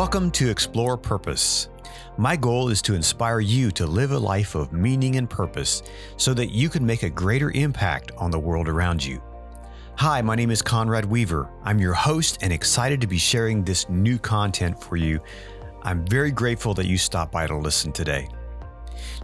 Welcome 0.00 0.30
to 0.30 0.48
Explore 0.48 0.96
Purpose. 0.96 1.68
My 2.16 2.34
goal 2.34 2.70
is 2.70 2.80
to 2.82 2.94
inspire 2.94 3.40
you 3.40 3.70
to 3.72 3.86
live 3.86 4.12
a 4.12 4.18
life 4.18 4.54
of 4.54 4.72
meaning 4.72 5.16
and 5.16 5.28
purpose 5.28 5.82
so 6.16 6.32
that 6.32 6.50
you 6.52 6.70
can 6.70 6.86
make 6.86 7.02
a 7.02 7.10
greater 7.10 7.50
impact 7.50 8.10
on 8.16 8.30
the 8.30 8.38
world 8.38 8.66
around 8.66 9.04
you. 9.04 9.22
Hi, 9.96 10.22
my 10.22 10.34
name 10.34 10.50
is 10.50 10.62
Conrad 10.62 11.04
Weaver. 11.04 11.50
I'm 11.64 11.78
your 11.78 11.92
host 11.92 12.38
and 12.40 12.50
excited 12.50 13.02
to 13.02 13.06
be 13.06 13.18
sharing 13.18 13.62
this 13.62 13.90
new 13.90 14.18
content 14.18 14.82
for 14.82 14.96
you. 14.96 15.20
I'm 15.82 16.06
very 16.06 16.30
grateful 16.30 16.72
that 16.74 16.86
you 16.86 16.96
stopped 16.96 17.32
by 17.32 17.46
to 17.46 17.54
listen 17.54 17.92
today. 17.92 18.26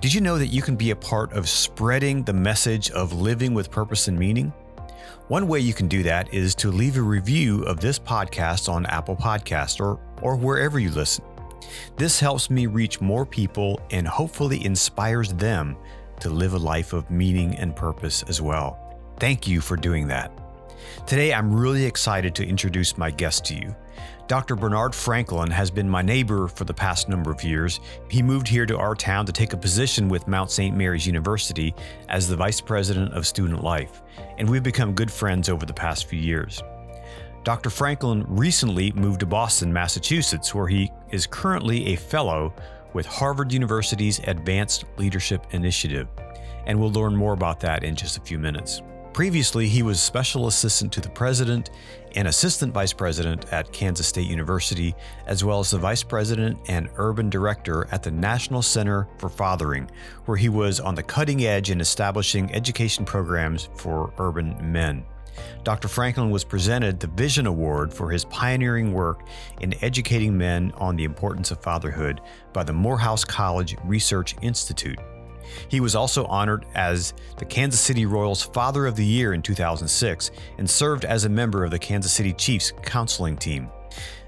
Did 0.02 0.12
you 0.12 0.20
know 0.20 0.36
that 0.36 0.48
you 0.48 0.61
can 0.61 0.77
be 0.77 0.90
a 0.90 0.96
part 0.96 1.32
of 1.32 1.48
spreading 1.48 2.22
the 2.22 2.34
message 2.34 2.90
of 2.90 3.14
living 3.14 3.54
with 3.54 3.70
purpose 3.70 4.08
and 4.08 4.18
meaning? 4.18 4.52
One 5.29 5.48
way 5.48 5.58
you 5.58 5.74
can 5.74 5.88
do 5.88 6.04
that 6.04 6.32
is 6.32 6.54
to 6.56 6.70
leave 6.70 6.96
a 6.96 7.02
review 7.02 7.64
of 7.64 7.80
this 7.80 7.98
podcast 7.98 8.69
on 8.69 8.87
Apple 8.87 9.16
Podcast 9.16 9.80
or, 9.80 9.98
or 10.23 10.37
wherever 10.37 10.78
you 10.78 10.91
listen. 10.92 11.24
This 11.96 12.20
helps 12.20 12.48
me 12.48 12.66
reach 12.66 13.01
more 13.01 13.27
people 13.27 13.80
and 13.91 14.06
hopefully 14.06 14.65
inspires 14.65 15.32
them 15.32 15.77
to 16.20 16.30
live 16.30 16.54
a 16.54 16.59
life 16.59 16.92
of 16.92 17.10
meaning 17.10 17.56
and 17.56 17.74
purpose 17.74 18.23
as 18.28 18.41
well. 18.41 19.01
Thank 19.18 19.48
you 19.48 19.60
for 19.60 19.77
doing 19.77 20.06
that. 20.06 20.30
Today, 21.09 21.34
I'm 21.34 21.52
really 21.52 21.84
excited 21.84 22.32
to 22.37 22.46
introduce 22.46 22.96
my 22.96 23.10
guest 23.10 23.45
to 23.46 23.56
you. 23.56 23.74
Dr. 24.29 24.57
Bernard 24.57 24.93
Franklin 24.93 25.53
has 25.53 25.71
been 25.71 25.89
my 25.89 26.03
neighbor 26.03 26.48
for 26.48 26.65
the 26.65 26.75
past 26.75 27.09
number 27.09 27.30
of 27.30 27.45
years. 27.45 27.79
He 28.11 28.23
moved 28.23 28.49
here 28.49 28.66
to 28.66 28.77
our 28.77 28.97
town 28.97 29.25
to 29.27 29.33
take 29.33 29.52
a 29.52 29.57
position 29.57 30.09
with 30.09 30.27
Mount 30.27 30.51
St. 30.51 30.77
Mary's 30.77 31.07
University 31.07 31.73
as 32.09 32.27
the 32.27 32.35
Vice 32.35 32.61
President 32.61 33.12
of 33.12 33.25
Student 33.25 33.62
Life, 33.62 34.02
and 34.39 34.51
we've 34.51 34.65
become 34.65 34.95
good 34.95 35.12
friends 35.12 35.49
over 35.49 35.65
the 35.65 35.73
past 35.73 36.07
few 36.07 36.19
years. 36.19 36.61
Dr. 37.45 37.71
Franklin 37.71 38.25
recently 38.27 38.91
moved 38.93 39.21
to 39.21 39.27
Boston, 39.27 39.73
Massachusetts, 39.73 40.52
where 40.52 40.66
he 40.66 40.90
is 41.13 41.29
currently 41.29 41.93
a 41.93 41.96
fellow 41.96 42.52
with 42.95 43.07
Harvard 43.07 43.52
University's 43.52 44.18
Advanced 44.27 44.87
Leadership 44.96 45.46
Initiative, 45.52 46.09
and 46.66 46.80
we'll 46.80 46.90
learn 46.90 47.15
more 47.15 47.33
about 47.33 47.61
that 47.61 47.85
in 47.85 47.95
just 47.95 48.18
a 48.18 48.23
few 48.23 48.40
minutes. 48.40 48.83
Previously, 49.16 49.66
he 49.66 49.82
was 49.82 49.98
special 49.98 50.46
assistant 50.46 50.92
to 50.92 51.00
the 51.00 51.09
president 51.09 51.70
and 52.16 52.28
assistant 52.28 52.74
vice 52.74 52.92
president 52.92 53.50
at 53.50 53.72
Kansas 53.72 54.06
State 54.06 54.26
University, 54.26 54.95
as 55.26 55.42
well 55.42 55.59
as 55.59 55.70
the 55.70 55.78
vice 55.78 56.02
president 56.02 56.59
and 56.68 56.90
urban 56.96 57.30
director 57.30 57.88
at 57.92 58.02
the 58.02 58.10
National 58.10 58.60
Center 58.60 59.09
for 59.16 59.30
Fathering, 59.30 59.90
where 60.26 60.37
he 60.37 60.50
was 60.50 60.80
on 60.80 60.94
the 60.94 61.02
cutting 61.02 61.46
edge 61.46 61.70
in 61.70 61.80
establishing 61.80 62.54
education 62.54 63.06
programs 63.06 63.70
for 63.74 64.12
urban 64.19 64.54
men. 64.70 65.03
Dr. 65.64 65.88
Franklin 65.88 66.28
was 66.28 66.44
presented 66.44 67.00
the 67.00 67.06
Vision 67.06 67.47
Award 67.47 67.94
for 67.94 68.10
his 68.10 68.26
pioneering 68.26 68.92
work 68.92 69.22
in 69.62 69.82
educating 69.82 70.37
men 70.37 70.72
on 70.76 70.94
the 70.94 71.04
importance 71.04 71.50
of 71.50 71.62
fatherhood 71.62 72.20
by 72.53 72.62
the 72.62 72.75
Morehouse 72.75 73.25
College 73.25 73.76
Research 73.82 74.37
Institute. 74.42 74.98
He 75.69 75.81
was 75.81 75.94
also 75.94 76.25
honored 76.27 76.66
as 76.75 77.15
the 77.39 77.44
Kansas 77.44 77.81
City 77.81 78.06
Royals 78.06 78.43
Father 78.43 78.87
of 78.87 78.97
the 78.97 79.05
Year 79.05 79.33
in 79.33 79.43
2006 79.43 80.31
and 80.59 80.69
served 80.69 81.05
as 81.05 81.25
a 81.25 81.28
member 81.28 81.65
of 81.65 81.71
the 81.71 81.78
Kansas 81.78 82.12
City 82.12 82.33
Chiefs 82.33 82.72
counseling 82.83 83.37
team. 83.37 83.69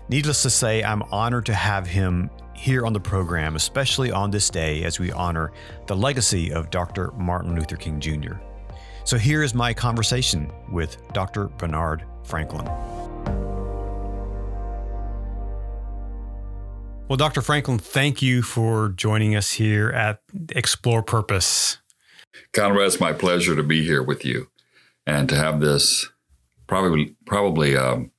Needless 0.09 0.43
to 0.43 0.51
say, 0.51 0.83
I'm 0.83 1.03
honored 1.05 1.47
to 1.47 1.55
have 1.55 1.87
him 1.87 2.31
here 2.55 2.85
on 2.87 2.93
the 2.93 3.01
program, 3.01 3.57
especially 3.57 4.11
on 4.11 4.31
this 4.31 4.51
day 4.51 4.85
as 4.85 4.99
we 4.99 5.13
honor 5.13 5.53
the 5.87 5.97
legacy 5.97 6.53
of 6.53 6.71
Dr. 6.71 7.13
Martin 7.13 7.55
Luther 7.55 7.77
King 7.77 8.01
Jr. 8.01 8.35
So 9.05 9.17
here 9.17 9.43
is 9.43 9.55
my 9.55 9.73
conversation 9.73 10.51
with 10.71 10.97
Dr. 11.13 11.49
Bernard 11.49 12.05
Franklin. 12.25 12.69
Well, 17.09 17.17
Dr. 17.17 17.41
Franklin, 17.41 17.79
thank 17.79 18.21
you 18.21 18.43
for 18.43 18.91
joining 18.91 19.35
us 19.35 19.53
here 19.53 19.89
at 19.89 20.21
Explore 20.51 21.03
Purpose. 21.03 21.79
Conrad, 22.53 22.87
it's 22.87 23.01
my 23.01 23.15
pleasure 23.15 23.57
to 23.57 23.63
be 23.63 23.83
here 23.83 24.03
with 24.03 24.27
you 24.27 24.51
and 25.07 25.27
to 25.31 25.35
have 25.35 25.61
this 25.61 26.07
probably 26.67 27.17
probably 27.25 27.79
um, 27.79 28.11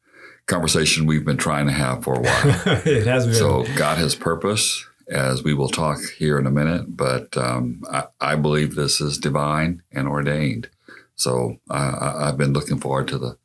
conversation 0.48 1.06
we've 1.06 1.24
been 1.24 1.38
trying 1.38 1.68
to 1.68 1.72
have 1.72 2.04
for 2.04 2.16
a 2.16 2.20
while. 2.20 2.48
it 2.88 3.06
has 3.06 3.28
been. 3.28 3.36
So 3.36 3.64
God 3.76 4.00
has 4.00 4.16
purpose, 4.16 4.84
as 5.08 5.44
we 5.44 5.54
will 5.54 5.70
talk 5.70 6.00
here 6.18 6.40
in 6.40 6.48
a 6.48 6.52
minute. 6.52 6.98
But 6.98 7.38
um, 7.38 7.84
I, 7.92 8.06
I, 8.20 8.36
believe 8.38 8.74
this 8.74 9.00
is 9.00 9.20
divine 9.20 9.84
and 9.92 10.08
ordained. 10.08 10.68
So 11.14 11.58
I, 11.70 12.28
I've 12.28 12.38
been 12.38 12.54
looking 12.54 12.80
forward 12.80 13.08
to 13.10 13.20
the 13.20 13.38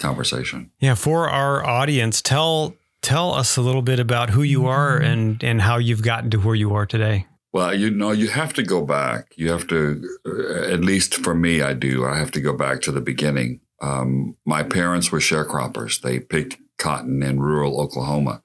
conversation. 0.00 0.72
Yeah, 0.80 0.96
for 0.96 1.30
our 1.30 1.64
audience, 1.64 2.20
tell 2.20 2.74
tell 3.02 3.34
us 3.34 3.56
a 3.56 3.60
little 3.60 3.82
bit 3.82 4.00
about 4.00 4.30
who 4.30 4.42
you 4.42 4.66
are 4.66 4.96
and 4.96 5.42
and 5.44 5.60
how 5.60 5.76
you've 5.76 6.02
gotten 6.02 6.30
to 6.30 6.38
where 6.38 6.54
you 6.54 6.74
are 6.74 6.86
today. 6.86 7.26
Well, 7.52 7.74
you 7.74 7.90
know, 7.90 8.12
you 8.12 8.28
have 8.28 8.54
to 8.54 8.62
go 8.62 8.84
back. 8.84 9.34
You 9.36 9.50
have 9.50 9.66
to, 9.66 10.02
uh, 10.26 10.72
at 10.72 10.80
least 10.80 11.16
for 11.16 11.34
me, 11.34 11.60
I 11.60 11.74
do. 11.74 12.06
I 12.06 12.16
have 12.16 12.30
to 12.30 12.40
go 12.40 12.56
back 12.56 12.80
to 12.82 12.92
the 12.92 13.02
beginning. 13.02 13.60
Um, 13.82 14.36
my 14.46 14.62
parents 14.62 15.12
were 15.12 15.18
sharecroppers. 15.18 16.00
They 16.00 16.18
picked 16.18 16.56
cotton 16.78 17.22
in 17.22 17.40
rural 17.40 17.78
Oklahoma, 17.78 18.42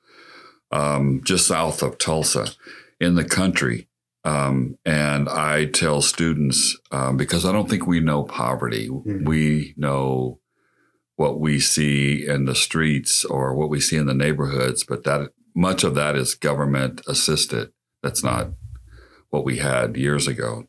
um, 0.72 1.22
just 1.24 1.48
south 1.48 1.82
of 1.82 1.98
Tulsa, 1.98 2.48
in 3.00 3.16
the 3.16 3.24
country. 3.24 3.88
Um, 4.26 4.78
and 4.86 5.30
I 5.30 5.66
tell 5.66 6.02
students 6.02 6.78
um, 6.92 7.16
because 7.16 7.46
I 7.46 7.54
don't 7.54 7.70
think 7.70 7.88
we 7.88 8.02
know 8.02 8.24
poverty. 8.24 8.90
Mm-hmm. 8.90 9.24
We 9.24 9.74
know 9.78 10.40
what 11.18 11.40
we 11.40 11.60
see 11.60 12.26
in 12.26 12.46
the 12.46 12.56
streets 12.56 13.26
or 13.26 13.54
what 13.54 13.70
we 13.70 13.82
see 13.82 13.98
in 13.98 14.06
the 14.06 14.14
neighborhoods, 14.14 14.84
but 14.84 15.04
that 15.04 15.32
much 15.54 15.84
of 15.84 15.96
that 15.96 16.16
is 16.16 16.36
government 16.36 17.02
assisted. 17.08 17.72
That's 18.04 18.24
not 18.24 18.50
what 19.30 19.44
we 19.44 19.58
had 19.58 19.98
years 19.98 20.28
ago. 20.28 20.66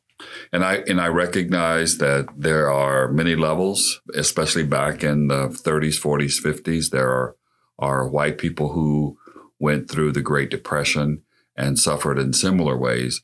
And 0.51 0.65
I 0.65 0.77
and 0.89 1.01
I 1.01 1.09
recognize 1.09 1.99
that 1.99 2.29
there 2.37 2.73
are 2.73 3.13
many 3.13 3.37
levels, 3.37 4.01
especially 4.15 4.65
back 4.65 5.05
in 5.05 5.29
the 5.29 5.49
30s, 5.49 6.01
40s, 6.01 6.43
50s. 6.43 6.91
There 6.91 7.11
are 7.11 7.37
are 7.79 8.09
white 8.09 8.39
people 8.39 8.73
who 8.73 9.17
went 9.61 9.89
through 9.89 10.13
the 10.13 10.23
Great 10.23 10.51
Depression 10.51 11.23
and 11.57 11.79
suffered 11.79 12.19
in 12.19 12.33
similar 12.33 12.77
ways. 12.77 13.23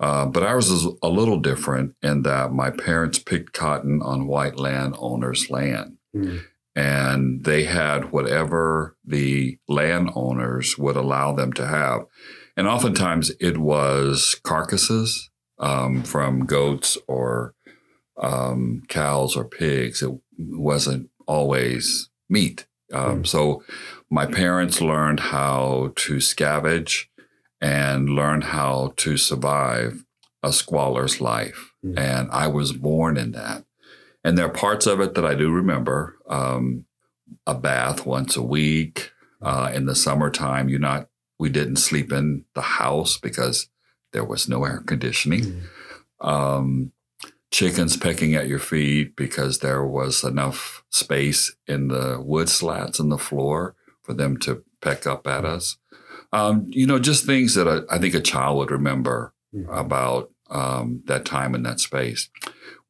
Uh, 0.00 0.26
but 0.26 0.42
ours 0.42 0.68
is 0.70 0.86
a 1.02 1.08
little 1.08 1.38
different 1.38 1.94
in 2.02 2.22
that 2.22 2.52
my 2.52 2.68
parents 2.68 3.18
picked 3.20 3.52
cotton 3.52 4.02
on 4.02 4.26
white 4.26 4.58
landowners' 4.58 5.48
land. 5.48 5.96
Mm 6.14 6.42
and 6.76 7.44
they 7.44 7.64
had 7.64 8.10
whatever 8.10 8.96
the 9.04 9.58
landowners 9.68 10.76
would 10.76 10.96
allow 10.96 11.32
them 11.32 11.52
to 11.52 11.66
have. 11.66 12.02
And 12.56 12.66
oftentimes 12.66 13.32
it 13.40 13.58
was 13.58 14.40
carcasses 14.42 15.30
um, 15.58 16.02
from 16.02 16.46
goats 16.46 16.98
or 17.06 17.54
um, 18.20 18.82
cows 18.88 19.36
or 19.36 19.44
pigs. 19.44 20.02
It 20.02 20.12
wasn't 20.38 21.10
always 21.26 22.10
meat. 22.28 22.66
Um, 22.92 23.22
mm. 23.22 23.26
So 23.26 23.62
my 24.10 24.26
parents 24.26 24.80
learned 24.80 25.20
how 25.20 25.92
to 25.96 26.16
scavenge 26.16 27.06
and 27.60 28.10
learn 28.10 28.42
how 28.42 28.92
to 28.96 29.16
survive 29.16 30.04
a 30.42 30.52
squalor's 30.52 31.20
life. 31.20 31.72
Mm. 31.84 31.98
And 31.98 32.30
I 32.30 32.46
was 32.48 32.72
born 32.72 33.16
in 33.16 33.32
that. 33.32 33.63
And 34.24 34.38
there 34.38 34.46
are 34.46 34.50
parts 34.50 34.86
of 34.86 35.00
it 35.00 35.14
that 35.14 35.26
I 35.26 35.34
do 35.34 35.52
remember. 35.52 36.16
Um, 36.28 36.86
a 37.46 37.54
bath 37.54 38.06
once 38.06 38.36
a 38.36 38.42
week. 38.42 39.12
Uh, 39.42 39.70
in 39.74 39.84
the 39.84 39.94
summertime, 39.94 40.70
you 40.70 40.78
not 40.78 41.08
we 41.38 41.50
didn't 41.50 41.76
sleep 41.76 42.12
in 42.12 42.44
the 42.54 42.62
house 42.62 43.18
because 43.18 43.68
there 44.12 44.24
was 44.24 44.48
no 44.48 44.64
air 44.64 44.82
conditioning. 44.86 45.62
Mm. 46.22 46.26
Um, 46.26 46.92
chickens 47.50 47.96
pecking 47.96 48.34
at 48.34 48.48
your 48.48 48.58
feet 48.58 49.14
because 49.16 49.58
there 49.58 49.84
was 49.84 50.24
enough 50.24 50.82
space 50.90 51.54
in 51.66 51.88
the 51.88 52.18
wood 52.24 52.48
slats 52.48 52.98
in 52.98 53.10
the 53.10 53.18
floor 53.18 53.74
for 54.02 54.14
them 54.14 54.38
to 54.38 54.64
peck 54.80 55.06
up 55.06 55.26
at 55.26 55.44
us. 55.44 55.76
Um, 56.32 56.66
you 56.70 56.86
know, 56.86 56.98
just 56.98 57.26
things 57.26 57.54
that 57.54 57.68
I, 57.68 57.94
I, 57.94 57.98
think 57.98 58.14
a 58.14 58.20
child 58.20 58.56
would 58.56 58.70
remember 58.70 59.34
mm. 59.54 59.66
about 59.68 60.30
um, 60.50 61.02
that 61.06 61.24
time 61.24 61.54
in 61.54 61.62
that 61.64 61.80
space 61.80 62.28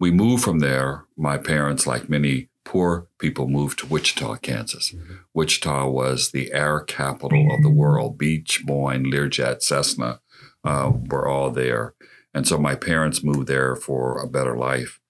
we 0.00 0.10
moved 0.10 0.44
from 0.44 0.58
there. 0.58 1.04
My 1.16 1.38
parents, 1.38 1.86
like 1.86 2.08
many 2.08 2.48
poor 2.64 3.06
people, 3.18 3.48
moved 3.48 3.78
to 3.80 3.86
Wichita, 3.86 4.36
Kansas. 4.36 4.92
Mm-hmm. 4.92 5.14
Wichita 5.32 5.88
was 5.88 6.30
the 6.30 6.52
air 6.52 6.80
capital 6.80 7.54
of 7.54 7.62
the 7.62 7.70
world. 7.70 8.18
Beech, 8.18 8.64
Boeing, 8.66 9.06
Learjet, 9.06 9.62
Cessna 9.62 10.20
uh, 10.64 10.92
were 11.06 11.28
all 11.28 11.50
there. 11.50 11.94
And 12.32 12.48
so 12.48 12.58
my 12.58 12.74
parents 12.74 13.22
moved 13.22 13.46
there 13.46 13.76
for 13.76 14.20
a 14.20 14.26
better 14.26 14.56
life. 14.56 15.00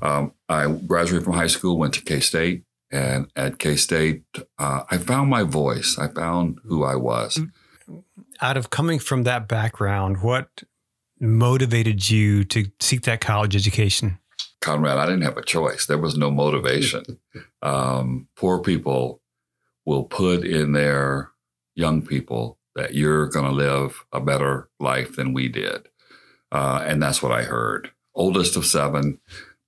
Um, 0.00 0.32
I 0.48 0.70
graduated 0.70 1.24
from 1.24 1.34
high 1.34 1.48
school, 1.48 1.78
went 1.78 1.94
to 1.94 2.02
K 2.02 2.20
State, 2.20 2.64
and 2.90 3.26
at 3.34 3.58
K 3.58 3.74
State, 3.74 4.22
uh, 4.58 4.84
I 4.88 4.98
found 4.98 5.28
my 5.28 5.42
voice. 5.42 5.98
I 5.98 6.08
found 6.08 6.60
who 6.64 6.84
I 6.84 6.94
was. 6.94 7.40
Out 8.40 8.56
of 8.56 8.70
coming 8.70 9.00
from 9.00 9.24
that 9.24 9.48
background, 9.48 10.22
what 10.22 10.62
motivated 11.20 12.10
you 12.10 12.44
to 12.44 12.66
seek 12.80 13.02
that 13.02 13.20
college 13.20 13.54
education? 13.56 14.18
Conrad, 14.60 14.98
I 14.98 15.06
didn't 15.06 15.22
have 15.22 15.36
a 15.36 15.44
choice. 15.44 15.86
There 15.86 15.98
was 15.98 16.16
no 16.16 16.30
motivation. 16.30 17.18
Um, 17.62 18.28
poor 18.36 18.60
people 18.60 19.20
will 19.84 20.04
put 20.04 20.44
in 20.44 20.72
their 20.72 21.30
young 21.74 22.02
people 22.02 22.58
that 22.74 22.94
you're 22.94 23.28
going 23.28 23.44
to 23.44 23.52
live 23.52 24.04
a 24.12 24.20
better 24.20 24.68
life 24.80 25.16
than 25.16 25.32
we 25.32 25.48
did. 25.48 25.88
Uh, 26.50 26.82
and 26.86 27.02
that's 27.02 27.22
what 27.22 27.32
I 27.32 27.42
heard. 27.42 27.90
Oldest 28.14 28.56
of 28.56 28.64
seven, 28.64 29.18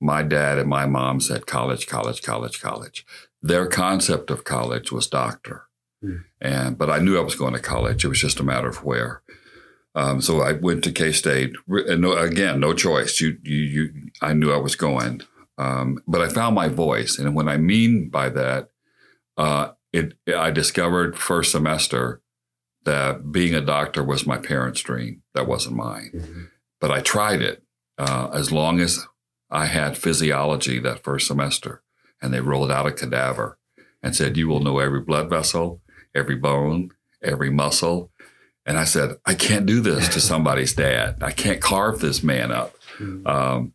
my 0.00 0.22
dad 0.22 0.58
and 0.58 0.68
my 0.68 0.86
mom 0.86 1.20
said 1.20 1.46
college, 1.46 1.86
college, 1.86 2.22
college, 2.22 2.60
college. 2.60 3.04
Their 3.42 3.66
concept 3.66 4.30
of 4.30 4.44
college 4.44 4.90
was 4.90 5.06
doctor. 5.06 5.64
Mm. 6.02 6.24
And 6.40 6.78
but 6.78 6.90
I 6.90 6.98
knew 6.98 7.18
I 7.18 7.22
was 7.22 7.34
going 7.34 7.54
to 7.54 7.60
college. 7.60 8.04
It 8.04 8.08
was 8.08 8.20
just 8.20 8.40
a 8.40 8.44
matter 8.44 8.68
of 8.68 8.84
where. 8.84 9.22
Um, 9.96 10.20
so 10.20 10.42
I 10.42 10.52
went 10.52 10.84
to 10.84 10.92
K 10.92 11.10
State, 11.10 11.54
and 11.66 12.02
no, 12.02 12.12
again, 12.12 12.60
no 12.60 12.74
choice. 12.74 13.18
You, 13.18 13.38
you, 13.42 13.56
you. 13.56 14.10
I 14.20 14.34
knew 14.34 14.52
I 14.52 14.58
was 14.58 14.76
going, 14.76 15.22
um, 15.56 16.02
but 16.06 16.20
I 16.20 16.28
found 16.28 16.54
my 16.54 16.68
voice, 16.68 17.18
and 17.18 17.34
what 17.34 17.48
I 17.48 17.56
mean 17.56 18.10
by 18.10 18.28
that, 18.28 18.68
uh, 19.38 19.70
it, 19.94 20.12
I 20.28 20.50
discovered 20.50 21.16
first 21.16 21.50
semester 21.50 22.20
that 22.84 23.32
being 23.32 23.54
a 23.54 23.62
doctor 23.62 24.04
was 24.04 24.26
my 24.26 24.36
parents' 24.36 24.82
dream. 24.82 25.22
That 25.34 25.48
wasn't 25.48 25.76
mine, 25.76 26.10
mm-hmm. 26.14 26.42
but 26.78 26.90
I 26.90 27.00
tried 27.00 27.40
it 27.40 27.62
uh, 27.96 28.28
as 28.34 28.52
long 28.52 28.80
as 28.80 29.06
I 29.50 29.64
had 29.64 29.96
physiology 29.96 30.78
that 30.80 31.04
first 31.04 31.26
semester, 31.26 31.82
and 32.20 32.34
they 32.34 32.40
rolled 32.40 32.70
out 32.70 32.86
a 32.86 32.92
cadaver 32.92 33.58
and 34.02 34.14
said, 34.14 34.36
"You 34.36 34.48
will 34.48 34.60
know 34.60 34.78
every 34.78 35.00
blood 35.00 35.30
vessel, 35.30 35.80
every 36.14 36.36
bone, 36.36 36.90
every 37.22 37.48
muscle." 37.48 38.10
And 38.66 38.78
I 38.78 38.84
said, 38.84 39.16
I 39.24 39.34
can't 39.34 39.64
do 39.64 39.80
this 39.80 40.08
to 40.10 40.20
somebody's 40.32 40.74
dad. 40.74 41.22
I 41.22 41.30
can't 41.30 41.60
carve 41.60 42.00
this 42.00 42.22
man 42.22 42.50
up. 42.50 42.74
Mm-hmm. 42.98 43.26
Um, 43.26 43.72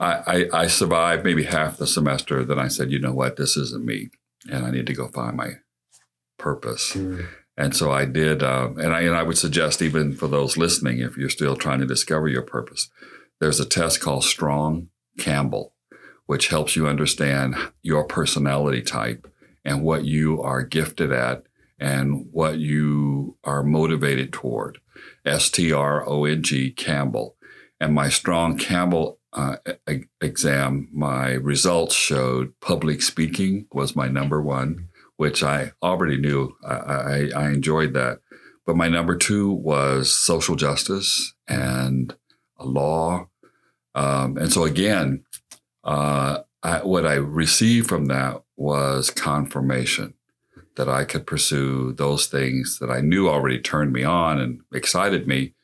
I, 0.00 0.48
I, 0.52 0.62
I, 0.62 0.66
survived 0.66 1.24
maybe 1.24 1.44
half 1.44 1.76
the 1.76 1.86
semester. 1.86 2.44
Then 2.44 2.58
I 2.58 2.68
said, 2.68 2.90
you 2.90 2.98
know 2.98 3.12
what? 3.12 3.36
This 3.36 3.56
isn't 3.56 3.84
me. 3.84 4.10
And 4.50 4.66
I 4.66 4.70
need 4.70 4.86
to 4.88 4.94
go 4.94 5.06
find 5.08 5.36
my 5.36 5.58
purpose. 6.38 6.94
Mm-hmm. 6.94 7.24
And 7.56 7.76
so 7.76 7.92
I 7.92 8.06
did. 8.06 8.42
Uh, 8.42 8.70
and, 8.78 8.92
I, 8.92 9.02
and 9.02 9.14
I 9.14 9.22
would 9.22 9.38
suggest, 9.38 9.80
even 9.80 10.14
for 10.14 10.26
those 10.26 10.56
listening, 10.56 10.98
if 10.98 11.16
you're 11.16 11.28
still 11.28 11.54
trying 11.54 11.80
to 11.80 11.86
discover 11.86 12.26
your 12.26 12.42
purpose, 12.42 12.90
there's 13.40 13.60
a 13.60 13.64
test 13.64 14.00
called 14.00 14.24
Strong 14.24 14.88
Campbell, 15.18 15.74
which 16.26 16.48
helps 16.48 16.74
you 16.74 16.88
understand 16.88 17.54
your 17.82 18.04
personality 18.04 18.82
type 18.82 19.30
and 19.64 19.82
what 19.82 20.04
you 20.04 20.40
are 20.42 20.62
gifted 20.62 21.12
at 21.12 21.44
and 21.82 22.28
what 22.30 22.60
you 22.60 23.36
are 23.42 23.64
motivated 23.64 24.32
toward. 24.32 24.78
S 25.26 25.50
T 25.50 25.72
R 25.72 26.08
O 26.08 26.24
N 26.24 26.42
G 26.42 26.70
Campbell. 26.70 27.36
And 27.80 27.92
my 27.92 28.08
strong 28.08 28.56
Campbell 28.56 29.18
uh, 29.32 29.56
exam, 30.20 30.88
my 30.92 31.32
results 31.32 31.96
showed 31.96 32.54
public 32.60 33.02
speaking 33.02 33.66
was 33.72 33.96
my 33.96 34.06
number 34.06 34.40
one, 34.40 34.88
which 35.16 35.42
I 35.42 35.72
already 35.82 36.16
knew. 36.18 36.56
I, 36.64 36.74
I, 36.74 37.30
I 37.34 37.48
enjoyed 37.50 37.94
that. 37.94 38.20
But 38.64 38.76
my 38.76 38.88
number 38.88 39.16
two 39.16 39.50
was 39.50 40.14
social 40.14 40.54
justice 40.54 41.34
and 41.48 42.14
law. 42.60 43.26
Um, 43.96 44.36
and 44.36 44.52
so, 44.52 44.62
again, 44.62 45.24
uh, 45.82 46.38
I, 46.62 46.84
what 46.84 47.04
I 47.04 47.14
received 47.14 47.88
from 47.88 48.06
that 48.06 48.44
was 48.56 49.10
confirmation 49.10 50.14
that 50.76 50.88
I 50.88 51.04
could 51.04 51.26
pursue 51.26 51.92
those 51.92 52.26
things 52.26 52.78
that 52.78 52.90
I 52.90 53.00
knew 53.00 53.28
already 53.28 53.58
turned 53.58 53.92
me 53.92 54.04
on 54.04 54.40
and 54.40 54.60
excited 54.72 55.26
me, 55.26 55.54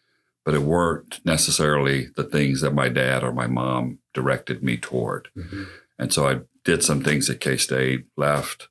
but 0.45 0.55
it 0.55 0.63
weren't 0.63 1.25
necessarily 1.25 2.09
the 2.17 2.25
things 2.25 2.61
that 2.61 2.75
my 2.75 2.89
dad 2.89 3.25
or 3.25 3.33
my 3.33 3.47
mom 3.47 3.99
directed 4.13 4.63
me 4.63 4.77
toward. 4.77 5.29
Mm-hmm. 5.37 5.65
And 5.99 6.13
so 6.13 6.29
I 6.29 6.41
did 6.65 6.85
some 6.85 7.03
things 7.03 7.31
at 7.31 7.41
K 7.41 7.57
State, 7.57 8.07
left, 8.17 8.69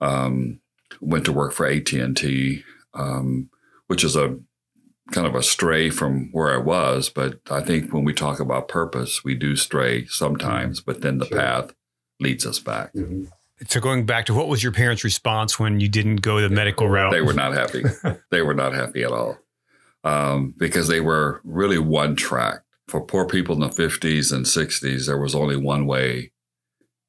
um, 0.00 0.60
went 1.00 1.24
to 1.26 1.32
work 1.32 1.52
for 1.52 1.66
AT 1.66 1.92
and 1.92 2.16
T, 2.16 2.64
um, 2.94 3.48
which 3.86 4.04
is 4.04 4.16
a 4.16 4.38
kind 5.12 5.26
of 5.26 5.34
a 5.34 5.42
stray 5.42 5.90
from 5.90 6.30
where 6.32 6.52
I 6.52 6.58
was. 6.58 7.08
But 7.08 7.38
I 7.50 7.60
think 7.60 7.92
when 7.92 8.04
we 8.04 8.14
talk 8.14 8.40
about 8.40 8.68
purpose, 8.68 9.24
we 9.24 9.34
do 9.34 9.56
stray 9.56 10.06
sometimes, 10.06 10.80
but 10.80 11.02
then 11.02 11.18
the 11.18 11.26
sure. 11.26 11.38
path 11.38 11.74
leads 12.20 12.46
us 12.46 12.58
back. 12.58 12.92
Mm-hmm. 12.94 13.24
So 13.68 13.80
going 13.80 14.06
back 14.06 14.26
to 14.26 14.34
what 14.34 14.48
was 14.48 14.62
your 14.62 14.72
parents' 14.72 15.04
response 15.04 15.58
when 15.58 15.80
you 15.80 15.88
didn't 15.88 16.16
go 16.16 16.40
the 16.40 16.48
medical 16.48 16.88
route? 16.88 17.12
They 17.12 17.20
were 17.20 17.32
not 17.32 17.52
happy. 17.52 17.84
they 18.30 18.42
were 18.42 18.54
not 18.54 18.72
happy 18.72 19.02
at 19.02 19.12
all 19.12 19.38
um, 20.04 20.54
because 20.56 20.88
they 20.88 21.00
were 21.00 21.40
really 21.44 21.78
one 21.78 22.16
track. 22.16 22.62
For 22.88 23.00
poor 23.00 23.26
people 23.26 23.54
in 23.54 23.60
the 23.60 23.68
50s 23.68 24.32
and 24.32 24.44
60s, 24.44 25.06
there 25.06 25.18
was 25.18 25.34
only 25.34 25.56
one 25.56 25.86
way 25.86 26.32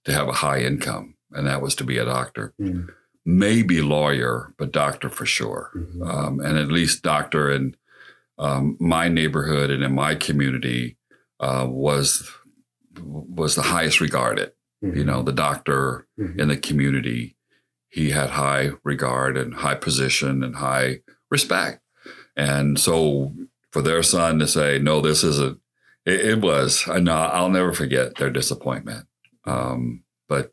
to 0.05 0.13
have 0.13 0.29
a 0.29 0.33
high 0.33 0.59
income, 0.59 1.15
and 1.31 1.47
that 1.47 1.61
was 1.61 1.75
to 1.75 1.83
be 1.83 1.97
a 1.97 2.05
doctor. 2.05 2.53
Mm. 2.61 2.89
Maybe 3.25 3.81
lawyer, 3.81 4.53
but 4.57 4.71
doctor 4.71 5.09
for 5.09 5.25
sure. 5.25 5.71
Mm-hmm. 5.75 6.03
Um, 6.03 6.39
and 6.39 6.57
at 6.57 6.71
least 6.71 7.03
doctor 7.03 7.51
in 7.51 7.75
um, 8.37 8.77
my 8.79 9.07
neighborhood 9.07 9.71
and 9.71 9.83
in 9.83 9.93
my 9.93 10.15
community 10.15 10.97
uh, 11.39 11.65
was 11.67 12.29
was 13.01 13.55
the 13.55 13.63
highest 13.63 13.99
regarded. 13.99 14.51
Mm-hmm. 14.83 14.97
You 14.97 15.03
know, 15.05 15.21
the 15.21 15.31
doctor 15.31 16.07
mm-hmm. 16.19 16.39
in 16.39 16.47
the 16.49 16.57
community, 16.57 17.35
he 17.89 18.09
had 18.09 18.31
high 18.31 18.71
regard 18.83 19.37
and 19.37 19.53
high 19.53 19.75
position 19.75 20.43
and 20.43 20.55
high 20.55 20.99
respect. 21.31 21.81
And 22.35 22.79
so 22.79 23.33
for 23.71 23.81
their 23.81 24.03
son 24.03 24.39
to 24.39 24.47
say, 24.47 24.79
no, 24.79 24.99
this 24.99 25.23
isn't, 25.23 25.59
it, 26.05 26.21
it 26.21 26.41
was, 26.41 26.87
I 26.87 26.99
know 26.99 27.15
I'll 27.15 27.49
never 27.49 27.73
forget 27.73 28.15
their 28.15 28.29
disappointment. 28.29 29.07
Um, 29.45 30.03
but 30.27 30.51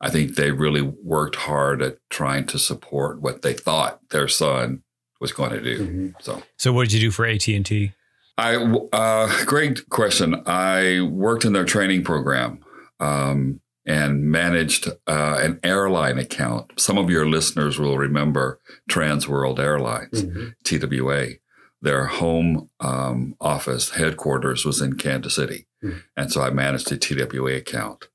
I 0.00 0.10
think 0.10 0.36
they 0.36 0.50
really 0.50 0.82
worked 0.82 1.36
hard 1.36 1.82
at 1.82 1.98
trying 2.08 2.46
to 2.46 2.58
support 2.58 3.20
what 3.20 3.42
they 3.42 3.52
thought 3.52 4.00
their 4.10 4.28
son 4.28 4.82
was 5.20 5.32
going 5.32 5.50
to 5.50 5.60
do. 5.60 5.86
Mm-hmm. 5.86 6.08
So, 6.20 6.42
so 6.56 6.72
what 6.72 6.84
did 6.84 6.94
you 6.94 7.00
do 7.00 7.10
for 7.10 7.26
AT 7.26 7.46
and 7.48 7.66
T? 7.66 7.92
I 8.38 8.56
uh, 8.56 9.44
great 9.44 9.88
question. 9.90 10.42
I 10.46 11.02
worked 11.02 11.44
in 11.44 11.52
their 11.52 11.66
training 11.66 12.04
program 12.04 12.60
um, 13.00 13.60
and 13.86 14.24
managed 14.24 14.88
uh, 15.06 15.38
an 15.40 15.58
airline 15.64 16.18
account. 16.18 16.78
Some 16.78 16.98
of 16.98 17.10
your 17.10 17.26
listeners 17.26 17.78
will 17.78 17.98
remember 17.98 18.60
Trans 18.88 19.26
World 19.26 19.58
Airlines, 19.58 20.24
mm-hmm. 20.24 20.50
TWA. 20.62 21.38
Their 21.82 22.06
home 22.06 22.68
um, 22.80 23.34
office 23.40 23.90
headquarters 23.90 24.66
was 24.66 24.82
in 24.82 24.96
Kansas 24.96 25.34
City. 25.34 25.66
Mm-hmm. 25.82 25.98
And 26.16 26.30
so 26.30 26.42
I 26.42 26.50
managed 26.50 26.92
a 26.92 26.98
TWA 26.98 27.54
account. 27.54 28.08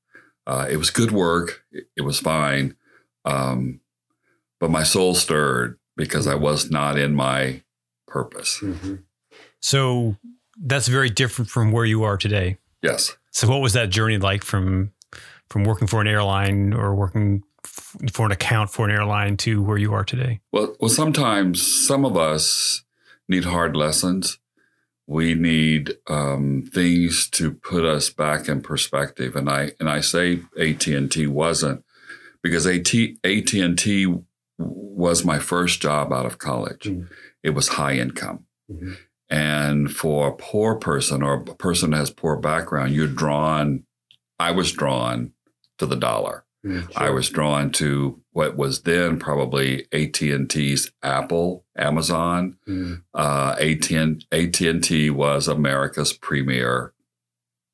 Uh, 0.46 0.66
it 0.70 0.76
was 0.76 0.90
good 0.90 1.10
work, 1.10 1.64
it, 1.72 2.02
was 2.02 2.20
fine. 2.20 2.76
Um, 3.24 3.80
but 4.60 4.70
my 4.70 4.84
soul 4.84 5.14
stirred 5.14 5.78
because 5.96 6.28
I 6.28 6.36
was 6.36 6.70
not 6.70 6.96
in 6.96 7.16
my 7.16 7.62
purpose. 8.06 8.60
Mm-hmm. 8.62 8.94
So 9.60 10.16
that's 10.56 10.86
very 10.86 11.10
different 11.10 11.50
from 11.50 11.72
where 11.72 11.84
you 11.84 12.04
are 12.04 12.16
today. 12.16 12.58
Yes. 12.82 13.16
So 13.36 13.46
what 13.48 13.60
was 13.60 13.74
that 13.74 13.90
journey 13.90 14.16
like 14.16 14.42
from 14.42 14.92
from 15.50 15.64
working 15.64 15.86
for 15.86 16.00
an 16.00 16.06
airline 16.06 16.72
or 16.72 16.94
working 16.94 17.42
for 18.10 18.24
an 18.24 18.32
account 18.32 18.70
for 18.70 18.86
an 18.86 18.90
airline 18.90 19.36
to 19.36 19.62
where 19.62 19.76
you 19.76 19.92
are 19.92 20.04
today? 20.04 20.40
Well, 20.52 20.74
well, 20.80 20.88
sometimes 20.88 21.86
some 21.86 22.06
of 22.06 22.16
us 22.16 22.82
need 23.28 23.44
hard 23.44 23.76
lessons. 23.76 24.38
We 25.06 25.34
need 25.34 25.98
um, 26.06 26.62
things 26.72 27.28
to 27.32 27.52
put 27.52 27.84
us 27.84 28.08
back 28.08 28.48
in 28.48 28.62
perspective, 28.62 29.36
and 29.36 29.50
I 29.50 29.72
and 29.78 29.90
I 29.90 30.00
say 30.00 30.40
AT 30.58 30.86
and 30.86 31.12
T 31.12 31.26
wasn't 31.26 31.84
because 32.42 32.66
AT 32.66 32.94
AT 33.22 33.52
and 33.52 33.78
T 33.78 34.14
was 34.56 35.26
my 35.26 35.40
first 35.40 35.82
job 35.82 36.10
out 36.10 36.24
of 36.24 36.38
college. 36.38 36.84
Mm-hmm. 36.84 37.12
It 37.42 37.50
was 37.50 37.68
high 37.68 37.96
income. 37.96 38.46
Mm-hmm. 38.72 38.94
And 39.28 39.90
for 39.90 40.28
a 40.28 40.36
poor 40.36 40.76
person 40.76 41.22
or 41.22 41.34
a 41.34 41.44
person 41.56 41.90
that 41.90 41.96
has 41.96 42.10
poor 42.10 42.36
background, 42.36 42.94
you're 42.94 43.08
drawn. 43.08 43.84
I 44.38 44.52
was 44.52 44.72
drawn 44.72 45.32
to 45.78 45.86
the 45.86 45.96
dollar. 45.96 46.44
Mm, 46.64 46.92
sure. 46.92 47.02
I 47.02 47.10
was 47.10 47.28
drawn 47.28 47.70
to 47.72 48.20
what 48.32 48.56
was 48.56 48.82
then 48.82 49.18
probably 49.18 49.86
AT 49.92 50.20
and 50.20 50.48
T's 50.48 50.90
Apple, 51.02 51.64
Amazon. 51.76 52.56
Mm. 52.68 53.02
Uh, 53.14 53.54
AT 53.58 53.90
and 53.90 54.84
T 54.84 55.10
was 55.10 55.48
America's 55.48 56.12
premier 56.12 56.92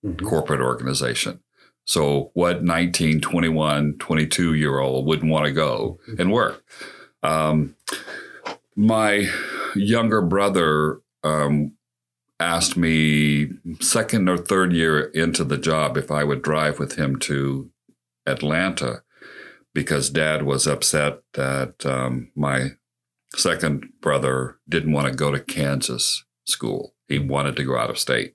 mm-hmm. 0.04 0.26
corporate 0.26 0.61
organization. 0.61 1.40
So, 1.85 2.30
what 2.35 2.62
19, 2.62 3.21
21, 3.21 3.99
22 3.99 4.54
year 4.54 4.78
old 4.78 5.06
wouldn't 5.06 5.30
want 5.30 5.47
to 5.47 5.52
go 5.52 5.99
mm-hmm. 6.09 6.21
and 6.21 6.32
work? 6.32 6.64
Um, 7.23 7.76
my 8.76 9.28
younger 9.75 10.23
brother 10.23 11.01
um, 11.25 11.76
asked 12.41 12.76
me 12.76 13.50
second 13.81 14.29
or 14.29 14.37
third 14.37 14.73
year 14.73 15.00
into 15.00 15.45
the 15.45 15.59
job 15.59 15.97
if 15.97 16.11
I 16.11 16.25
would 16.25 16.43
drive 16.43 16.79
with 16.79 16.97
him 16.97 17.19
to 17.21 17.71
Atlanta 18.26 19.02
because 19.75 20.11
dad 20.11 20.43
was 20.43 20.67
upset 20.67 21.21
that 21.35 21.87
um, 21.87 22.31
my 22.35 22.71
second 23.35 23.88
brother 24.00 24.59
didn't 24.69 24.93
want 24.93 25.09
to 25.09 25.14
go 25.14 25.31
to 25.31 25.41
Kansas 25.41 26.25
school. 26.45 26.95
He 27.09 27.19
wanted 27.19 27.57
to 27.57 27.64
go 27.64 27.79
out 27.79 27.91
of 27.91 27.99
state. 27.99 28.35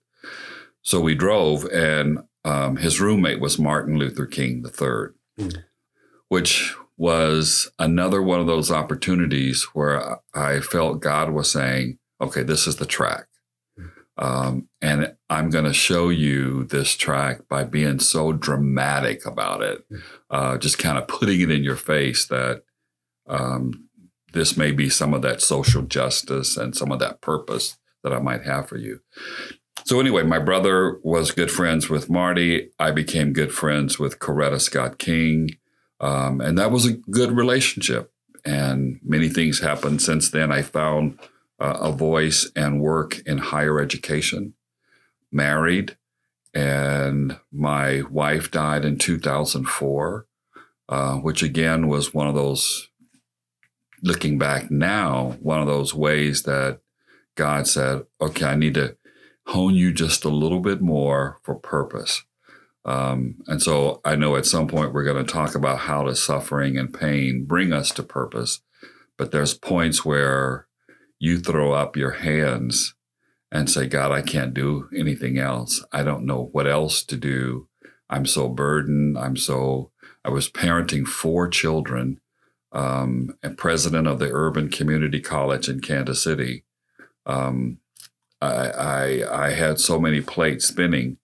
So 0.82 1.00
we 1.00 1.15
drove, 1.15 1.65
and 1.65 2.20
um, 2.46 2.77
his 2.77 3.01
roommate 3.01 3.39
was 3.39 3.60
Martin 3.60 3.98
Luther 3.98 4.25
King 4.25 4.63
III, 4.65 5.10
mm. 5.38 5.63
which 6.29 6.74
was 6.98 7.70
another 7.77 8.22
one 8.22 8.39
of 8.39 8.48
those 8.48 8.72
opportunities 8.72 9.67
where 9.74 10.20
I 10.34 10.62
felt 10.62 11.01
God 11.01 11.32
was 11.32 11.51
saying, 11.51 12.00
okay, 12.21 12.43
this 12.43 12.67
is 12.67 12.77
the 12.77 12.86
track. 12.86 13.27
Um, 14.19 14.67
and 14.81 15.15
I'm 15.29 15.50
going 15.50 15.65
to 15.65 15.74
show 15.74 16.09
you 16.09 16.63
this 16.63 16.95
track 16.95 17.47
by 17.47 17.63
being 17.63 18.00
so 18.00 18.33
dramatic 18.33 19.25
about 19.25 19.62
it, 19.62 19.86
uh, 20.31 20.57
just 20.57 20.79
kind 20.79 20.97
of 20.97 21.07
putting 21.07 21.39
it 21.41 21.51
in 21.51 21.63
your 21.63 21.75
face 21.75 22.25
that 22.27 22.63
um, 23.27 23.89
this 24.33 24.57
may 24.57 24.71
be 24.71 24.89
some 24.89 25.13
of 25.13 25.21
that 25.21 25.41
social 25.41 25.83
justice 25.83 26.57
and 26.57 26.75
some 26.75 26.91
of 26.91 27.00
that 27.00 27.21
purpose 27.21 27.77
that 28.03 28.13
I 28.13 28.19
might 28.19 28.43
have 28.43 28.67
for 28.67 28.77
you. 28.77 29.01
So, 29.86 30.00
anyway, 30.00 30.24
my 30.24 30.39
brother 30.39 31.00
was 31.03 31.31
good 31.31 31.51
friends 31.51 31.89
with 31.89 32.09
Marty. 32.09 32.71
I 32.79 32.91
became 32.91 33.31
good 33.33 33.53
friends 33.53 34.00
with 34.00 34.19
Coretta 34.19 34.59
Scott 34.59 34.97
King. 34.97 35.51
Um, 36.00 36.41
and 36.41 36.57
that 36.57 36.71
was 36.71 36.86
a 36.86 36.93
good 36.93 37.31
relationship. 37.31 38.12
And 38.43 39.00
many 39.03 39.29
things 39.29 39.59
happened 39.59 40.01
since 40.01 40.29
then. 40.29 40.51
I 40.51 40.62
found 40.62 41.19
uh, 41.59 41.77
a 41.81 41.91
voice 41.91 42.49
and 42.55 42.81
work 42.81 43.19
in 43.25 43.37
higher 43.37 43.79
education, 43.79 44.53
married, 45.31 45.97
and 46.53 47.39
my 47.51 48.01
wife 48.09 48.51
died 48.51 48.85
in 48.85 48.97
2004, 48.97 50.25
uh, 50.89 51.15
which 51.15 51.43
again 51.43 51.87
was 51.87 52.13
one 52.13 52.27
of 52.27 52.35
those, 52.35 52.89
looking 54.01 54.37
back 54.37 54.71
now, 54.71 55.37
one 55.41 55.61
of 55.61 55.67
those 55.67 55.93
ways 55.93 56.43
that 56.43 56.79
God 57.35 57.67
said, 57.67 58.05
okay, 58.21 58.45
I 58.45 58.55
need 58.55 58.73
to 58.75 58.97
hone 59.47 59.75
you 59.75 59.93
just 59.93 60.25
a 60.25 60.29
little 60.29 60.59
bit 60.59 60.81
more 60.81 61.39
for 61.43 61.55
purpose. 61.55 62.23
Um, 62.85 63.35
and 63.47 63.61
so 63.61 64.01
I 64.05 64.15
know 64.15 64.35
at 64.35 64.45
some 64.45 64.67
point 64.67 64.93
we're 64.93 65.03
going 65.03 65.23
to 65.23 65.31
talk 65.31 65.55
about 65.55 65.79
how 65.79 66.03
does 66.03 66.23
suffering 66.23 66.77
and 66.77 66.93
pain 66.93 67.45
bring 67.45 67.73
us 67.73 67.91
to 67.91 68.03
purpose. 68.03 68.61
But 69.17 69.31
there's 69.31 69.53
points 69.53 70.05
where 70.05 70.66
you 71.19 71.39
throw 71.39 71.74
up 71.74 71.95
your 71.95 72.12
hands 72.12 72.95
and 73.51 73.69
say, 73.69 73.88
God, 73.88 74.12
I 74.12 74.21
can't 74.21 74.53
do 74.53 74.89
anything 74.95 75.38
else. 75.38 75.83
I 75.91 76.03
don't 76.03 76.25
know 76.25 76.50
what 76.51 76.67
else 76.67 77.03
to 77.05 77.17
do. 77.17 77.67
I'm 78.09 78.25
so 78.25 78.50
burdened. 78.50 79.17
I'm 79.17 79.38
so, 79.38 79.91
I 80.24 80.29
was 80.29 80.50
parenting 80.50 81.05
four 81.05 81.47
children 81.47 82.19
um, 82.71 83.38
and 83.41 83.57
president 83.57 84.07
of 84.07 84.19
the 84.19 84.31
Urban 84.31 84.69
Community 84.69 85.21
College 85.21 85.69
in 85.69 85.79
Kansas 85.79 86.24
City. 86.24 86.65
Um, 87.25 87.79
I, 88.41 88.69
I, 88.69 89.45
I 89.45 89.50
had 89.51 89.79
so 89.79 90.00
many 90.00 90.21
plates 90.21 90.67
spinning 90.67 91.17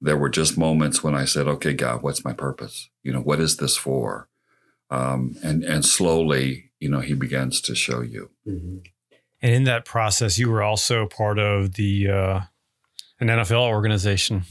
there 0.00 0.16
were 0.16 0.28
just 0.28 0.58
moments 0.58 1.02
when 1.02 1.14
I 1.14 1.24
said, 1.24 1.48
"Okay, 1.48 1.72
God, 1.72 2.02
what's 2.02 2.24
my 2.24 2.32
purpose? 2.32 2.90
You 3.02 3.12
know, 3.12 3.20
what 3.20 3.40
is 3.40 3.56
this 3.56 3.76
for?" 3.76 4.28
Um, 4.90 5.36
and 5.42 5.64
and 5.64 5.84
slowly, 5.84 6.70
you 6.78 6.88
know, 6.88 7.00
He 7.00 7.14
begins 7.14 7.60
to 7.62 7.74
show 7.74 8.02
you. 8.02 8.30
Mm-hmm. 8.46 8.78
And 9.42 9.52
in 9.52 9.64
that 9.64 9.84
process, 9.84 10.38
you 10.38 10.50
were 10.50 10.62
also 10.62 11.06
part 11.06 11.38
of 11.38 11.74
the 11.74 12.08
uh, 12.08 12.40
an 13.20 13.28
NFL 13.28 13.68
organization. 13.68 14.42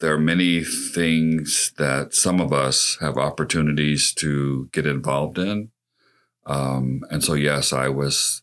There 0.00 0.12
are 0.12 0.18
many 0.18 0.62
things 0.62 1.72
that 1.78 2.12
some 2.12 2.40
of 2.40 2.52
us 2.52 2.98
have 3.00 3.16
opportunities 3.16 4.12
to 4.14 4.68
get 4.72 4.86
involved 4.86 5.38
in, 5.38 5.70
um, 6.44 7.00
and 7.10 7.24
so 7.24 7.34
yes, 7.34 7.72
I 7.72 7.88
was 7.88 8.42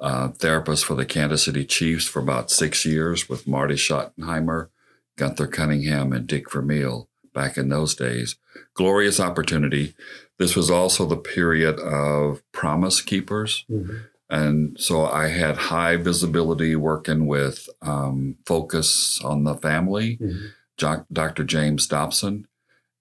a 0.00 0.28
therapist 0.32 0.84
for 0.84 0.94
the 0.94 1.06
Kansas 1.06 1.44
City 1.44 1.64
Chiefs 1.64 2.06
for 2.06 2.20
about 2.20 2.50
six 2.50 2.84
years 2.84 3.28
with 3.28 3.48
Marty 3.48 3.74
Schottenheimer 3.74 4.68
Gunther 5.16 5.46
Cunningham 5.46 6.12
and 6.12 6.26
Dick 6.26 6.50
Vermeil 6.50 7.08
back 7.32 7.56
in 7.56 7.68
those 7.68 7.94
days. 7.94 8.36
Glorious 8.74 9.20
opportunity. 9.20 9.94
This 10.38 10.56
was 10.56 10.70
also 10.70 11.06
the 11.06 11.16
period 11.16 11.78
of 11.78 12.42
Promise 12.52 13.02
Keepers. 13.02 13.64
Mm-hmm. 13.70 13.96
And 14.34 14.76
so 14.80 15.06
I 15.06 15.28
had 15.28 15.56
high 15.56 15.94
visibility 15.94 16.74
working 16.74 17.28
with 17.28 17.68
um, 17.82 18.36
Focus 18.44 19.20
on 19.22 19.44
the 19.44 19.54
Family, 19.54 20.16
mm-hmm. 20.16 20.46
jo- 20.76 21.06
Dr. 21.12 21.44
James 21.44 21.86
Dobson, 21.86 22.48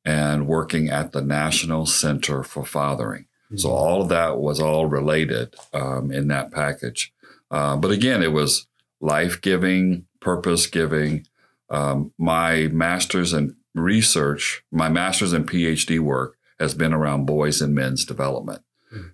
and 0.05 0.45
working 0.45 0.89
at 0.89 1.11
the 1.11 1.23
National 1.23 1.87
Center 1.87 2.43
for 2.43 2.63
Fathering. 2.63 3.23
Mm-hmm. 3.47 3.57
So 3.57 3.71
all 3.71 4.03
of 4.03 4.09
that 4.09 4.37
was 4.37 4.59
all 4.59 4.85
related 4.85 5.55
um, 5.73 6.11
in 6.11 6.27
that 6.27 6.51
package. 6.51 7.11
Uh, 7.49 7.77
but 7.77 7.89
again, 7.89 8.21
it 8.21 8.31
was 8.31 8.67
life 9.01 9.41
giving, 9.41 10.05
purpose 10.19 10.67
giving, 10.67 11.25
um, 11.71 12.13
my 12.19 12.67
master's 12.67 13.33
in 13.33 13.55
research, 13.73 14.63
my 14.71 14.87
master's 14.87 15.33
and 15.33 15.49
PhD 15.49 15.99
work 15.99 16.37
has 16.59 16.75
been 16.75 16.93
around 16.93 17.25
boys 17.25 17.59
and 17.59 17.73
men's 17.73 18.05
development. 18.05 18.61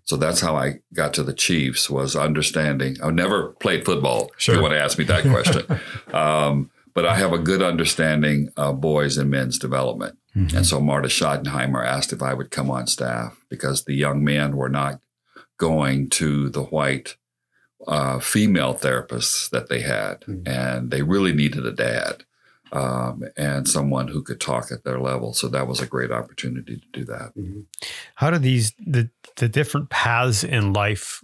So 0.04 0.18
that's 0.18 0.42
how 0.42 0.56
I 0.56 0.80
got 0.94 1.14
to 1.16 1.24
the 1.24 1.34
Chiefs 1.34 1.90
was 1.90 2.16
understanding. 2.16 2.98
I've 3.02 3.14
never 3.14 3.50
played 3.60 3.86
football. 3.86 4.32
Sure. 4.38 4.56
If 4.56 4.58
you 4.58 4.62
want 4.62 4.74
to 4.74 4.82
ask 4.82 4.98
me 4.98 5.06
that 5.06 5.24
question, 5.24 5.80
um, 6.14 6.72
but 6.94 7.06
I 7.06 7.16
have 7.16 7.34
a 7.34 7.40
good 7.40 7.62
understanding 7.62 8.50
of 8.58 8.82
boys 8.82 9.18
and 9.18 9.30
men's 9.30 9.60
development. 9.60 10.18
Mm-hmm. 10.36 10.58
And 10.58 10.66
so 10.66 10.80
Marty 10.80 11.10
Schottenheimer 11.10 11.86
asked 11.86 12.14
if 12.14 12.22
I 12.22 12.34
would 12.34 12.52
come 12.52 12.70
on 12.70 12.88
staff 12.88 13.44
because 13.50 13.84
the 13.84 13.96
young 13.96 14.24
men 14.24 14.56
were 14.56 14.70
not 14.70 15.00
going 15.58 16.10
to 16.10 16.50
the 16.50 16.64
white 16.64 17.16
uh, 17.88 18.20
female 18.20 18.74
therapists 18.74 19.50
that 19.50 19.70
they 19.70 19.82
had, 19.82 20.22
mm-hmm. 20.22 20.48
and 20.48 20.92
they 20.92 21.02
really 21.02 21.34
needed 21.34 21.66
a 21.66 21.72
dad 21.72 22.26
um, 22.72 23.24
and 23.38 23.68
someone 23.68 24.08
who 24.08 24.22
could 24.22 24.40
talk 24.40 24.72
at 24.72 24.84
their 24.84 25.00
level. 25.00 25.34
So 25.34 25.48
that 25.50 25.68
was 25.68 25.80
a 25.80 25.88
great 25.88 26.12
opportunity 26.12 26.78
to 26.78 27.00
do 27.00 27.06
that. 27.06 27.34
Mm-hmm. 27.38 27.62
How 28.16 28.32
do 28.32 28.38
these 28.38 28.74
the 28.86 29.10
the 29.38 29.50
different 29.50 29.90
paths 29.90 30.44
in 30.44 30.74
life? 30.74 31.24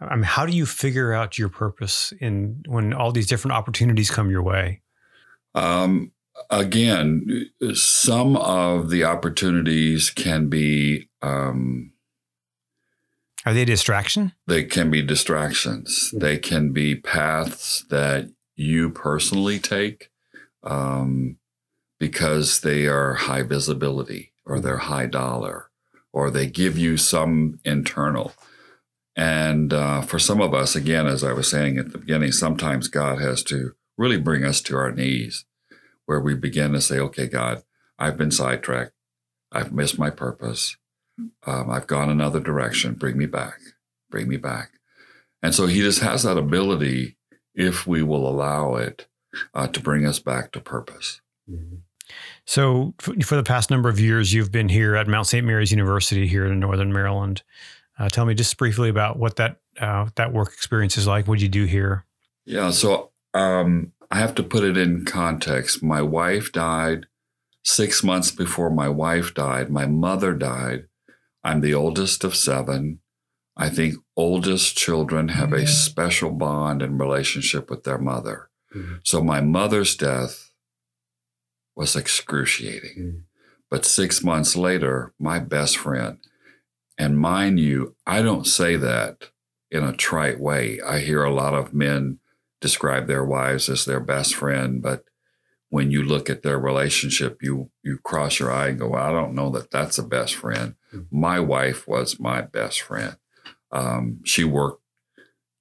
I 0.00 0.14
mean, 0.14 0.24
how 0.24 0.46
do 0.46 0.52
you 0.52 0.66
figure 0.66 1.12
out 1.12 1.38
your 1.38 1.48
purpose 1.48 2.12
in 2.20 2.62
when 2.66 2.92
all 2.92 3.12
these 3.12 3.26
different 3.26 3.54
opportunities 3.54 4.10
come 4.10 4.30
your 4.30 4.42
way? 4.42 4.80
Um, 5.54 6.12
again, 6.48 7.50
some 7.74 8.36
of 8.36 8.90
the 8.90 9.04
opportunities 9.04 10.10
can 10.10 10.48
be. 10.48 11.08
Um, 11.22 11.92
Are 13.44 13.52
they 13.52 13.64
distraction? 13.64 14.32
They 14.46 14.64
can 14.64 14.90
be 14.90 15.02
distractions. 15.02 16.12
They 16.16 16.38
can 16.38 16.72
be 16.72 16.94
paths 16.94 17.84
that 17.90 18.30
you 18.56 18.90
personally 18.90 19.58
take 19.58 20.09
um, 20.62 21.36
because 21.98 22.60
they 22.60 22.86
are 22.86 23.14
high 23.14 23.42
visibility 23.42 24.32
or 24.44 24.60
they're 24.60 24.78
high 24.78 25.06
dollar 25.06 25.70
or 26.12 26.30
they 26.30 26.46
give 26.46 26.76
you 26.76 26.96
some 26.96 27.60
internal. 27.64 28.32
And 29.16 29.72
uh, 29.72 30.00
for 30.02 30.18
some 30.18 30.40
of 30.40 30.54
us, 30.54 30.74
again, 30.74 31.06
as 31.06 31.22
I 31.22 31.32
was 31.32 31.48
saying 31.48 31.78
at 31.78 31.92
the 31.92 31.98
beginning, 31.98 32.32
sometimes 32.32 32.88
God 32.88 33.20
has 33.20 33.42
to 33.44 33.72
really 33.98 34.18
bring 34.18 34.44
us 34.44 34.60
to 34.62 34.76
our 34.76 34.92
knees 34.92 35.44
where 36.06 36.20
we 36.20 36.34
begin 36.34 36.72
to 36.72 36.80
say, 36.80 36.98
okay, 36.98 37.26
God, 37.26 37.62
I've 37.98 38.16
been 38.16 38.30
sidetracked. 38.30 38.92
I've 39.52 39.72
missed 39.72 39.98
my 39.98 40.10
purpose. 40.10 40.76
Um, 41.46 41.70
I've 41.70 41.86
gone 41.86 42.08
another 42.08 42.40
direction. 42.40 42.94
Bring 42.94 43.18
me 43.18 43.26
back. 43.26 43.58
Bring 44.10 44.26
me 44.26 44.36
back. 44.36 44.72
And 45.42 45.54
so 45.54 45.66
he 45.66 45.80
just 45.80 46.00
has 46.00 46.22
that 46.22 46.38
ability, 46.38 47.16
if 47.54 47.86
we 47.86 48.02
will 48.02 48.28
allow 48.28 48.76
it, 48.76 49.06
uh, 49.54 49.66
to 49.68 49.80
bring 49.80 50.06
us 50.06 50.18
back 50.18 50.52
to 50.52 50.60
purpose. 50.60 51.20
Mm-hmm. 51.48 51.76
So, 52.44 52.94
for 52.98 53.36
the 53.36 53.44
past 53.44 53.70
number 53.70 53.88
of 53.88 54.00
years, 54.00 54.34
you've 54.34 54.50
been 54.50 54.68
here 54.68 54.96
at 54.96 55.06
Mount 55.06 55.28
St. 55.28 55.46
Mary's 55.46 55.70
University 55.70 56.26
here 56.26 56.46
in 56.46 56.58
Northern 56.58 56.92
Maryland. 56.92 57.42
Uh, 57.98 58.08
tell 58.08 58.24
me 58.24 58.34
just 58.34 58.56
briefly 58.56 58.88
about 58.88 59.18
what 59.18 59.36
that 59.36 59.60
uh, 59.80 60.08
that 60.16 60.32
work 60.32 60.48
experience 60.48 60.96
is 60.96 61.06
like. 61.06 61.28
What 61.28 61.38
did 61.38 61.42
you 61.42 61.48
do 61.48 61.64
here? 61.66 62.04
Yeah, 62.44 62.70
so 62.70 63.10
um, 63.34 63.92
I 64.10 64.18
have 64.18 64.34
to 64.36 64.42
put 64.42 64.64
it 64.64 64.76
in 64.76 65.04
context. 65.04 65.82
My 65.82 66.02
wife 66.02 66.50
died 66.50 67.06
six 67.62 68.02
months 68.02 68.30
before 68.30 68.70
my 68.70 68.88
wife 68.88 69.34
died. 69.34 69.70
My 69.70 69.86
mother 69.86 70.34
died. 70.34 70.86
I'm 71.44 71.60
the 71.60 71.74
oldest 71.74 72.24
of 72.24 72.34
seven. 72.34 73.00
I 73.56 73.68
think 73.68 73.96
oldest 74.16 74.76
children 74.76 75.28
have 75.28 75.52
a 75.52 75.66
special 75.66 76.30
bond 76.30 76.82
and 76.82 76.98
relationship 76.98 77.70
with 77.70 77.84
their 77.84 77.98
mother. 77.98 78.49
Mm-hmm. 78.74 78.94
So 79.04 79.22
my 79.22 79.40
mother's 79.40 79.96
death 79.96 80.52
was 81.76 81.96
excruciating. 81.96 82.96
Mm-hmm. 82.98 83.18
But 83.70 83.84
six 83.84 84.22
months 84.22 84.56
later, 84.56 85.12
my 85.18 85.38
best 85.38 85.76
friend, 85.76 86.18
and 86.98 87.18
mind 87.18 87.60
you, 87.60 87.94
I 88.06 88.20
don't 88.20 88.46
say 88.46 88.76
that 88.76 89.30
in 89.70 89.84
a 89.84 89.96
trite 89.96 90.40
way. 90.40 90.80
I 90.84 90.98
hear 90.98 91.22
a 91.22 91.32
lot 91.32 91.54
of 91.54 91.72
men 91.72 92.18
describe 92.60 93.06
their 93.06 93.24
wives 93.24 93.68
as 93.68 93.84
their 93.84 94.00
best 94.00 94.34
friend, 94.34 94.82
but 94.82 95.04
when 95.70 95.90
you 95.90 96.02
look 96.02 96.28
at 96.28 96.42
their 96.42 96.58
relationship, 96.58 97.38
you 97.42 97.70
you 97.82 97.98
cross 97.98 98.40
your 98.40 98.52
eye 98.52 98.68
and 98.68 98.80
go, 98.80 98.88
well, 98.88 99.04
I 99.04 99.12
don't 99.12 99.34
know 99.34 99.50
that 99.50 99.70
that's 99.70 99.98
a 99.98 100.02
best 100.02 100.34
friend. 100.34 100.74
Mm-hmm. 100.92 101.20
My 101.20 101.38
wife 101.40 101.86
was 101.86 102.18
my 102.18 102.42
best 102.42 102.82
friend. 102.82 103.16
Um, 103.72 104.20
she 104.24 104.42
worked 104.42 104.79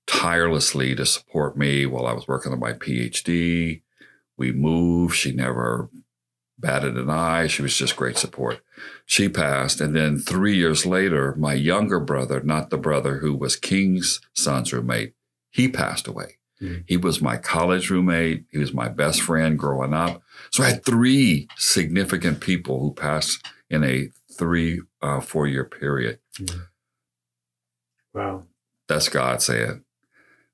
tirelessly 0.10 0.96
to 0.96 1.06
support 1.06 1.56
me 1.56 1.86
while 1.86 2.08
I 2.08 2.14
was 2.14 2.28
working 2.28 2.52
on 2.52 2.60
my 2.60 2.74
PhD. 2.74 3.82
We 4.38 4.52
moved. 4.52 5.16
She 5.16 5.32
never 5.32 5.90
batted 6.58 6.98
an 6.98 7.10
eye. 7.10 7.48
She 7.48 7.62
was 7.62 7.78
just 7.78 7.96
great 7.96 8.18
support. 8.18 8.62
She 9.06 9.30
passed. 9.30 9.80
And 9.80 9.96
then 9.96 10.18
three 10.18 10.56
years 10.56 10.86
later, 10.86 11.36
my 11.38 11.54
younger 11.54 12.00
brother, 12.00 12.42
not 12.42 12.70
the 12.70 12.78
brother 12.78 13.18
who 13.18 13.36
was 13.36 13.56
King's 13.56 14.20
son's 14.34 14.74
roommate, 14.74 15.14
he 15.52 15.70
passed 15.70 16.08
away. 16.08 16.38
Mm-hmm. 16.62 16.82
He 16.88 16.98
was 16.98 17.22
my 17.22 17.38
college 17.38 17.90
roommate. 17.90 18.46
He 18.52 18.58
was 18.58 18.74
my 18.74 18.90
best 18.90 19.22
friend 19.22 19.58
growing 19.58 19.94
up. 19.94 20.22
So 20.52 20.64
I 20.64 20.70
had 20.70 20.86
three 20.86 21.48
significant 21.58 22.42
people 22.42 22.80
who 22.80 22.94
passed 22.94 23.46
in 23.70 23.84
a 23.84 24.10
three, 24.38 24.82
uh, 25.02 25.22
four 25.22 25.48
year 25.48 25.64
period. 25.66 26.20
Mm-hmm. 26.40 26.60
Wow. 28.14 28.44
That's 28.88 29.08
God 29.08 29.42
saying, 29.42 29.84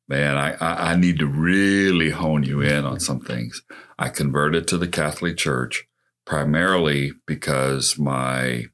man, 0.07 0.37
I, 0.37 0.53
I, 0.53 0.91
I 0.91 0.95
need 0.95 1.19
to 1.19 1.27
really 1.27 2.11
hone 2.11 2.43
you 2.43 2.61
in 2.61 2.85
on 2.85 2.99
some 2.99 3.19
things. 3.19 3.63
I 3.97 4.09
converted 4.09 4.67
to 4.67 4.77
the 4.77 4.87
Catholic 4.87 5.37
Church 5.37 5.87
primarily 6.25 7.11
because 7.25 7.97
my 7.97 8.65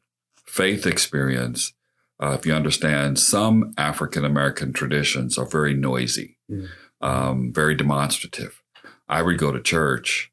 faith 0.46 0.86
experience, 0.86 1.74
uh, 2.22 2.36
if 2.40 2.46
you 2.46 2.54
understand, 2.54 3.20
some 3.20 3.74
African 3.78 4.26
American 4.26 4.74
traditions 4.74 5.38
are 5.38 5.46
very 5.46 5.74
noisy, 5.74 6.38
mm. 6.50 6.68
um, 7.02 7.52
very 7.54 7.76
demonstrative. 7.76 8.62
I 9.08 9.22
would 9.22 9.38
go 9.38 9.52
to 9.52 9.62
church, 9.62 10.32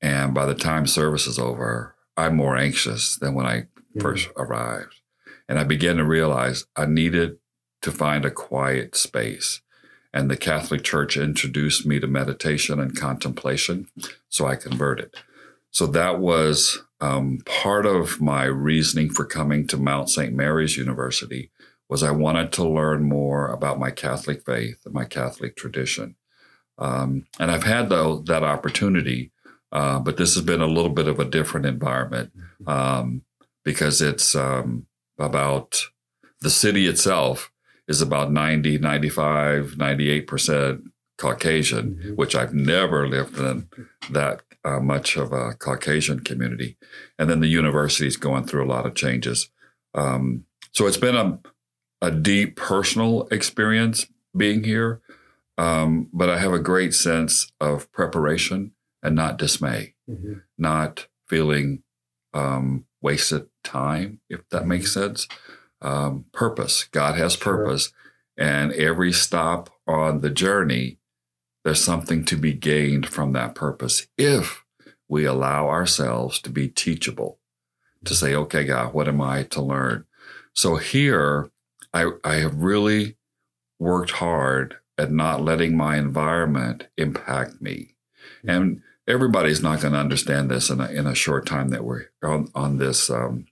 and 0.00 0.34
by 0.34 0.46
the 0.46 0.54
time 0.54 0.86
service 0.86 1.26
is 1.26 1.38
over, 1.38 1.94
I'm 2.16 2.36
more 2.36 2.56
anxious 2.56 3.16
than 3.16 3.34
when 3.34 3.46
I 3.46 3.66
mm. 3.96 4.02
first 4.02 4.28
arrived. 4.36 5.00
And 5.48 5.58
I 5.58 5.64
began 5.64 5.96
to 5.96 6.04
realize 6.04 6.66
I 6.76 6.86
needed 6.86 7.38
to 7.82 7.90
find 7.90 8.24
a 8.24 8.30
quiet 8.30 8.94
space. 8.96 9.60
And 10.14 10.30
the 10.30 10.36
Catholic 10.36 10.84
Church 10.84 11.16
introduced 11.16 11.86
me 11.86 11.98
to 11.98 12.06
meditation 12.06 12.78
and 12.78 12.96
contemplation. 12.96 13.88
So 14.28 14.46
I 14.46 14.56
converted. 14.56 15.14
So 15.70 15.86
that 15.86 16.20
was 16.20 16.82
um, 17.00 17.38
part 17.46 17.86
of 17.86 18.20
my 18.20 18.44
reasoning 18.44 19.10
for 19.10 19.24
coming 19.24 19.66
to 19.68 19.76
Mount 19.76 20.10
St. 20.10 20.34
Mary's 20.34 20.76
University 20.76 21.50
was 21.88 22.02
I 22.02 22.10
wanted 22.10 22.52
to 22.52 22.66
learn 22.66 23.04
more 23.04 23.48
about 23.48 23.78
my 23.78 23.90
Catholic 23.90 24.46
faith 24.46 24.78
and 24.84 24.94
my 24.94 25.04
Catholic 25.04 25.56
tradition. 25.56 26.16
Um, 26.78 27.26
and 27.38 27.50
I've 27.50 27.64
had 27.64 27.90
the, 27.90 28.22
that 28.26 28.42
opportunity, 28.42 29.30
uh, 29.70 29.98
but 29.98 30.16
this 30.16 30.34
has 30.34 30.42
been 30.42 30.62
a 30.62 30.66
little 30.66 30.90
bit 30.90 31.06
of 31.06 31.20
a 31.20 31.24
different 31.24 31.66
environment 31.66 32.32
um, 32.66 33.22
because 33.62 34.00
it's 34.00 34.34
um, 34.34 34.86
about 35.18 35.82
the 36.40 36.50
city 36.50 36.86
itself 36.86 37.51
is 37.88 38.00
about 38.00 38.32
90, 38.32 38.78
95, 38.78 39.74
98% 39.76 40.82
Caucasian, 41.18 41.94
mm-hmm. 41.94 42.14
which 42.14 42.34
I've 42.34 42.54
never 42.54 43.06
lived 43.06 43.38
in 43.38 43.68
that 44.10 44.42
uh, 44.64 44.80
much 44.80 45.16
of 45.16 45.32
a 45.32 45.54
Caucasian 45.54 46.20
community. 46.20 46.76
And 47.18 47.28
then 47.28 47.40
the 47.40 47.48
university 47.48 48.06
is 48.06 48.16
going 48.16 48.44
through 48.44 48.64
a 48.64 48.72
lot 48.72 48.86
of 48.86 48.94
changes. 48.94 49.50
Um, 49.94 50.44
so 50.72 50.86
it's 50.86 50.96
been 50.96 51.16
a, 51.16 51.38
a 52.00 52.10
deep 52.10 52.56
personal 52.56 53.28
experience 53.30 54.06
being 54.36 54.64
here, 54.64 55.00
um, 55.58 56.08
but 56.12 56.30
I 56.30 56.38
have 56.38 56.52
a 56.52 56.58
great 56.58 56.94
sense 56.94 57.52
of 57.60 57.90
preparation 57.92 58.72
and 59.02 59.14
not 59.14 59.36
dismay, 59.36 59.94
mm-hmm. 60.08 60.34
not 60.56 61.08
feeling 61.28 61.82
um, 62.32 62.86
wasted 63.00 63.46
time, 63.62 64.20
if 64.30 64.48
that 64.50 64.66
makes 64.66 64.90
mm-hmm. 64.90 65.08
sense. 65.08 65.28
Um, 65.82 66.26
purpose. 66.32 66.84
God 66.92 67.16
has 67.16 67.36
purpose. 67.36 67.92
Sure. 68.38 68.48
And 68.48 68.72
every 68.72 69.12
stop 69.12 69.70
on 69.86 70.20
the 70.20 70.30
journey 70.30 70.98
there's 71.64 71.82
something 71.82 72.24
to 72.24 72.36
be 72.36 72.52
gained 72.52 73.06
from 73.06 73.32
that 73.32 73.54
purpose 73.54 74.06
if 74.18 74.64
we 75.08 75.24
allow 75.24 75.68
ourselves 75.68 76.40
to 76.40 76.50
be 76.50 76.68
teachable, 76.68 77.38
to 78.04 78.14
say, 78.14 78.34
okay, 78.34 78.64
God, 78.64 78.92
what 78.92 79.08
am 79.08 79.20
I 79.20 79.44
to 79.44 79.62
learn? 79.62 80.06
So 80.54 80.76
here, 80.76 81.50
I, 81.94 82.10
I 82.24 82.36
have 82.36 82.56
really 82.56 83.16
worked 83.78 84.12
hard 84.12 84.76
at 84.98 85.12
not 85.12 85.42
letting 85.42 85.76
my 85.76 85.96
environment 85.98 86.88
impact 86.96 87.60
me. 87.60 87.94
And 88.46 88.82
everybody's 89.06 89.62
not 89.62 89.80
going 89.80 89.92
to 89.92 90.00
understand 90.00 90.50
this 90.50 90.70
in 90.70 90.80
a, 90.80 90.88
in 90.88 91.06
a 91.06 91.14
short 91.14 91.46
time 91.46 91.68
that 91.68 91.84
we're 91.84 92.06
on, 92.22 92.48
on 92.54 92.78
this 92.78 93.10
um, 93.10 93.46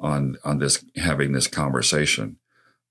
on 0.00 0.36
on 0.44 0.58
this 0.58 0.84
having 0.96 1.32
this 1.32 1.46
conversation. 1.46 2.36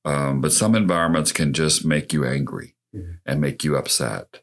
Um, 0.05 0.41
but 0.41 0.53
some 0.53 0.75
environments 0.75 1.31
can 1.31 1.53
just 1.53 1.85
make 1.85 2.13
you 2.13 2.25
angry 2.25 2.75
mm-hmm. 2.95 3.13
and 3.25 3.41
make 3.41 3.63
you 3.63 3.75
upset. 3.75 4.41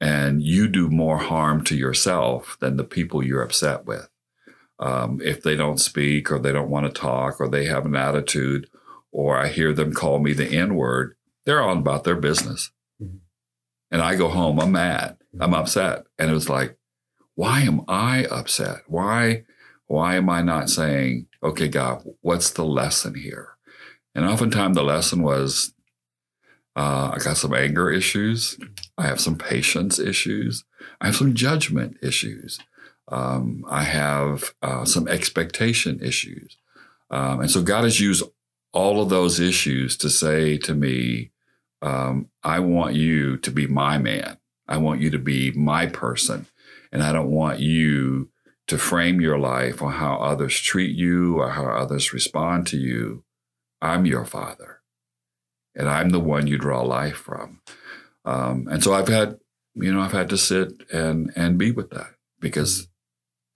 And 0.00 0.42
you 0.42 0.68
do 0.68 0.88
more 0.88 1.18
harm 1.18 1.62
to 1.64 1.76
yourself 1.76 2.56
than 2.60 2.76
the 2.76 2.84
people 2.84 3.22
you're 3.22 3.42
upset 3.42 3.84
with. 3.84 4.08
Um, 4.78 5.20
if 5.22 5.42
they 5.42 5.56
don't 5.56 5.78
speak 5.78 6.32
or 6.32 6.38
they 6.38 6.52
don't 6.52 6.70
want 6.70 6.86
to 6.86 7.00
talk 7.00 7.40
or 7.40 7.48
they 7.48 7.66
have 7.66 7.84
an 7.84 7.94
attitude 7.94 8.68
or 9.12 9.36
I 9.36 9.48
hear 9.48 9.74
them 9.74 9.92
call 9.92 10.18
me 10.18 10.32
the 10.32 10.48
N 10.48 10.74
word, 10.74 11.16
they're 11.44 11.62
on 11.62 11.78
about 11.78 12.04
their 12.04 12.16
business. 12.16 12.70
Mm-hmm. 13.02 13.18
And 13.90 14.02
I 14.02 14.14
go 14.14 14.28
home, 14.28 14.58
I'm 14.58 14.72
mad, 14.72 15.18
mm-hmm. 15.34 15.42
I'm 15.42 15.54
upset. 15.54 16.04
And 16.18 16.30
it 16.30 16.34
was 16.34 16.48
like, 16.48 16.78
why 17.34 17.60
am 17.60 17.82
I 17.88 18.24
upset? 18.26 18.82
Why, 18.86 19.44
why 19.90 20.14
am 20.14 20.30
I 20.30 20.40
not 20.40 20.70
saying, 20.70 21.26
okay, 21.42 21.66
God, 21.66 22.04
what's 22.20 22.50
the 22.50 22.64
lesson 22.64 23.16
here? 23.16 23.56
And 24.14 24.24
oftentimes 24.24 24.76
the 24.76 24.84
lesson 24.84 25.20
was 25.20 25.74
uh, 26.76 27.10
I 27.12 27.18
got 27.18 27.36
some 27.36 27.52
anger 27.52 27.90
issues. 27.90 28.56
I 28.96 29.08
have 29.08 29.20
some 29.20 29.36
patience 29.36 29.98
issues. 29.98 30.62
I 31.00 31.06
have 31.06 31.16
some 31.16 31.34
judgment 31.34 31.96
issues. 32.02 32.60
Um, 33.08 33.64
I 33.68 33.82
have 33.82 34.54
uh, 34.62 34.84
some 34.84 35.08
expectation 35.08 35.98
issues. 36.00 36.56
Um, 37.10 37.40
and 37.40 37.50
so 37.50 37.60
God 37.60 37.82
has 37.82 37.98
used 37.98 38.22
all 38.72 39.02
of 39.02 39.08
those 39.08 39.40
issues 39.40 39.96
to 39.96 40.08
say 40.08 40.56
to 40.58 40.72
me, 40.72 41.32
um, 41.82 42.28
I 42.44 42.60
want 42.60 42.94
you 42.94 43.38
to 43.38 43.50
be 43.50 43.66
my 43.66 43.98
man. 43.98 44.38
I 44.68 44.76
want 44.76 45.00
you 45.00 45.10
to 45.10 45.18
be 45.18 45.50
my 45.50 45.86
person. 45.86 46.46
And 46.92 47.02
I 47.02 47.12
don't 47.12 47.32
want 47.32 47.58
you 47.58 48.30
to 48.70 48.78
frame 48.78 49.20
your 49.20 49.38
life 49.38 49.82
on 49.82 49.92
how 49.92 50.14
others 50.14 50.58
treat 50.58 50.96
you 50.96 51.38
or 51.38 51.50
how 51.50 51.66
others 51.66 52.12
respond 52.12 52.68
to 52.68 52.76
you. 52.76 53.24
I'm 53.82 54.06
your 54.06 54.24
father 54.24 54.80
and 55.74 55.88
I'm 55.88 56.10
the 56.10 56.20
one 56.20 56.46
you 56.46 56.56
draw 56.56 56.82
life 56.82 57.16
from. 57.16 57.60
Um, 58.24 58.68
and 58.70 58.82
so 58.82 58.92
I've 58.92 59.08
had, 59.08 59.40
you 59.74 59.92
know, 59.92 60.00
I've 60.00 60.12
had 60.12 60.28
to 60.30 60.38
sit 60.38 60.84
and 60.92 61.32
and 61.34 61.58
be 61.58 61.72
with 61.72 61.90
that 61.90 62.14
because, 62.38 62.86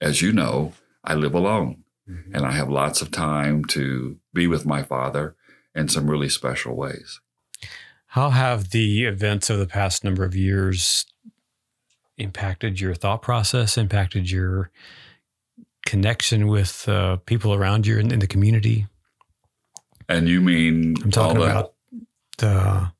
as 0.00 0.20
you 0.20 0.33
know, 0.33 0.72
I 1.05 1.14
live 1.14 1.35
alone, 1.35 1.85
mm-hmm. 2.11 2.35
and 2.35 2.44
I 2.44 2.50
have 2.53 2.68
lots 2.68 3.00
of 3.00 3.12
time 3.12 3.64
to 3.66 4.18
be 4.33 4.48
with 4.48 4.66
my 4.66 4.83
father 4.83 5.37
in 5.77 5.88
some 5.88 6.11
really 6.11 6.29
special 6.29 6.74
ways. 6.74 7.20
How 8.09 8.31
have 8.31 8.70
the 8.70 9.05
events 9.05 9.48
of 9.48 9.59
the 9.59 9.66
past 9.66 10.03
number 10.03 10.24
of 10.24 10.35
years 10.35 11.07
impacted 12.16 12.81
your 12.81 12.94
thought 12.94 13.22
process? 13.22 13.77
Impacted 13.77 14.29
your 14.29 14.70
connection 15.84 16.48
with 16.48 16.88
uh, 16.88 17.16
people 17.26 17.54
around 17.54 17.86
you 17.86 17.98
in, 17.98 18.12
in 18.12 18.18
the 18.18 18.26
community? 18.26 18.86
And 20.08 20.28
you 20.28 20.40
mean 20.40 20.94
I'm 21.02 21.10
talking 21.10 21.36
about 21.42 21.74
the 22.38 22.90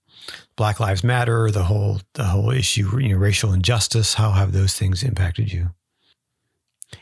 Black 0.57 0.81
Lives 0.81 1.05
Matter, 1.05 1.51
the 1.51 1.65
whole 1.65 2.01
the 2.15 2.25
whole 2.25 2.51
issue, 2.51 2.99
you 2.99 3.11
know, 3.11 3.19
racial 3.19 3.53
injustice. 3.53 4.15
How 4.15 4.33
have 4.33 4.53
those 4.53 4.75
things 4.75 5.03
impacted 5.03 5.53
you, 5.53 5.71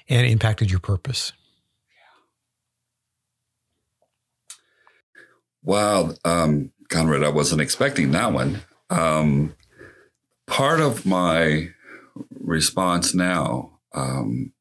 and 0.09 0.27
impacted 0.27 0.71
your 0.71 0.81
purpose? 0.81 1.33
Wow, 5.63 6.15
um, 6.25 6.73
Conrad, 6.89 7.23
I 7.23 7.29
wasn't 7.29 7.61
expecting 7.61 8.11
that 8.11 8.33
one. 8.33 8.63
Um, 8.91 9.55
part 10.47 10.81
of 10.81 11.07
my 11.07 11.69
response 12.41 13.15
now 13.15 13.79
um, 13.95 14.53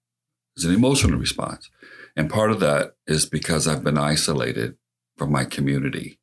is 0.62 0.70
an 0.70 0.76
emotional 0.76 1.20
response, 1.20 1.70
and 2.16 2.30
part 2.30 2.52
of 2.52 2.60
that 2.60 2.94
is 3.08 3.26
because 3.26 3.68
I've 3.68 3.84
been 3.84 3.98
isolated 3.98 4.78
from 5.18 5.32
my 5.32 5.46
community 5.46 6.20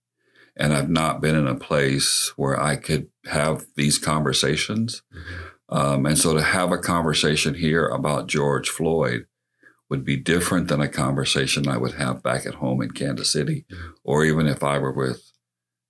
and 0.59 0.75
I've 0.75 0.91
not 0.91 1.21
been 1.21 1.37
in 1.37 1.47
a 1.47 1.55
place 1.55 2.33
where 2.37 2.61
I 2.61 2.77
could 2.77 3.09
have 3.27 3.67
these 3.77 3.99
conversations. 3.99 5.03
Mm-hmm. 5.15 5.77
Um, 5.77 6.07
and 6.07 6.19
so 6.19 6.35
to 6.35 6.43
have 6.43 6.73
a 6.73 6.79
conversation 6.79 7.55
here 7.55 7.87
about 7.87 8.27
George 8.27 8.69
Floyd 8.69 9.27
would 9.89 10.05
be 10.05 10.17
different 10.17 10.69
than 10.69 10.81
a 10.81 10.89
conversation 10.89 11.69
I 11.69 11.79
would 11.79 11.95
have 11.95 12.23
back 12.23 12.45
at 12.45 12.55
home 12.55 12.83
in 12.83 12.91
Kansas 12.91 13.33
City, 13.33 13.65
mm-hmm. 13.71 13.91
or 14.03 14.25
even 14.25 14.47
if 14.47 14.63
I 14.65 14.79
were 14.79 14.93
with 14.93 15.33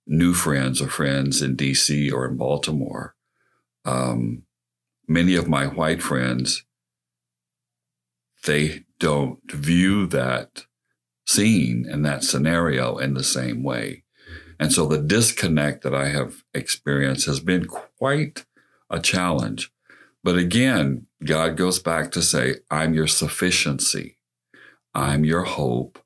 new 0.05 0.33
friends 0.33 0.81
or 0.81 0.87
friends 0.87 1.41
in 1.41 1.55
DC 1.55 2.11
or 2.11 2.27
in 2.27 2.37
Baltimore. 2.37 3.15
Um, 3.85 4.43
many 5.07 5.35
of 5.35 5.47
my 5.47 5.65
white 5.65 6.01
friends, 6.01 6.63
they 8.45 8.83
don't 8.99 9.39
view 9.51 10.07
that 10.07 10.65
scene 11.25 11.85
and 11.89 12.05
that 12.05 12.23
scenario 12.23 12.97
in 12.97 13.13
the 13.13 13.23
same 13.23 13.63
way. 13.63 14.03
And 14.59 14.73
so 14.73 14.85
the 14.85 14.97
disconnect 14.97 15.83
that 15.83 15.95
I 15.95 16.09
have 16.09 16.43
experienced 16.53 17.25
has 17.27 17.39
been 17.39 17.65
quite 17.65 18.45
a 18.89 18.99
challenge. 18.99 19.71
But 20.23 20.37
again, 20.37 21.07
God 21.23 21.55
goes 21.55 21.79
back 21.79 22.11
to 22.11 22.21
say, 22.21 22.55
I'm 22.69 22.93
your 22.93 23.07
sufficiency. 23.07 24.17
I'm 24.93 25.23
your 25.23 25.43
hope. 25.43 25.99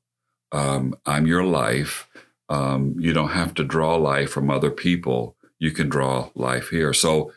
Um, 0.52 0.94
I'm 1.04 1.26
your 1.26 1.44
life. 1.44 2.08
Um, 2.48 2.94
you 2.98 3.12
don't 3.12 3.30
have 3.30 3.54
to 3.54 3.64
draw 3.64 3.96
life 3.96 4.30
from 4.30 4.50
other 4.50 4.70
people. 4.70 5.36
You 5.58 5.72
can 5.72 5.88
draw 5.88 6.30
life 6.34 6.68
here. 6.68 6.92
So 6.92 7.32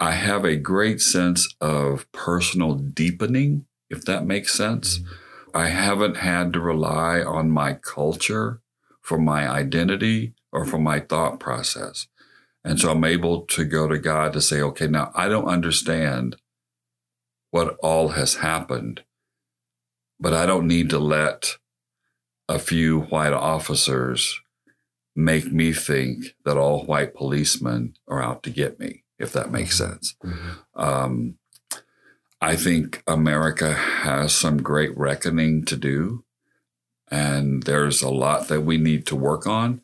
I 0.00 0.12
have 0.12 0.44
a 0.44 0.56
great 0.56 1.00
sense 1.00 1.54
of 1.60 2.10
personal 2.12 2.74
deepening, 2.74 3.66
if 3.90 4.04
that 4.04 4.26
makes 4.26 4.54
sense. 4.54 4.98
Mm-hmm. 4.98 5.56
I 5.56 5.68
haven't 5.68 6.18
had 6.18 6.52
to 6.52 6.60
rely 6.60 7.20
on 7.20 7.50
my 7.50 7.74
culture 7.74 8.60
for 9.00 9.18
my 9.18 9.48
identity 9.48 10.34
or 10.52 10.64
for 10.64 10.78
my 10.78 11.00
thought 11.00 11.40
process. 11.40 12.06
And 12.64 12.78
so 12.78 12.90
I'm 12.90 13.04
able 13.04 13.42
to 13.46 13.64
go 13.64 13.88
to 13.88 13.98
God 13.98 14.32
to 14.34 14.40
say, 14.40 14.60
okay, 14.60 14.86
now 14.86 15.10
I 15.14 15.28
don't 15.28 15.46
understand 15.46 16.36
what 17.50 17.76
all 17.82 18.08
has 18.08 18.36
happened, 18.36 19.04
but 20.20 20.34
I 20.34 20.44
don't 20.44 20.66
need 20.66 20.90
to 20.90 20.98
let 20.98 21.56
a 22.48 22.58
few 22.58 23.00
white 23.00 23.32
officers 23.32 24.40
make 25.16 25.50
me 25.50 25.72
think 25.72 26.34
that 26.44 26.56
all 26.56 26.84
white 26.84 27.14
policemen 27.14 27.94
are 28.06 28.22
out 28.22 28.42
to 28.42 28.50
get 28.50 28.78
me, 28.78 29.04
if 29.18 29.32
that 29.32 29.50
makes 29.50 29.80
mm-hmm. 29.80 29.92
sense. 29.92 30.16
Mm-hmm. 30.24 30.80
Um, 30.80 31.38
I 32.40 32.54
think 32.54 33.02
America 33.06 33.74
has 33.74 34.32
some 34.32 34.62
great 34.62 34.96
reckoning 34.96 35.64
to 35.64 35.76
do, 35.76 36.24
and 37.10 37.64
there's 37.64 38.00
a 38.00 38.10
lot 38.10 38.48
that 38.48 38.60
we 38.60 38.78
need 38.78 39.06
to 39.06 39.16
work 39.16 39.46
on. 39.46 39.80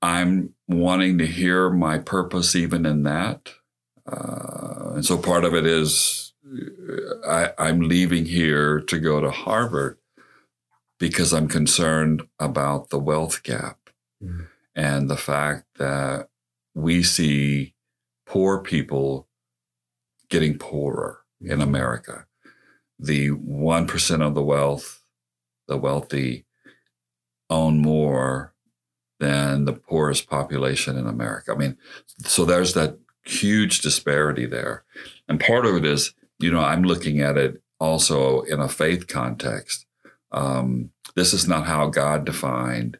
I'm 0.00 0.54
wanting 0.66 1.18
to 1.18 1.26
hear 1.26 1.70
my 1.70 1.98
purpose 1.98 2.56
even 2.56 2.84
in 2.84 3.04
that. 3.04 3.50
Uh, 4.04 4.94
and 4.94 5.04
so 5.04 5.16
part 5.16 5.44
of 5.44 5.54
it 5.54 5.64
is 5.64 6.32
I, 7.24 7.50
I'm 7.56 7.80
leaving 7.80 8.26
here 8.26 8.80
to 8.80 8.98
go 8.98 9.20
to 9.20 9.30
Harvard 9.30 9.98
because 10.98 11.32
I'm 11.32 11.46
concerned 11.46 12.22
about 12.40 12.90
the 12.90 12.98
wealth 12.98 13.44
gap 13.44 13.90
mm-hmm. 14.22 14.44
and 14.74 15.08
the 15.08 15.16
fact 15.16 15.66
that 15.78 16.28
we 16.74 17.04
see 17.04 17.74
poor 18.26 18.58
people 18.58 19.28
getting 20.28 20.58
poorer 20.58 21.21
in. 21.44 21.60
America. 21.60 22.26
The 22.98 23.30
1% 23.30 24.26
of 24.26 24.34
the 24.34 24.42
wealth, 24.42 25.02
the 25.66 25.76
wealthy, 25.76 26.44
own 27.50 27.78
more 27.78 28.54
than 29.20 29.64
the 29.64 29.72
poorest 29.72 30.28
population 30.28 30.96
in 30.96 31.06
America. 31.06 31.52
I 31.52 31.56
mean, 31.56 31.76
so 32.24 32.44
there's 32.44 32.74
that 32.74 32.98
huge 33.24 33.80
disparity 33.80 34.46
there. 34.46 34.84
And 35.28 35.38
part 35.38 35.66
of 35.66 35.76
it 35.76 35.84
is, 35.84 36.14
you 36.38 36.50
know, 36.50 36.60
I'm 36.60 36.82
looking 36.82 37.20
at 37.20 37.36
it 37.36 37.62
also 37.78 38.42
in 38.42 38.60
a 38.60 38.68
faith 38.68 39.06
context. 39.06 39.86
Um, 40.32 40.90
this 41.14 41.32
is 41.32 41.46
not 41.46 41.66
how 41.66 41.88
God 41.88 42.24
defined 42.24 42.98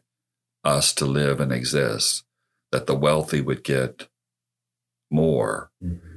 us 0.63 0.93
to 0.95 1.05
live 1.05 1.41
and 1.41 1.51
exist, 1.51 2.23
that 2.71 2.87
the 2.87 2.95
wealthy 2.95 3.41
would 3.41 3.63
get 3.63 4.07
more. 5.09 5.71
Mm-hmm 5.83 6.12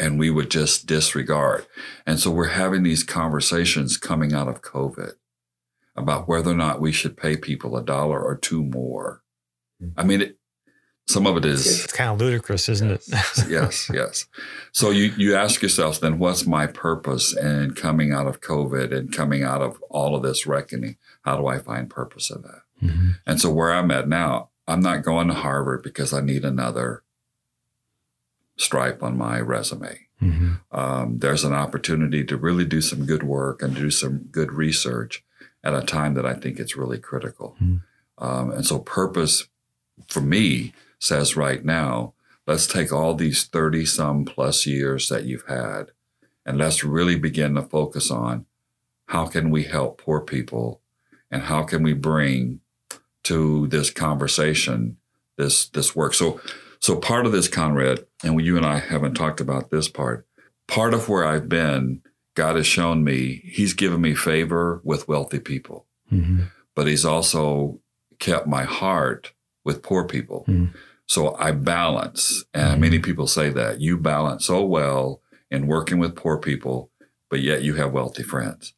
and 0.00 0.18
we 0.18 0.30
would 0.30 0.50
just 0.50 0.86
disregard. 0.86 1.66
And 2.06 2.18
so 2.18 2.30
we're 2.30 2.48
having 2.48 2.82
these 2.82 3.04
conversations 3.04 3.98
coming 3.98 4.32
out 4.32 4.48
of 4.48 4.62
COVID 4.62 5.12
about 5.94 6.26
whether 6.26 6.50
or 6.50 6.56
not 6.56 6.80
we 6.80 6.90
should 6.90 7.16
pay 7.16 7.36
people 7.36 7.76
a 7.76 7.84
dollar 7.84 8.20
or 8.20 8.34
two 8.34 8.64
more. 8.64 9.22
I 9.96 10.04
mean, 10.04 10.22
it, 10.22 10.36
some 11.06 11.26
of 11.26 11.36
it 11.36 11.44
is 11.44 11.84
it's 11.84 11.92
kind 11.92 12.10
of 12.10 12.20
ludicrous, 12.20 12.68
isn't 12.68 13.02
yes, 13.08 13.38
it? 13.38 13.50
yes, 13.50 13.90
yes. 13.94 14.26
So 14.72 14.90
you 14.90 15.12
you 15.16 15.34
ask 15.34 15.62
yourself 15.62 16.00
then, 16.00 16.18
what's 16.18 16.46
my 16.46 16.66
purpose 16.66 17.36
in 17.36 17.72
coming 17.72 18.12
out 18.12 18.26
of 18.26 18.40
COVID 18.40 18.96
and 18.96 19.12
coming 19.12 19.42
out 19.42 19.60
of 19.60 19.82
all 19.90 20.14
of 20.14 20.22
this 20.22 20.46
reckoning? 20.46 20.96
How 21.22 21.36
do 21.36 21.46
I 21.46 21.58
find 21.58 21.90
purpose 21.90 22.30
in 22.30 22.42
that? 22.42 22.62
Mm-hmm. 22.82 23.10
And 23.26 23.40
so 23.40 23.50
where 23.50 23.72
I'm 23.72 23.90
at 23.90 24.08
now, 24.08 24.50
I'm 24.68 24.80
not 24.80 25.02
going 25.02 25.28
to 25.28 25.34
Harvard 25.34 25.82
because 25.82 26.12
I 26.12 26.20
need 26.20 26.44
another 26.44 27.02
stripe 28.60 29.02
on 29.02 29.16
my 29.16 29.40
resume. 29.40 29.98
Mm-hmm. 30.22 30.52
Um, 30.70 31.18
there's 31.18 31.44
an 31.44 31.54
opportunity 31.54 32.24
to 32.24 32.36
really 32.36 32.66
do 32.66 32.82
some 32.82 33.06
good 33.06 33.22
work 33.22 33.62
and 33.62 33.74
do 33.74 33.90
some 33.90 34.28
good 34.30 34.52
research 34.52 35.24
at 35.64 35.74
a 35.74 35.80
time 35.80 36.14
that 36.14 36.26
I 36.26 36.34
think 36.34 36.58
it's 36.58 36.76
really 36.76 36.98
critical. 36.98 37.56
Mm-hmm. 37.62 38.24
Um, 38.24 38.50
and 38.50 38.66
so, 38.66 38.78
purpose 38.78 39.48
for 40.08 40.20
me 40.20 40.74
says 40.98 41.36
right 41.36 41.64
now, 41.64 42.12
let's 42.46 42.66
take 42.66 42.92
all 42.92 43.14
these 43.14 43.44
30 43.44 43.86
some 43.86 44.24
plus 44.26 44.66
years 44.66 45.08
that 45.08 45.24
you've 45.24 45.46
had 45.46 45.92
and 46.44 46.58
let's 46.58 46.84
really 46.84 47.16
begin 47.16 47.54
to 47.54 47.62
focus 47.62 48.10
on 48.10 48.44
how 49.06 49.26
can 49.26 49.50
we 49.50 49.64
help 49.64 50.02
poor 50.02 50.20
people 50.20 50.82
and 51.30 51.42
how 51.44 51.62
can 51.62 51.82
we 51.82 51.94
bring 51.94 52.60
to 53.22 53.66
this 53.68 53.90
conversation 53.90 54.98
this 55.36 55.68
this 55.68 55.96
work. 55.96 56.12
So 56.12 56.40
so 56.78 56.96
part 56.96 57.24
of 57.24 57.32
this, 57.32 57.48
Conrad, 57.48 58.06
and 58.22 58.40
you 58.40 58.56
and 58.56 58.66
I 58.66 58.78
haven't 58.78 59.14
talked 59.14 59.40
about 59.40 59.70
this 59.70 59.88
part, 59.88 60.26
part 60.68 60.94
of 60.94 61.08
where 61.08 61.24
I've 61.24 61.48
been, 61.48 62.02
God 62.34 62.56
has 62.56 62.66
shown 62.66 63.04
me, 63.04 63.42
He's 63.44 63.74
given 63.74 64.00
me 64.00 64.14
favor 64.14 64.80
with 64.84 65.08
wealthy 65.08 65.40
people, 65.40 65.86
mm-hmm. 66.12 66.44
but 66.74 66.86
He's 66.86 67.04
also 67.04 67.80
kept 68.18 68.46
my 68.46 68.64
heart 68.64 69.32
with 69.64 69.82
poor 69.82 70.06
people. 70.06 70.44
Mm-hmm. 70.48 70.76
So 71.06 71.34
I 71.36 71.52
balance. 71.52 72.44
And 72.54 72.72
mm-hmm. 72.72 72.80
many 72.80 72.98
people 72.98 73.26
say 73.26 73.50
that 73.50 73.80
you 73.80 73.98
balance 73.98 74.46
so 74.46 74.64
well 74.64 75.20
in 75.50 75.66
working 75.66 75.98
with 75.98 76.14
poor 76.14 76.38
people, 76.38 76.90
but 77.28 77.40
yet 77.40 77.62
you 77.62 77.74
have 77.74 77.92
wealthy 77.92 78.22
friends. 78.22 78.74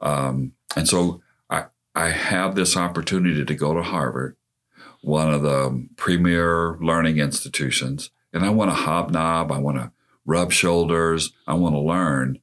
Um, 0.00 0.52
and 0.76 0.88
so 0.88 1.22
I, 1.50 1.66
I 1.94 2.10
have 2.10 2.54
this 2.54 2.76
opportunity 2.76 3.44
to 3.44 3.54
go 3.54 3.74
to 3.74 3.82
Harvard 3.82 4.36
one 5.02 5.34
of 5.34 5.42
the 5.42 5.86
premier 5.96 6.78
learning 6.80 7.18
institutions. 7.18 8.10
And 8.32 8.44
I 8.44 8.50
want 8.50 8.70
to 8.70 8.74
hobnob, 8.74 9.52
I 9.52 9.58
want 9.58 9.78
to 9.78 9.92
rub 10.24 10.52
shoulders, 10.52 11.32
I 11.46 11.54
want 11.54 11.74
to 11.74 11.80
learn, 11.80 12.38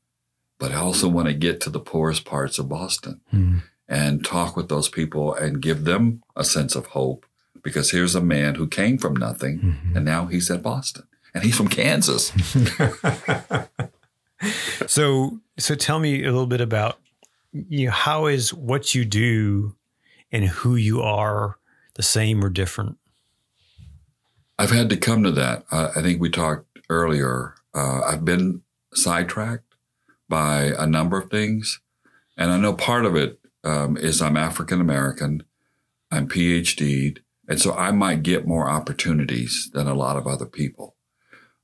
but 0.60 0.72
I 0.72 0.76
also 0.76 1.08
want 1.08 1.28
to 1.28 1.34
get 1.34 1.62
to 1.62 1.70
the 1.70 1.80
poorest 1.80 2.26
parts 2.26 2.60
of 2.60 2.70
Boston 2.70 3.22
mm. 3.34 3.64
and 3.88 4.24
talk 4.24 4.56
with 4.56 4.70
those 4.70 4.90
people 4.90 5.34
and 5.34 5.62
give 5.62 5.86
them 5.86 6.24
a 6.36 6.44
sense 6.44 6.76
of 6.76 6.88
hope. 6.88 7.26
Because 7.62 7.92
here's 7.92 8.16
a 8.16 8.22
man 8.22 8.56
who 8.56 8.68
came 8.68 8.98
from 8.98 9.16
nothing 9.16 9.60
mm-hmm. 9.60 9.98
and 9.98 10.06
now 10.06 10.28
he's 10.28 10.50
at 10.50 10.64
Boston 10.64 11.04
and 11.34 11.44
he's 11.44 11.58
from 11.58 11.68
Kansas. 11.68 12.32
so, 14.88 15.40
so 15.58 15.76
tell 15.76 16.00
me 16.00 16.24
a 16.24 16.32
little 16.32 16.48
bit 16.48 16.62
about 16.62 17.00
you 17.52 17.88
know, 17.88 17.92
how 17.92 18.28
is 18.28 18.54
what 18.54 18.94
you 18.94 19.06
do 19.06 19.76
and 20.32 20.46
who 20.46 20.76
you 20.76 21.02
are 21.02 21.58
the 21.96 22.04
same 22.04 22.44
or 22.44 22.50
different? 22.50 22.98
I've 24.60 24.72
had 24.72 24.90
to 24.90 24.98
come 24.98 25.24
to 25.24 25.32
that. 25.32 25.64
Uh, 25.72 25.90
I 25.96 26.02
think 26.02 26.20
we 26.20 26.30
talked 26.30 26.80
earlier. 26.90 27.56
Uh, 27.74 28.02
I've 28.02 28.26
been 28.26 28.62
sidetracked 28.94 29.76
by 30.28 30.74
a 30.78 30.86
number 30.86 31.18
of 31.18 31.32
things. 31.32 31.80
And 32.38 32.52
I 32.52 32.58
know 32.58 32.74
part 32.74 33.06
of 33.06 33.16
it 33.16 33.40
um, 33.64 33.96
is 33.96 34.22
I'm 34.22 34.36
African 34.36 34.82
American, 34.82 35.44
I'm 36.12 36.28
PhD'd, 36.28 37.22
and 37.48 37.60
so 37.60 37.74
I 37.74 37.92
might 37.92 38.24
get 38.24 38.48
more 38.48 38.70
opportunities 38.70 39.70
than 39.74 39.88
a 39.88 39.94
lot 39.94 40.18
of 40.18 40.28
other 40.28 40.46
people. 40.46 40.96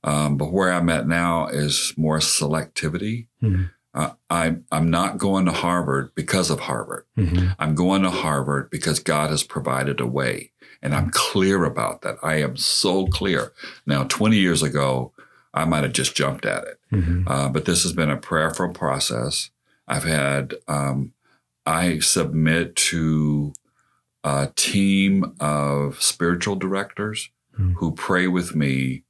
Um, 0.02 0.36
but 0.36 0.52
where 0.52 0.72
I'm 0.72 0.88
at 0.88 1.06
now 1.06 1.48
is 1.48 1.92
more 1.96 2.18
selectivity. 2.18 3.26
Mm-hmm. 3.42 3.64
Uh, 3.94 4.10
I'm 4.28 4.64
I'm 4.70 4.90
not 4.90 5.16
going 5.16 5.46
to 5.46 5.52
Harvard 5.52 6.14
because 6.14 6.50
of 6.50 6.60
Harvard. 6.60 7.06
Mm-hmm. 7.16 7.48
I'm 7.58 7.74
going 7.74 8.02
to 8.02 8.10
Harvard 8.10 8.70
because 8.70 9.00
God 9.00 9.30
has 9.30 9.42
provided 9.42 10.00
a 10.00 10.06
way, 10.06 10.52
and 10.86 10.94
I'm 10.94 11.10
clear 11.10 11.64
about 11.64 12.02
that. 12.02 12.16
I 12.22 12.36
am 12.36 12.56
so 12.56 13.06
clear. 13.06 13.52
Now, 13.86 14.04
20 14.04 14.36
years 14.36 14.62
ago, 14.62 15.12
I 15.52 15.64
might 15.64 15.82
have 15.82 15.92
just 15.92 16.14
jumped 16.14 16.46
at 16.46 16.64
it, 16.64 16.80
mm-hmm. 16.92 17.28
uh, 17.28 17.48
but 17.48 17.64
this 17.64 17.82
has 17.82 17.92
been 17.92 18.10
a 18.10 18.16
prayerful 18.16 18.70
process. 18.70 19.50
I've 19.88 20.04
had 20.04 20.54
um, 20.68 21.12
I 21.64 21.98
submit 21.98 22.76
to 22.76 23.52
a 24.22 24.50
team 24.54 25.34
of 25.40 26.02
spiritual 26.02 26.56
directors 26.56 27.30
mm-hmm. 27.54 27.72
who 27.74 27.92
pray 27.92 28.26
with 28.26 28.54
me 28.54 29.02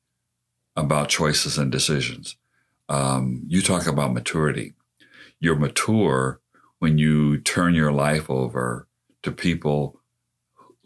about 0.76 1.08
choices 1.08 1.58
and 1.58 1.70
decisions. 1.70 2.36
Um, 2.88 3.42
you 3.46 3.62
talk 3.62 3.86
about 3.86 4.12
maturity 4.12 4.74
you're 5.40 5.56
mature 5.56 6.40
when 6.78 6.98
you 6.98 7.38
turn 7.38 7.74
your 7.74 7.92
life 7.92 8.30
over 8.30 8.86
to 9.22 9.30
people 9.30 10.00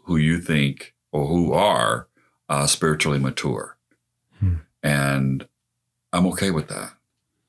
who 0.03 0.17
you 0.17 0.39
think 0.39 0.93
or 1.11 1.27
who 1.27 1.53
are 1.53 2.07
uh, 2.49 2.67
spiritually 2.67 3.19
mature. 3.19 3.77
Hmm. 4.39 4.55
And 4.83 5.47
I'm 6.13 6.27
okay 6.27 6.51
with 6.51 6.67
that 6.69 6.93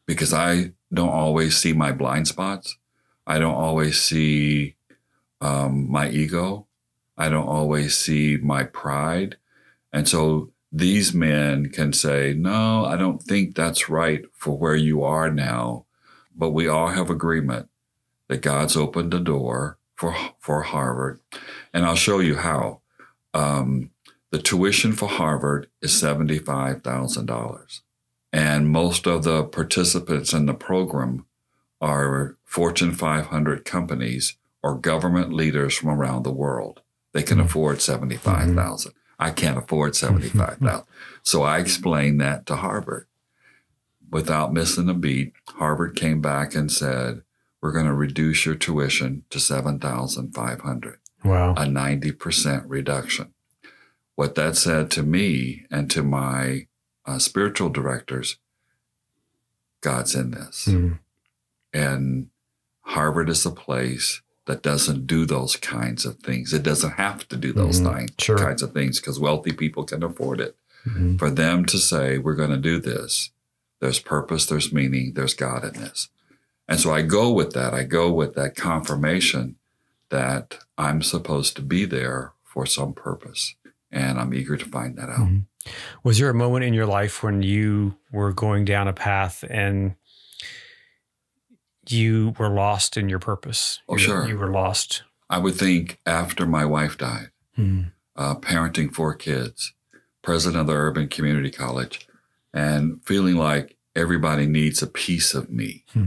because 0.07 0.33
I 0.33 0.73
don't 0.93 1.09
always 1.09 1.57
see 1.57 1.73
my 1.73 1.93
blind 1.93 2.29
spots. 2.29 2.77
I 3.27 3.39
don't 3.39 3.55
always 3.55 4.01
see 4.01 4.77
um, 5.41 5.91
my 5.91 6.09
ego. 6.09 6.67
I 7.17 7.29
don't 7.29 7.49
always 7.49 7.97
see 7.97 8.39
my 8.43 8.65
pride. 8.65 9.37
And 9.93 10.09
so 10.09 10.53
these 10.71 11.13
men 11.13 11.71
can 11.71 11.93
say, 11.93 12.35
no, 12.35 12.85
I 12.85 12.97
don't 12.97 13.23
think 13.23 13.55
that's 13.55 13.89
right 13.89 14.23
for 14.33 14.57
where 14.57 14.77
you 14.77 15.03
are 15.03 15.31
now. 15.31 15.87
But 16.35 16.51
we 16.51 16.67
all 16.67 16.89
have 16.89 17.11
agreement 17.11 17.69
that 18.29 18.41
God's 18.41 18.77
opened 18.77 19.13
the 19.13 19.21
door 19.21 19.79
for, 20.03 20.17
for 20.41 20.63
Harvard. 20.63 21.21
And 21.73 21.87
I'll 21.87 21.95
show 21.95 22.19
you 22.19 22.35
how. 22.35 22.81
Um, 23.33 23.91
the 24.33 24.43
tuition 24.43 24.95
for 24.95 25.09
Harvard 25.09 25.69
is 25.81 25.93
$75,000. 25.93 27.81
And 28.33 28.69
most 28.69 29.07
of 29.07 29.23
the 29.23 29.45
participants 29.45 30.33
in 30.33 30.47
the 30.47 30.55
program 30.55 31.27
are 31.81 32.37
Fortune 32.45 32.93
500 32.95 33.65
companies 33.65 34.37
or 34.61 34.77
government 34.77 35.33
leaders 35.33 35.77
from 35.77 35.91
around 35.91 36.25
the 36.25 36.33
world. 36.33 36.81
They 37.13 37.23
can 37.23 37.39
mm-hmm. 37.39 37.47
afford 37.47 37.81
75,000. 37.81 38.93
I 39.21 39.31
can't 39.31 39.59
afford 39.59 39.95
75,000. 39.95 40.85
so 41.23 41.43
I 41.43 41.59
explained 41.59 42.21
that 42.21 42.45
to 42.47 42.57
Harvard. 42.57 43.07
Without 44.11 44.53
missing 44.53 44.89
a 44.89 44.95
beat, 44.95 45.35
Harvard 45.47 45.95
came 45.95 46.21
back 46.21 46.57
and 46.57 46.73
said, 46.73 47.23
"We're 47.63 47.73
going 47.73 47.87
to 47.87 47.95
reduce 47.95 48.45
your 48.45 48.55
tuition 48.55 49.25
to 49.31 49.41
7,500." 49.41 50.99
Wow. 51.25 51.53
A 51.53 51.65
90% 51.65 52.65
reduction. 52.67 53.33
What 54.17 54.35
that 54.35 54.57
said 54.57 54.91
to 54.93 55.03
me 55.03 55.65
and 55.71 55.91
to 55.91 56.03
my 56.03 56.67
uh, 57.07 57.19
spiritual 57.19 57.69
directors, 57.69 58.39
God's 59.81 60.15
in 60.15 60.33
this. 60.33 60.67
Mm. 60.69 60.99
And 61.73 62.29
Harvard 62.83 63.29
is 63.29 63.47
a 63.47 63.51
place 63.51 64.21
that 64.47 64.63
doesn't 64.63 65.07
do 65.07 65.25
those 65.25 65.57
kinds 65.57 66.05
of 66.05 66.19
things. 66.19 66.53
It 66.53 66.63
doesn't 66.63 66.93
have 66.93 67.29
to 67.29 67.37
do 67.37 67.53
those 67.53 67.81
mm-hmm. 67.81 68.07
sure. 68.19 68.39
kinds 68.39 68.63
of 68.63 68.73
things 68.73 69.01
because 69.01 69.21
wealthy 69.21 69.53
people 69.53 69.85
can 69.85 70.03
afford 70.03 70.41
it. 70.41 70.57
Mm-hmm. 70.87 71.17
For 71.17 71.31
them 71.31 71.65
to 71.67 71.79
say, 71.79 72.19
we're 72.19 72.35
going 72.35 72.51
to 72.51 72.57
do 72.57 72.81
this, 72.81 73.31
there's 73.81 74.01
purpose, 74.01 74.47
there's 74.47 74.73
meaning, 74.73 75.13
there's 75.15 75.35
God 75.35 75.65
in 75.65 75.81
this. 75.81 76.09
And 76.69 76.81
so 76.81 76.93
I 76.93 77.03
go 77.03 77.33
with 77.33 77.53
that. 77.53 77.75
I 77.75 77.85
go 77.85 78.13
with 78.13 78.35
that 78.35 78.55
confirmation 78.55 79.57
that 80.11 80.59
I'm 80.79 81.03
supposed 81.03 81.57
to 81.57 81.63
be 81.63 81.85
there 81.85 82.33
for 82.45 82.67
some 82.67 82.93
purpose. 82.93 83.55
And 83.91 84.19
I'm 84.19 84.33
eager 84.33 84.57
to 84.57 84.65
find 84.65 84.97
that 84.97 85.09
out. 85.09 85.21
Mm-hmm. 85.21 85.71
Was 86.03 86.19
there 86.19 86.31
a 86.31 86.35
moment 86.35 86.65
in 86.65 86.75
your 86.75 86.87
life 86.87 87.23
when 87.23 87.43
you 87.43 87.97
were 88.11 88.33
going 88.33 88.65
down 88.65 88.89
a 88.89 88.93
path 88.93 89.45
and 89.49 89.95
you 91.89 92.35
were 92.39 92.49
lost 92.49 92.97
in 92.97 93.09
your 93.09 93.19
purpose. 93.19 93.81
Oh, 93.89 93.95
you, 93.95 93.99
sure. 93.99 94.29
You 94.29 94.39
were 94.39 94.51
lost. 94.51 95.03
I 95.29 95.39
would 95.39 95.55
think 95.55 95.99
after 96.07 96.47
my 96.47 96.65
wife 96.65 96.99
died, 96.99 97.31
hmm. 97.57 97.83
uh, 98.17 98.37
parenting 98.37 98.93
four 98.93 99.15
kids, 99.15 99.73
president 100.23 100.61
of 100.61 100.67
the 100.67 100.75
Urban 100.75 101.09
Community 101.09 101.51
College, 101.51 102.07
and 102.53 103.03
feeling 103.05 103.37
like 103.37 103.77
everybody 103.97 104.47
needs 104.47 104.83
a 104.83 104.87
piece 104.87 105.35
of 105.35 105.51
me. 105.51 105.85
Hmm. 105.93 106.05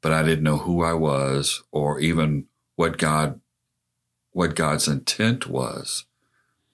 But 0.00 0.12
I 0.12 0.22
didn't 0.22 0.44
know 0.44 0.58
who 0.58 0.82
I 0.82 0.94
was 0.94 1.62
or 1.70 2.00
even 2.00 2.46
what 2.76 2.98
God 2.98 3.40
what 4.32 4.54
God's 4.54 4.86
intent 4.86 5.48
was 5.48 6.04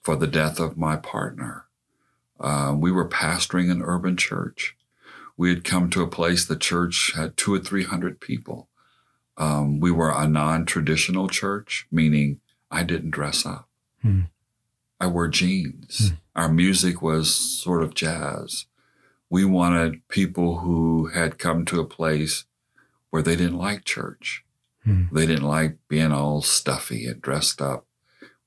for 0.01 0.15
the 0.15 0.27
death 0.27 0.59
of 0.59 0.77
my 0.77 0.95
partner. 0.95 1.65
Uh, 2.39 2.75
we 2.77 2.91
were 2.91 3.09
pastoring 3.09 3.71
an 3.71 3.81
urban 3.81 4.15
church 4.15 4.77
we 5.37 5.49
had 5.49 5.63
come 5.63 5.89
to 5.91 6.01
a 6.01 6.07
place 6.07 6.43
the 6.43 6.55
church 6.55 7.13
had 7.15 7.37
two 7.37 7.53
or 7.53 7.59
three 7.59 7.83
hundred 7.83 8.19
people. 8.19 8.67
Um, 9.37 9.79
we 9.79 9.91
were 9.91 10.09
a 10.09 10.27
non-traditional 10.27 11.29
church, 11.29 11.85
meaning 11.91 12.39
I 12.71 12.83
didn't 12.83 13.11
dress 13.11 13.45
up. 13.45 13.69
Hmm. 14.01 14.21
I 14.99 15.05
wore 15.05 15.27
jeans. 15.27 16.09
Hmm. 16.09 16.15
Our 16.35 16.49
music 16.49 17.03
was 17.03 17.33
sort 17.33 17.83
of 17.83 17.93
jazz. 17.93 18.65
We 19.29 19.45
wanted 19.45 20.07
people 20.07 20.59
who 20.59 21.07
had 21.07 21.37
come 21.37 21.65
to 21.65 21.79
a 21.79 21.85
place 21.85 22.45
where 23.09 23.21
they 23.21 23.35
didn't 23.35 23.57
like 23.57 23.85
church. 23.85 24.43
Hmm. 24.83 25.05
They 25.11 25.25
didn't 25.25 25.47
like 25.47 25.77
being 25.87 26.11
all 26.11 26.41
stuffy 26.41 27.05
and 27.05 27.21
dressed 27.21 27.61
up. 27.61 27.85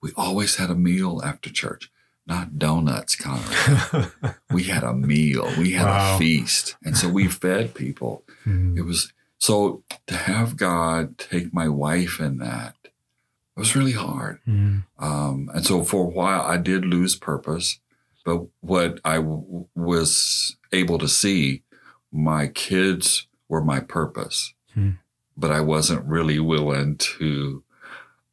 We 0.02 0.10
always 0.16 0.56
had 0.56 0.70
a 0.70 0.74
meal 0.74 1.20
after 1.24 1.50
church 1.50 1.90
not 2.30 2.58
donuts, 2.58 3.16
Conrad. 3.16 4.12
we 4.52 4.62
had 4.64 4.84
a 4.84 4.94
meal, 4.94 5.50
we 5.58 5.72
had 5.72 5.86
wow. 5.86 6.14
a 6.14 6.18
feast. 6.18 6.76
And 6.84 6.96
so 6.96 7.08
we 7.08 7.26
fed 7.26 7.74
people. 7.74 8.22
Mm. 8.46 8.78
It 8.78 8.82
was 8.82 9.12
so 9.38 9.82
to 10.06 10.16
have 10.16 10.56
God 10.56 11.18
take 11.18 11.52
my 11.52 11.68
wife 11.68 12.20
in 12.20 12.38
that, 12.38 12.76
it 12.84 13.58
was 13.58 13.74
really 13.74 13.92
hard. 13.92 14.38
Mm. 14.46 14.84
Um, 14.98 15.50
and 15.52 15.66
so 15.66 15.82
for 15.82 16.04
a 16.04 16.08
while, 16.08 16.42
I 16.42 16.56
did 16.56 16.84
lose 16.84 17.16
purpose. 17.16 17.80
But 18.24 18.46
what 18.60 19.00
I 19.04 19.16
w- 19.16 19.66
was 19.74 20.56
able 20.72 20.98
to 20.98 21.08
see, 21.08 21.64
my 22.12 22.46
kids 22.46 23.26
were 23.50 23.62
my 23.62 23.80
purpose. 23.80 24.54
Mm. 24.74 24.98
But 25.36 25.50
I 25.50 25.60
wasn't 25.60 26.06
really 26.06 26.38
willing 26.38 26.96
to 26.96 27.64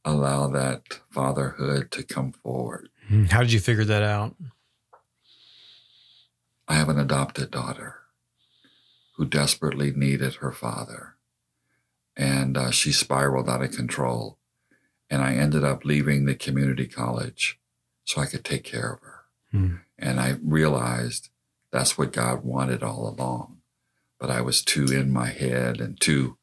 allow 0.05 0.47
that 0.47 0.99
fatherhood 1.09 1.91
to 1.91 2.03
come 2.03 2.31
forward. 2.31 2.87
Hmm. 3.07 3.25
How 3.25 3.41
did 3.41 3.51
you 3.51 3.59
figure 3.59 3.83
that 3.83 4.03
out? 4.03 4.35
I 6.67 6.75
have 6.75 6.89
an 6.89 6.99
adopted 6.99 7.51
daughter 7.51 7.95
who 9.15 9.25
desperately 9.25 9.91
needed 9.91 10.35
her 10.35 10.51
father. 10.51 11.15
And 12.15 12.57
uh, 12.57 12.71
she 12.71 12.91
spiraled 12.91 13.49
out 13.49 13.63
of 13.63 13.71
control. 13.71 14.37
And 15.09 15.21
I 15.21 15.33
ended 15.33 15.63
up 15.63 15.85
leaving 15.85 16.25
the 16.25 16.35
community 16.35 16.87
college 16.87 17.59
so 18.03 18.21
I 18.21 18.25
could 18.25 18.45
take 18.45 18.63
care 18.63 18.93
of 18.93 19.01
her. 19.01 19.19
Hmm. 19.51 19.75
And 19.97 20.19
I 20.19 20.35
realized 20.43 21.29
that's 21.71 21.97
what 21.97 22.13
God 22.13 22.43
wanted 22.43 22.83
all 22.83 23.07
along. 23.07 23.56
But 24.19 24.29
I 24.29 24.41
was 24.41 24.61
too 24.61 24.85
in 24.85 25.11
my 25.11 25.27
head 25.27 25.79
and 25.79 25.99
too 25.99 26.37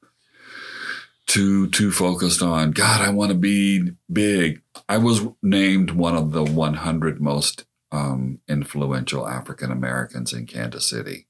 too 1.27 1.69
too 1.69 1.91
focused 1.91 2.43
on 2.43 2.73
God. 2.73 3.01
I 3.01 3.11
want 3.11 3.31
to 3.31 3.39
be 3.39 3.93
big. 4.13 4.63
I 4.89 4.99
was 4.99 5.27
named 5.43 5.93
one 5.93 6.17
of 6.17 6.33
the 6.33 6.45
100 6.45 7.21
most 7.21 7.65
um, 7.91 8.41
influential 8.49 9.27
African 9.27 9.71
Americans 9.71 10.33
in 10.33 10.47
Kansas 10.47 10.89
City. 10.89 11.27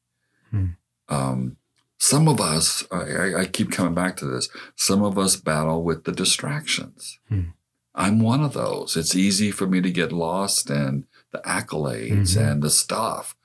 Hmm. 0.51 0.67
Um, 1.09 1.57
some 1.99 2.29
of 2.29 2.41
us, 2.41 2.85
I, 2.91 3.35
I, 3.41 3.45
keep 3.47 3.71
coming 3.71 3.95
back 3.95 4.17
to 4.17 4.25
this. 4.25 4.49
Some 4.75 5.03
of 5.03 5.19
us 5.19 5.37
battle 5.37 5.83
with 5.83 6.05
the 6.05 6.13
distractions. 6.13 7.19
Hmm. 7.29 7.51
I'm 7.95 8.21
one 8.21 8.43
of 8.43 8.55
those. 8.55 8.97
It's 8.97 9.15
easy 9.15 9.51
for 9.51 9.67
me 9.67 9.81
to 9.81 9.91
get 9.91 10.11
lost 10.11 10.71
in 10.71 11.07
the 11.31 11.39
accolades 11.41 12.35
mm-hmm. 12.35 12.43
and 12.43 12.63
the 12.63 12.71
stuff. 12.71 13.37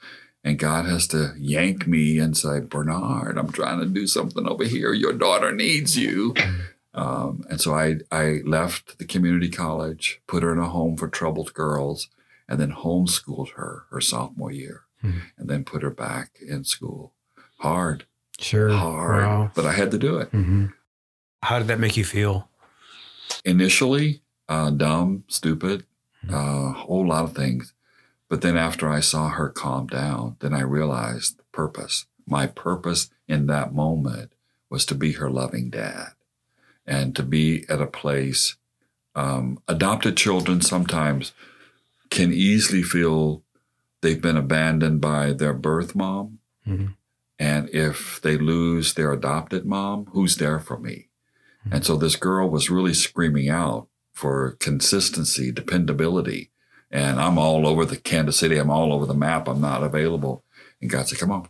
And 0.49 0.57
God 0.57 0.88
has 0.88 1.05
to 1.09 1.35
yank 1.38 1.85
me 1.85 2.17
and 2.17 2.35
say, 2.35 2.59
Bernard, 2.59 3.38
I'm 3.38 3.51
trying 3.51 3.81
to 3.81 3.85
do 3.85 4.07
something 4.07 4.47
over 4.47 4.63
here. 4.63 4.93
Your 4.93 5.13
daughter 5.13 5.51
needs 5.51 5.95
you. 5.95 6.33
Um, 6.91 7.43
and 7.51 7.62
so 7.62 7.75
I, 7.75 7.97
I 8.12 8.39
left 8.43 8.97
the 8.97 9.05
community 9.05 9.49
college, 9.49 10.21
put 10.25 10.41
her 10.41 10.51
in 10.51 10.57
a 10.57 10.67
home 10.67 10.97
for 10.97 11.07
troubled 11.07 11.53
girls, 11.53 12.09
and 12.47 12.59
then 12.59 12.71
homeschooled 12.71 13.51
her 13.51 13.85
her 13.91 14.01
sophomore 14.01 14.51
year, 14.51 14.85
mm-hmm. 15.03 15.19
and 15.38 15.47
then 15.47 15.63
put 15.63 15.83
her 15.83 15.91
back 15.91 16.31
in 16.41 16.63
school. 16.63 17.13
Hard. 17.59 18.05
Sure. 18.39 18.69
Hard. 18.69 19.23
Wow. 19.23 19.51
But 19.53 19.67
I 19.67 19.73
had 19.73 19.91
to 19.91 19.99
do 19.99 20.17
it. 20.17 20.31
Mm-hmm. 20.31 20.65
How 21.43 21.59
did 21.59 21.67
that 21.67 21.79
make 21.79 21.95
you 21.95 22.03
feel? 22.03 22.49
Initially, 23.45 24.23
uh, 24.49 24.71
dumb, 24.71 25.25
stupid, 25.27 25.85
a 26.23 26.25
mm-hmm. 26.25 26.33
uh, 26.33 26.73
whole 26.73 27.07
lot 27.07 27.25
of 27.25 27.35
things. 27.35 27.71
But 28.29 28.41
then 28.41 28.55
after 28.55 28.87
I 28.87 28.99
saw 28.99 29.29
her 29.29 29.49
calm 29.49 29.87
down, 29.87 30.37
then 30.39 30.53
I 30.53 30.61
realized 30.61 31.37
the 31.37 31.43
purpose. 31.51 32.05
My 32.27 32.45
purpose 32.45 33.09
in 33.27 33.47
that 33.47 33.73
moment 33.73 34.33
was 34.69 34.85
to 34.85 34.95
be 34.95 35.13
her 35.13 35.31
loving 35.31 35.71
dad 35.71 36.09
and 36.85 37.15
to 37.15 37.23
be 37.23 37.65
at 37.67 37.81
a 37.81 37.87
place. 37.87 38.55
Um, 39.15 39.59
adopted 39.67 40.15
children 40.15 40.61
sometimes 40.61 41.33
can 42.11 42.31
easily 42.31 42.83
feel 42.83 43.43
they've 44.01 44.21
been 44.21 44.37
abandoned 44.37 45.01
by 45.01 45.33
their 45.33 45.53
birth 45.53 45.95
mom. 45.95 46.39
Mm-hmm. 46.67 46.93
And 47.39 47.69
if 47.69 48.21
they 48.21 48.37
lose 48.37 48.93
their 48.93 49.11
adopted 49.11 49.65
mom, 49.65 50.05
who's 50.11 50.37
there 50.37 50.59
for 50.59 50.77
me? 50.77 51.09
Mm-hmm. 51.65 51.75
And 51.75 51.85
so 51.85 51.97
this 51.97 52.15
girl 52.15 52.49
was 52.49 52.69
really 52.69 52.93
screaming 52.93 53.49
out 53.49 53.87
for 54.11 54.51
consistency, 54.59 55.51
dependability. 55.51 56.51
And 56.91 57.19
I'm 57.19 57.38
all 57.38 57.67
over 57.67 57.86
the 57.86 57.97
Kansas 57.97 58.38
City. 58.38 58.58
I'm 58.58 58.71
all 58.71 58.91
over 58.91 59.06
the 59.06 59.13
map. 59.13 59.47
I'm 59.47 59.62
not 59.62 59.84
available. 59.84 60.43
And 60.82 60.89
God 60.89 61.08
said, 61.08 61.19
come 61.19 61.32
on, 61.32 61.47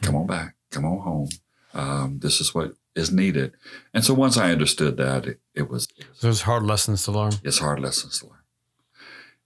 come 0.00 0.16
on 0.16 0.26
back, 0.26 0.54
come 0.70 0.84
on 0.84 0.98
home. 1.00 1.28
Um, 1.74 2.18
this 2.20 2.40
is 2.40 2.54
what 2.54 2.72
is 2.94 3.12
needed. 3.12 3.54
And 3.94 4.04
so 4.04 4.12
once 4.12 4.36
I 4.36 4.50
understood 4.50 4.96
that, 4.96 5.26
it, 5.26 5.40
it 5.54 5.70
was. 5.70 5.88
There's 6.20 6.42
hard 6.42 6.64
lessons 6.64 7.04
to 7.04 7.12
learn. 7.12 7.34
It's 7.44 7.58
hard 7.58 7.80
lessons 7.80 8.18
to 8.20 8.26
learn. 8.26 8.38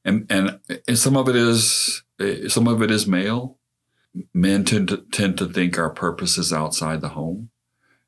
And, 0.05 0.27
and, 0.31 0.81
and 0.87 0.99
some 0.99 1.17
of 1.17 1.29
it 1.29 1.37
is, 1.37 2.03
some 2.49 2.69
of 2.69 2.81
it 2.81 2.91
is 2.91 3.07
male. 3.07 3.59
Men 4.33 4.65
tend 4.65 4.89
to, 4.89 4.99
tend 5.13 5.37
to 5.39 5.47
think 5.47 5.79
our 5.79 5.91
purpose 5.91 6.39
is 6.39 6.53
outside 6.53 7.01
the 7.01 7.11
home. 7.11 7.51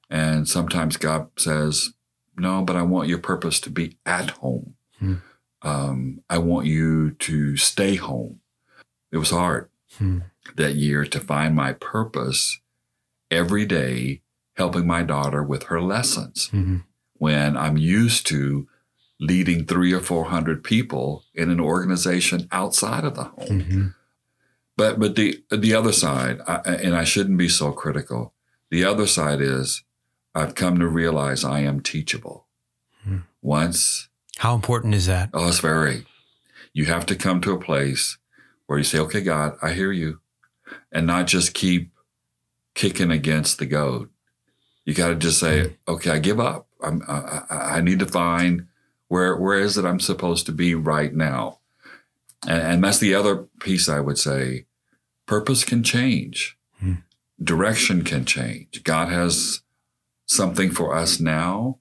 And 0.09 0.49
sometimes 0.49 0.97
God 0.97 1.29
says, 1.37 1.91
no, 2.37 2.63
but 2.63 2.77
I 2.77 2.83
want 2.83 3.09
your 3.09 3.19
purpose 3.19 3.61
to 3.61 3.71
be 3.71 3.99
at 4.07 4.31
home. 4.31 4.75
Hmm 4.99 5.17
um, 5.63 6.23
I 6.31 6.39
want 6.39 6.67
you 6.67 7.13
to 7.13 7.57
stay 7.57 7.97
home. 7.97 8.41
It 9.11 9.17
was 9.19 9.31
hard 9.31 9.69
Hmm. 9.97 10.19
that 10.57 10.75
year 10.75 11.05
to 11.07 11.19
find 11.21 11.55
my 11.55 11.73
purpose 11.73 12.61
every 13.31 13.65
day 13.67 14.23
helping 14.55 14.87
my 14.87 15.03
daughter 15.03 15.43
with 15.43 15.65
her 15.65 15.81
lessons 15.81 16.49
Mhm. 16.53 16.85
when 17.15 17.57
I'm 17.57 17.77
used 17.79 18.27
to 18.29 18.69
leading 19.21 19.65
three 19.65 19.93
or 19.93 20.01
400 20.01 20.63
people 20.63 21.25
in 21.35 21.51
an 21.51 21.59
organization 21.61 22.47
outside 22.53 23.05
of 23.05 23.15
the 23.17 23.25
home. 23.25 23.61
Mhm. 23.63 23.95
But 24.77 25.01
but 25.01 25.17
the 25.17 25.43
the 25.51 25.75
other 25.75 25.93
side, 25.93 26.41
I, 26.47 26.57
and 26.67 26.95
I 26.95 27.05
shouldn't 27.05 27.39
be 27.39 27.49
so 27.49 27.73
critical. 27.73 28.35
The 28.71 28.85
other 28.85 29.07
side 29.07 29.41
is 29.41 29.83
I've 30.35 30.55
come 30.55 30.79
to 30.79 30.87
realize 30.87 31.45
I 31.45 31.61
am 31.61 31.81
teachable. 31.81 32.47
Hmm. 33.03 33.19
Once, 33.43 34.08
How 34.39 34.55
important 34.55 34.95
is 34.95 35.07
that? 35.07 35.31
oh, 35.35 35.49
it's 35.49 35.61
very. 35.61 36.07
You 36.73 36.85
have 36.87 37.07
to 37.07 37.17
come 37.17 37.41
to 37.41 37.53
a 37.53 37.61
place 37.61 38.19
where 38.67 38.79
you 38.79 38.85
say, 38.85 38.99
"Okay, 38.99 39.21
God, 39.21 39.57
I 39.61 39.73
hear 39.73 39.93
you," 39.93 40.21
and 40.93 41.07
not 41.07 41.27
just 41.27 41.55
keep 41.55 41.91
kicking 42.75 43.11
against 43.11 43.59
the 43.59 43.67
goat. 43.67 44.11
You 44.85 44.95
got 44.95 45.09
to 45.09 45.15
just 45.17 45.41
say, 45.41 45.77
"Okay, 45.89 46.11
I 46.11 46.19
give 46.19 46.39
up. 46.39 46.69
I'm, 46.81 47.03
I, 47.09 47.43
I 47.51 47.57
I 47.77 47.81
need 47.81 47.99
to 47.99 48.07
find 48.07 48.69
where 49.09 49.37
where 49.37 49.59
is 49.59 49.77
it 49.77 49.85
I'm 49.85 50.01
supposed 50.01 50.47
to 50.47 50.53
be 50.53 50.75
right 50.75 51.13
now." 51.13 51.59
And, 52.47 52.63
and 52.63 52.85
that's 52.85 52.99
the 52.99 53.15
other 53.15 53.49
piece 53.61 53.89
I 53.89 54.01
would 54.01 54.19
say. 54.19 54.67
Purpose 55.27 55.65
can 55.65 55.83
change. 55.83 56.57
Hmm. 56.79 56.95
Direction 57.43 58.05
can 58.05 58.25
change. 58.25 58.85
God 58.85 59.09
has 59.09 59.63
something 60.27 60.71
for 60.71 60.95
us 60.95 61.19
now, 61.19 61.79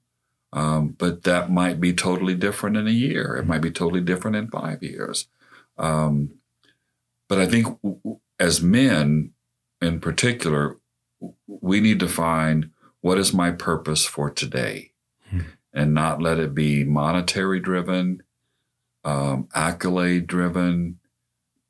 um, 0.52 0.88
but 0.98 1.22
that 1.24 1.50
might 1.50 1.80
be 1.80 1.92
totally 1.92 2.34
different 2.34 2.76
in 2.76 2.86
a 2.86 2.90
year. 2.92 3.36
It 3.36 3.46
might 3.46 3.60
be 3.60 3.70
totally 3.70 4.00
different 4.00 4.36
in 4.36 4.48
five 4.48 4.82
years. 4.82 5.26
Um, 5.76 6.34
but 7.28 7.38
I 7.38 7.46
think 7.46 7.80
w- 7.82 8.18
as 8.40 8.62
men, 8.62 9.32
in 9.82 10.00
particular, 10.00 10.78
w- 11.20 11.34
we 11.46 11.80
need 11.80 12.00
to 12.00 12.08
find 12.08 12.70
what 13.00 13.18
is 13.18 13.32
my 13.34 13.50
purpose 13.50 14.04
for 14.06 14.30
today, 14.30 14.92
Hmm. 15.30 15.40
and 15.72 15.94
not 15.94 16.22
let 16.22 16.38
it 16.38 16.54
be 16.54 16.82
monetary 16.84 17.60
driven, 17.60 18.22
um, 19.04 19.48
accolade 19.54 20.26
driven, 20.26 20.98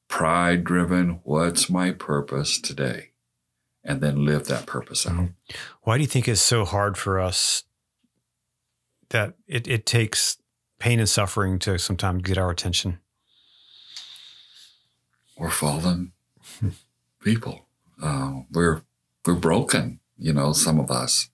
pride 0.09 0.65
driven. 0.65 1.21
What's 1.25 1.69
my 1.69 1.91
purpose 1.91 2.59
today? 2.61 3.11
And 3.85 4.01
then 4.01 4.25
live 4.25 4.47
that 4.47 4.67
purpose 4.67 5.07
out. 5.07 5.31
Why 5.83 5.97
do 5.97 6.03
you 6.03 6.09
think 6.09 6.29
it's 6.29 6.41
so 6.41 6.65
hard 6.65 6.97
for 6.97 7.19
us 7.21 7.65
that 9.11 9.35
it, 9.47 9.67
it 9.67 9.87
takes 9.87 10.39
pain 10.79 10.99
and 10.99 11.09
suffering 11.09 11.59
to 11.61 11.79
sometimes 11.79 12.23
get 12.23 12.39
our 12.39 12.51
attention? 12.51 12.99
we're 15.39 15.51
fallen 15.51 16.13
people. 17.23 17.67
Uh, 18.03 18.41
we're 18.51 18.83
we're 19.25 19.35
broken. 19.35 20.01
You 20.19 20.33
know, 20.33 20.53
some 20.53 20.81
of 20.81 20.91
us. 20.91 21.31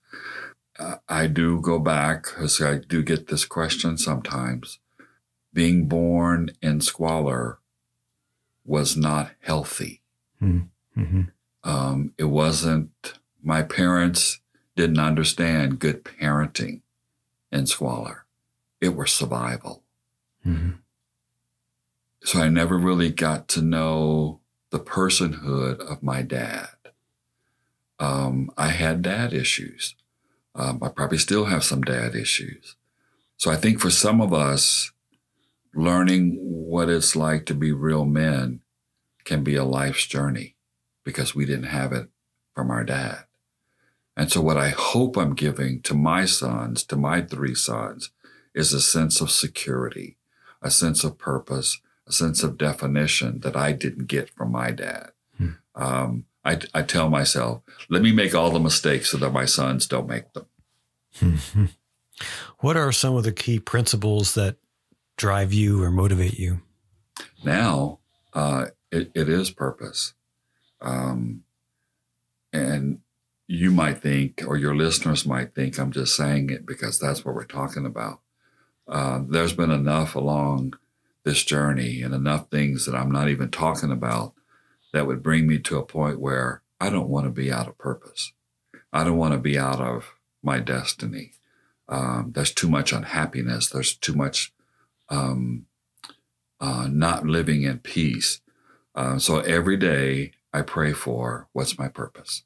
Uh, 0.77 0.97
I 1.07 1.27
do 1.27 1.61
go 1.61 1.79
back 1.79 2.25
because 2.25 2.61
I 2.61 2.79
do 2.79 3.01
get 3.01 3.27
this 3.27 3.45
question 3.45 3.97
sometimes. 3.97 4.79
Being 5.53 5.87
born 5.87 6.49
in 6.61 6.81
squalor 6.81 7.59
was 8.65 8.97
not 8.97 9.31
healthy. 9.39 10.01
Mm-hmm. 10.41 11.21
Um, 11.63 12.13
it 12.17 12.25
wasn't. 12.25 13.13
My 13.41 13.61
parents 13.63 14.41
didn't 14.75 14.99
understand 14.99 15.79
good 15.79 16.03
parenting 16.03 16.81
in 17.55 17.65
squalor. 17.65 18.25
It 18.81 18.95
was 18.95 19.11
survival. 19.11 19.83
Mm-hmm. 20.45 20.73
so 22.23 22.39
I 22.39 22.49
never 22.49 22.77
really 22.77 23.09
got 23.09 23.47
to 23.47 23.61
know 23.63 24.41
the 24.69 24.79
personhood 24.79 25.79
of 25.79 26.03
my 26.03 26.21
dad. 26.21 26.67
Um, 27.99 28.51
I 28.55 28.67
had 28.67 29.01
dad 29.01 29.33
issues. 29.33 29.95
Um, 30.53 30.79
I 30.83 30.89
probably 30.89 31.17
still 31.17 31.45
have 31.45 31.63
some 31.63 31.81
dad 31.81 32.13
issues. 32.13 32.75
So 33.37 33.49
I 33.49 33.55
think 33.55 33.79
for 33.79 33.89
some 33.89 34.21
of 34.21 34.33
us, 34.33 34.91
learning 35.73 36.37
what 36.39 36.89
it's 36.89 37.15
like 37.15 37.45
to 37.47 37.53
be 37.53 37.71
real 37.71 38.05
men 38.05 38.61
can 39.23 39.43
be 39.43 39.55
a 39.55 39.65
life's 39.65 40.05
journey 40.05 40.55
because 41.03 41.35
we 41.35 41.45
didn't 41.45 41.65
have 41.65 41.91
it 41.91 42.09
from 42.53 42.71
our 42.71 42.83
dad. 42.83 43.24
And 44.17 44.31
so, 44.31 44.41
what 44.41 44.57
I 44.57 44.69
hope 44.69 45.17
I'm 45.17 45.33
giving 45.33 45.81
to 45.81 45.93
my 45.93 46.25
sons, 46.25 46.83
to 46.85 46.95
my 46.95 47.21
three 47.21 47.55
sons, 47.55 48.11
is 48.53 48.71
a 48.71 48.81
sense 48.81 49.19
of 49.19 49.29
security, 49.29 50.17
a 50.61 50.71
sense 50.71 51.03
of 51.03 51.17
purpose, 51.17 51.81
a 52.07 52.11
sense 52.11 52.43
of 52.43 52.57
definition 52.57 53.41
that 53.41 53.55
I 53.55 53.73
didn't 53.73 54.07
get 54.07 54.29
from 54.29 54.51
my 54.51 54.71
dad. 54.71 55.11
Hmm. 55.37 55.49
Um, 55.75 56.25
I, 56.45 56.59
I 56.73 56.83
tell 56.83 57.09
myself, 57.09 57.61
let 57.89 58.01
me 58.01 58.11
make 58.11 58.33
all 58.33 58.51
the 58.51 58.59
mistakes 58.59 59.09
so 59.09 59.17
that 59.17 59.31
my 59.31 59.45
sons 59.45 59.87
don't 59.87 60.07
make 60.07 60.25
them. 60.33 61.69
What 62.59 62.77
are 62.77 62.91
some 62.91 63.15
of 63.15 63.23
the 63.23 63.31
key 63.31 63.59
principles 63.59 64.33
that 64.35 64.57
drive 65.17 65.53
you 65.53 65.83
or 65.83 65.91
motivate 65.91 66.39
you? 66.39 66.61
Now, 67.43 67.99
uh, 68.33 68.67
it, 68.91 69.11
it 69.13 69.29
is 69.29 69.51
purpose. 69.51 70.13
Um, 70.81 71.43
and 72.53 72.99
you 73.47 73.71
might 73.71 74.01
think, 74.01 74.43
or 74.45 74.57
your 74.57 74.75
listeners 74.75 75.25
might 75.25 75.53
think, 75.53 75.77
I'm 75.77 75.91
just 75.91 76.15
saying 76.15 76.49
it 76.49 76.65
because 76.65 76.99
that's 76.99 77.23
what 77.23 77.35
we're 77.35 77.45
talking 77.45 77.85
about. 77.85 78.21
Uh, 78.87 79.21
there's 79.27 79.53
been 79.53 79.71
enough 79.71 80.15
along 80.15 80.73
this 81.23 81.43
journey 81.43 82.01
and 82.01 82.13
enough 82.13 82.49
things 82.49 82.85
that 82.85 82.95
I'm 82.95 83.11
not 83.11 83.29
even 83.29 83.49
talking 83.49 83.91
about 83.91 84.33
that 84.93 85.07
would 85.07 85.21
bring 85.21 85.47
me 85.47 85.59
to 85.59 85.77
a 85.77 85.85
point 85.85 86.19
where 86.19 86.61
I 86.79 86.89
don't 86.89 87.09
want 87.09 87.25
to 87.25 87.31
be 87.31 87.51
out 87.51 87.67
of 87.67 87.77
purpose. 87.77 88.31
I 88.93 89.03
don't 89.03 89.17
want 89.17 89.33
to 89.33 89.39
be 89.39 89.57
out 89.57 89.81
of 89.81 90.13
my 90.41 90.59
destiny. 90.59 91.33
Um, 91.89 92.31
there's 92.33 92.53
too 92.53 92.69
much 92.69 92.93
unhappiness. 92.93 93.69
There's 93.69 93.95
too 93.95 94.13
much 94.13 94.53
um, 95.09 95.65
uh, 96.59 96.87
not 96.89 97.25
living 97.25 97.63
in 97.63 97.79
peace. 97.79 98.41
Uh, 98.95 99.19
so 99.19 99.39
every 99.39 99.77
day 99.77 100.31
I 100.53 100.61
pray 100.61 100.93
for 100.93 101.47
what's 101.51 101.77
my 101.77 101.89
purpose. 101.89 102.43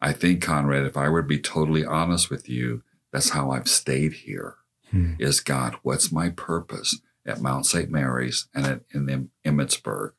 I 0.00 0.12
think, 0.12 0.42
Conrad, 0.42 0.86
if 0.86 0.96
I 0.96 1.08
were 1.08 1.22
to 1.22 1.28
be 1.28 1.38
totally 1.38 1.84
honest 1.84 2.30
with 2.30 2.48
you, 2.48 2.82
that's 3.12 3.30
how 3.30 3.50
I've 3.50 3.68
stayed 3.68 4.12
here. 4.12 4.56
Hmm. 4.90 5.14
Is 5.18 5.40
God, 5.40 5.76
what's 5.82 6.10
my 6.10 6.30
purpose 6.30 7.00
at 7.26 7.40
Mount 7.40 7.66
St. 7.66 7.90
Mary's 7.90 8.48
and 8.54 8.66
at, 8.66 8.80
in 8.92 9.08
Em- 9.08 9.30
Emmitsburg? 9.44 10.12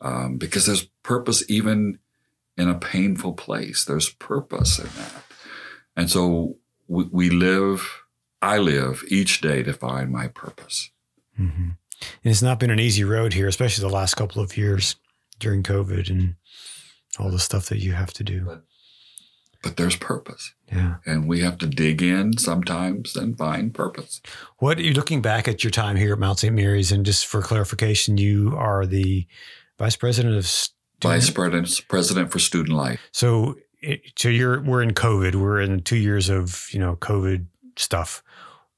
Um, 0.00 0.36
because 0.36 0.66
there's 0.66 0.88
purpose 1.02 1.44
even 1.48 1.98
in 2.56 2.68
a 2.68 2.78
painful 2.78 3.34
place. 3.34 3.84
There's 3.84 4.10
purpose 4.10 4.78
in 4.78 4.86
that. 4.96 5.24
And 5.96 6.10
so 6.10 6.56
we, 6.88 7.04
we 7.10 7.30
live, 7.30 8.02
I 8.40 8.58
live 8.58 9.04
each 9.08 9.40
day 9.40 9.62
to 9.62 9.72
find 9.72 10.10
my 10.10 10.28
purpose. 10.28 10.90
Mm-hmm. 11.38 11.70
And 12.24 12.30
it's 12.30 12.42
not 12.42 12.58
been 12.58 12.70
an 12.70 12.80
easy 12.80 13.04
road 13.04 13.32
here, 13.32 13.46
especially 13.46 13.88
the 13.88 13.94
last 13.94 14.14
couple 14.14 14.42
of 14.42 14.56
years 14.56 14.96
during 15.38 15.62
COVID 15.62 16.10
and 16.10 16.34
all 17.18 17.30
the 17.30 17.38
stuff 17.38 17.68
that 17.68 17.78
you 17.78 17.92
have 17.92 18.12
to 18.14 18.24
do. 18.24 18.44
But 18.44 18.64
there's 19.76 19.96
purpose. 19.96 20.54
Yeah. 20.70 20.96
And 21.06 21.28
we 21.28 21.40
have 21.40 21.58
to 21.58 21.66
dig 21.66 22.02
in 22.02 22.38
sometimes 22.38 23.16
and 23.16 23.36
find 23.36 23.72
purpose. 23.74 24.20
What 24.58 24.78
are 24.78 24.82
you 24.82 24.92
looking 24.92 25.22
back 25.22 25.46
at 25.48 25.62
your 25.62 25.70
time 25.70 25.96
here 25.96 26.12
at 26.12 26.18
Mount 26.18 26.40
St. 26.40 26.54
Mary's? 26.54 26.92
And 26.92 27.04
just 27.06 27.26
for 27.26 27.42
clarification, 27.42 28.18
you 28.18 28.54
are 28.56 28.86
the 28.86 29.26
vice 29.78 29.96
president 29.96 30.36
of 30.36 30.46
student- 30.46 30.76
Vice 31.02 31.30
President, 31.30 31.88
President 31.88 32.30
for 32.30 32.38
Student 32.38 32.76
Life. 32.76 33.00
So, 33.12 33.56
so 34.16 34.28
you're 34.28 34.62
we're 34.62 34.82
in 34.82 34.92
COVID. 34.92 35.34
We're 35.34 35.60
in 35.60 35.82
two 35.82 35.96
years 35.96 36.28
of 36.28 36.68
you 36.70 36.78
know 36.78 36.94
COVID 36.96 37.46
stuff. 37.76 38.22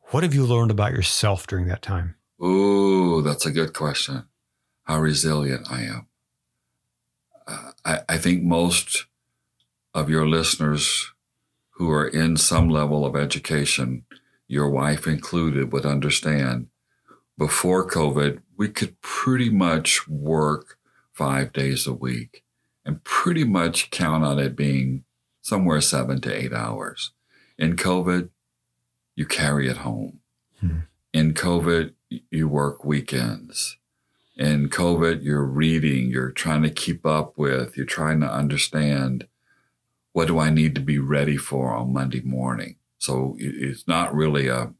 What 0.08 0.22
have 0.22 0.34
you 0.34 0.46
learned 0.46 0.70
about 0.70 0.92
yourself 0.92 1.46
during 1.46 1.66
that 1.66 1.82
time? 1.82 2.14
Ooh, 2.42 3.20
that's 3.22 3.44
a 3.44 3.50
good 3.50 3.74
question. 3.74 4.24
How 4.84 5.00
resilient 5.00 5.70
I 5.70 5.82
am. 5.82 6.06
Uh, 7.46 7.70
I, 7.84 8.00
I 8.08 8.16
think 8.18 8.42
most 8.42 9.04
of 9.94 10.10
your 10.10 10.26
listeners 10.26 11.12
who 11.70 11.90
are 11.90 12.06
in 12.06 12.36
some 12.36 12.68
level 12.68 13.04
of 13.06 13.16
education, 13.16 14.04
your 14.46 14.68
wife 14.68 15.06
included, 15.06 15.72
would 15.72 15.86
understand 15.86 16.68
before 17.36 17.88
COVID, 17.88 18.40
we 18.56 18.68
could 18.68 19.00
pretty 19.00 19.50
much 19.50 20.06
work 20.08 20.78
five 21.12 21.52
days 21.52 21.86
a 21.86 21.92
week 21.92 22.44
and 22.84 23.02
pretty 23.02 23.44
much 23.44 23.90
count 23.90 24.24
on 24.24 24.38
it 24.38 24.54
being 24.54 25.04
somewhere 25.40 25.80
seven 25.80 26.20
to 26.20 26.32
eight 26.32 26.52
hours. 26.52 27.10
In 27.58 27.76
COVID, 27.76 28.30
you 29.16 29.26
carry 29.26 29.68
it 29.68 29.78
home. 29.78 30.20
Hmm. 30.60 30.80
In 31.12 31.34
COVID, 31.34 31.92
you 32.30 32.48
work 32.48 32.84
weekends. 32.84 33.78
In 34.36 34.68
COVID, 34.68 35.22
you're 35.22 35.44
reading, 35.44 36.10
you're 36.10 36.32
trying 36.32 36.62
to 36.62 36.70
keep 36.70 37.06
up 37.06 37.36
with, 37.36 37.76
you're 37.76 37.86
trying 37.86 38.20
to 38.20 38.32
understand 38.32 39.26
what 40.14 40.28
do 40.28 40.38
I 40.38 40.48
need 40.48 40.76
to 40.76 40.80
be 40.80 40.98
ready 40.98 41.36
for 41.36 41.74
on 41.74 41.92
Monday 41.92 42.20
morning. 42.20 42.76
So 42.98 43.34
it's 43.36 43.86
not 43.88 44.14
really 44.14 44.46
a, 44.46 44.72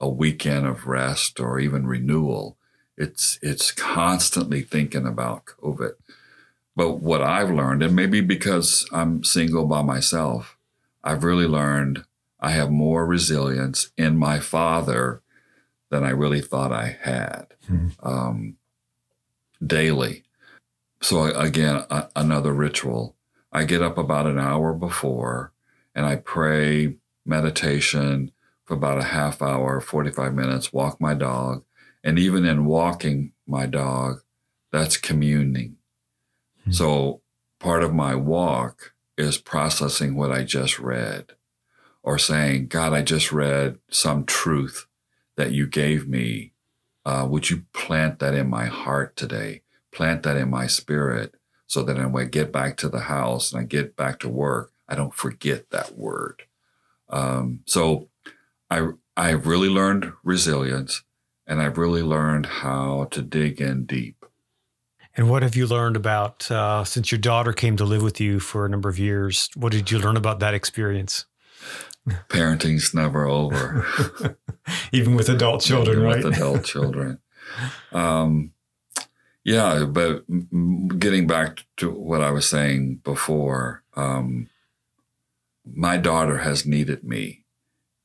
a 0.00 0.08
weekend 0.08 0.64
of 0.64 0.86
rest 0.86 1.40
or 1.40 1.58
even 1.58 1.88
renewal. 1.88 2.56
It's 2.96 3.38
it's 3.42 3.72
constantly 3.72 4.62
thinking 4.62 5.04
about 5.04 5.44
COVID. 5.44 5.94
But 6.76 7.00
what 7.00 7.20
I've 7.20 7.50
learned, 7.50 7.82
and 7.82 7.96
maybe 7.96 8.20
because 8.20 8.88
I'm 8.92 9.24
single 9.24 9.66
by 9.66 9.82
myself, 9.82 10.56
I've 11.02 11.24
really 11.24 11.48
learned 11.48 12.04
I 12.38 12.50
have 12.50 12.70
more 12.70 13.04
resilience 13.04 13.90
in 13.98 14.16
my 14.16 14.38
father 14.38 15.20
than 15.90 16.04
I 16.04 16.10
really 16.10 16.40
thought 16.40 16.72
I 16.72 16.96
had 17.02 17.46
Hmm. 17.66 17.88
um, 18.04 18.56
daily. 19.64 20.22
So, 21.02 21.24
again, 21.24 21.84
a, 21.90 22.08
another 22.14 22.52
ritual. 22.52 23.15
I 23.56 23.64
get 23.64 23.80
up 23.80 23.96
about 23.96 24.26
an 24.26 24.38
hour 24.38 24.74
before 24.74 25.50
and 25.94 26.04
I 26.04 26.16
pray 26.16 26.98
meditation 27.24 28.30
for 28.66 28.74
about 28.74 28.98
a 28.98 29.04
half 29.04 29.40
hour, 29.40 29.80
45 29.80 30.34
minutes, 30.34 30.74
walk 30.74 31.00
my 31.00 31.14
dog. 31.14 31.64
And 32.04 32.18
even 32.18 32.44
in 32.44 32.66
walking 32.66 33.32
my 33.46 33.64
dog, 33.64 34.20
that's 34.72 34.98
communing. 34.98 35.78
Hmm. 36.64 36.72
So, 36.72 37.22
part 37.58 37.82
of 37.82 37.94
my 37.94 38.14
walk 38.14 38.92
is 39.16 39.38
processing 39.38 40.16
what 40.16 40.32
I 40.32 40.44
just 40.44 40.78
read 40.78 41.32
or 42.02 42.18
saying, 42.18 42.66
God, 42.66 42.92
I 42.92 43.00
just 43.00 43.32
read 43.32 43.78
some 43.88 44.26
truth 44.26 44.86
that 45.36 45.52
you 45.52 45.66
gave 45.66 46.06
me. 46.06 46.52
Uh, 47.06 47.26
would 47.26 47.48
you 47.48 47.64
plant 47.72 48.18
that 48.18 48.34
in 48.34 48.50
my 48.50 48.66
heart 48.66 49.16
today? 49.16 49.62
Plant 49.92 50.24
that 50.24 50.36
in 50.36 50.50
my 50.50 50.66
spirit 50.66 51.36
so 51.66 51.82
that 51.82 51.96
when 52.10 52.24
I 52.24 52.28
get 52.28 52.52
back 52.52 52.76
to 52.78 52.88
the 52.88 53.00
house 53.00 53.52
and 53.52 53.60
I 53.60 53.64
get 53.64 53.96
back 53.96 54.20
to 54.20 54.28
work, 54.28 54.72
I 54.88 54.94
don't 54.94 55.14
forget 55.14 55.70
that 55.70 55.96
word. 55.96 56.42
Um, 57.08 57.60
so 57.66 58.08
I, 58.70 58.88
I've 59.16 59.46
really 59.46 59.68
learned 59.68 60.12
resilience 60.22 61.02
and 61.46 61.62
I've 61.62 61.78
really 61.78 62.02
learned 62.02 62.46
how 62.46 63.08
to 63.10 63.22
dig 63.22 63.60
in 63.60 63.86
deep. 63.86 64.24
And 65.16 65.30
what 65.30 65.42
have 65.42 65.56
you 65.56 65.66
learned 65.66 65.96
about 65.96 66.50
uh, 66.50 66.84
since 66.84 67.10
your 67.10 67.18
daughter 67.18 67.52
came 67.52 67.76
to 67.78 67.84
live 67.84 68.02
with 68.02 68.20
you 68.20 68.38
for 68.38 68.66
a 68.66 68.68
number 68.68 68.88
of 68.88 68.98
years? 68.98 69.48
What 69.54 69.72
did 69.72 69.90
you 69.90 69.98
learn 69.98 70.16
about 70.16 70.40
that 70.40 70.52
experience? 70.52 71.24
Parenting's 72.28 72.94
never 72.94 73.26
over. 73.26 74.36
Even 74.92 75.14
with 75.14 75.28
adult 75.28 75.62
children, 75.62 75.98
Even 75.98 76.08
right? 76.08 76.24
With 76.24 76.36
adult 76.36 76.64
children. 76.64 77.18
Um, 77.92 78.50
yeah, 79.46 79.84
but 79.84 80.24
getting 80.98 81.28
back 81.28 81.64
to 81.76 81.88
what 81.90 82.20
I 82.20 82.32
was 82.32 82.48
saying 82.48 83.00
before, 83.04 83.84
um, 83.94 84.48
my 85.64 85.96
daughter 85.96 86.38
has 86.38 86.66
needed 86.66 87.04
me, 87.04 87.44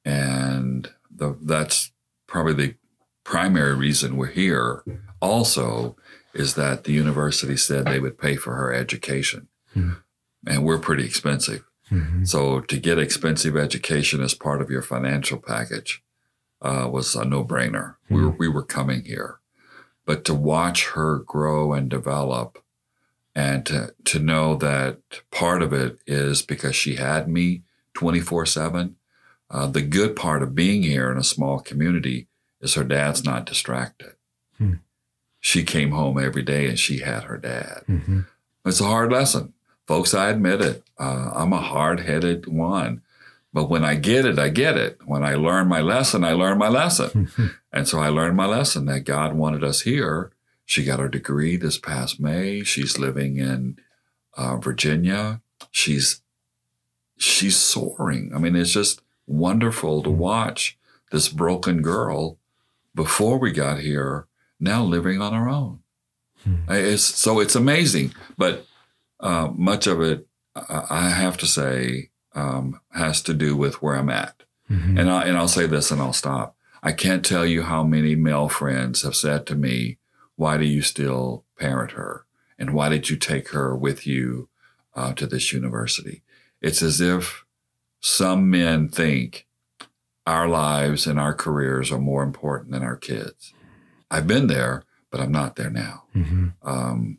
and 0.06 0.89
the, 1.10 1.36
that's 1.42 1.92
probably 2.28 2.54
the 2.54 2.76
primary 3.24 3.74
reason 3.76 4.18
we're 4.18 4.28
here. 4.28 4.84
Also, 5.20 5.96
is 6.34 6.54
that 6.56 6.84
the 6.84 6.94
university 6.94 7.58
said 7.58 7.86
they 7.86 8.00
would 8.00 8.18
pay 8.20 8.36
for 8.36 8.56
her 8.56 8.72
education, 8.74 9.48
Hmm. 9.74 9.94
and 10.48 10.64
we're 10.64 10.80
pretty 10.80 11.06
expensive. 11.06 11.64
Mhm. 11.89 12.28
So 12.28 12.62
to 12.62 12.78
get 12.80 12.98
expensive 13.00 13.58
education 13.58 14.22
as 14.22 14.34
part 14.34 14.62
of 14.62 14.70
your 14.70 14.82
financial 14.84 15.39
package 15.39 16.04
uh, 16.62 16.88
was 16.92 17.16
a 17.16 17.26
no-brainer. 17.26 17.96
We 18.10 18.22
were 18.24 18.30
we 18.30 18.48
were 18.48 18.64
coming 18.64 19.04
here, 19.06 19.39
but 20.06 20.26
to 20.26 20.34
watch 20.34 20.88
her 20.89 21.20
grow 21.20 21.74
and 21.74 21.89
develop, 21.89 22.64
and 23.36 23.66
to 23.68 23.93
to 24.06 24.20
know 24.20 24.56
that 24.56 24.97
part 25.32 25.62
of 25.62 25.72
it 25.74 25.99
is 26.08 26.41
because 26.41 26.76
she 26.76 26.95
had 26.95 27.28
me 27.28 27.62
twenty 27.93 28.20
four 28.20 28.45
seven. 28.45 28.95
Uh, 29.49 29.68
The 29.68 29.82
good 29.82 30.16
part 30.16 30.41
of 30.43 30.56
being 30.56 30.84
here 30.84 31.12
in 31.12 31.18
a 31.18 31.24
small 31.24 31.60
community 31.60 32.28
is 32.62 32.76
her 32.76 32.84
dad's 32.86 33.24
not 33.26 33.45
distracted. 33.45 34.14
Hmm. 34.58 34.76
She 35.41 35.64
came 35.64 35.91
home 35.91 36.18
every 36.20 36.43
day 36.43 36.68
and 36.68 36.80
she 36.80 36.99
had 36.99 37.24
her 37.24 37.38
dad. 37.38 37.84
Mhm. 37.89 38.28
It's 38.66 38.80
a 38.80 38.86
hard 38.86 39.12
lesson. 39.12 39.54
Folks, 39.88 40.14
I 40.14 40.30
admit 40.30 40.62
it. 40.62 40.84
Uh, 40.97 41.32
I'm 41.34 41.52
a 41.52 41.62
hard 41.62 42.02
headed 42.02 42.45
one. 42.47 43.02
But 43.54 43.70
when 43.70 43.84
I 43.84 43.95
get 43.95 44.26
it, 44.26 44.39
I 44.39 44.49
get 44.49 44.78
it. 44.78 44.99
When 45.06 45.24
I 45.24 45.36
learn 45.36 45.68
my 45.68 45.82
lesson, 45.82 46.24
I 46.24 46.34
learn 46.34 46.58
my 46.58 46.70
lesson. 46.70 47.30
And 47.74 47.88
so 47.88 47.99
I 47.99 48.10
learned 48.10 48.36
my 48.36 48.47
lesson 48.47 48.86
that 48.88 49.06
God 49.06 49.34
wanted 49.34 49.64
us 49.64 49.84
here. 49.84 50.34
She 50.66 50.84
got 50.84 50.99
her 50.99 51.08
degree 51.08 51.56
this 51.56 51.78
past 51.78 52.20
May. 52.20 52.64
She's 52.64 52.99
living 52.99 53.38
in 53.38 53.78
uh, 54.36 54.58
Virginia. 54.58 55.41
She's 55.72 56.22
she's 57.18 57.56
soaring. 57.56 58.34
I 58.36 58.39
mean, 58.39 58.56
it's 58.56 58.74
just 58.74 59.02
wonderful 59.26 60.04
to 60.04 60.10
watch 60.10 60.78
this 61.12 61.30
broken 61.30 61.82
girl 61.82 62.39
before 62.93 63.38
we 63.38 63.52
got 63.52 63.80
here 63.80 64.28
now 64.60 64.84
living 64.84 65.22
on 65.22 65.34
her 65.34 65.47
own. 65.47 65.80
Hmm. 66.43 66.56
It's 66.70 67.04
so 67.04 67.39
it's 67.39 67.56
amazing, 67.56 68.14
but 68.38 68.66
uh, 69.20 69.49
much 69.56 69.88
of 69.88 70.02
it, 70.02 70.28
I 70.56 70.86
I 70.89 71.10
have 71.10 71.38
to 71.38 71.45
say, 71.45 72.10
um, 72.34 72.80
has 72.94 73.22
to 73.24 73.34
do 73.34 73.56
with 73.56 73.82
where 73.82 73.96
I'm 73.96 74.10
at. 74.10 74.44
Mhm. 74.70 75.00
And 75.00 75.10
I 75.10 75.24
and 75.24 75.38
I'll 75.38 75.48
say 75.48 75.68
this, 75.68 75.92
and 75.92 76.02
I'll 76.02 76.14
stop. 76.14 76.56
I 76.84 76.92
can't 76.94 77.26
tell 77.26 77.46
you 77.46 77.64
how 77.64 77.84
many 77.84 78.16
male 78.16 78.50
friends 78.50 79.02
have 79.04 79.16
said 79.16 79.46
to 79.48 79.56
me, 79.56 79.98
"Why 80.36 80.58
do 80.58 80.66
you 80.66 80.82
still 80.82 81.46
parent 81.60 81.92
her? 81.92 82.26
And 82.58 82.74
why 82.74 82.90
did 82.90 83.10
you 83.10 83.18
take 83.18 83.50
her 83.50 83.76
with 83.76 84.08
you 84.08 84.50
uh, 84.96 85.14
to 85.14 85.28
this 85.28 85.52
university?" 85.52 86.24
It's 86.62 86.82
as 86.82 87.02
if 87.02 87.44
some 88.00 88.50
men 88.50 88.88
think 88.88 89.48
our 90.26 90.48
lives 90.48 91.08
and 91.08 91.20
our 91.20 91.34
careers 91.34 91.92
are 91.92 92.00
more 92.00 92.24
important 92.24 92.72
than 92.72 92.84
our 92.84 92.96
kids. 92.96 93.54
I've 94.10 94.28
been 94.28 94.48
there, 94.48 94.84
but 95.10 95.20
I'm 95.20 95.32
not 95.32 95.56
there 95.56 95.70
now. 95.72 96.04
Mhm. 96.16 96.54
Um, 96.64 97.18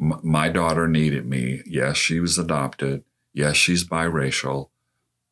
m- 0.00 0.20
my 0.22 0.48
daughter 0.48 0.88
needed 0.88 1.26
me. 1.26 1.62
Yes, 1.66 1.96
she 1.96 2.18
was 2.20 2.38
adopted. 2.38 3.04
Yes, 3.38 3.54
she's 3.56 3.84
biracial, 3.84 4.70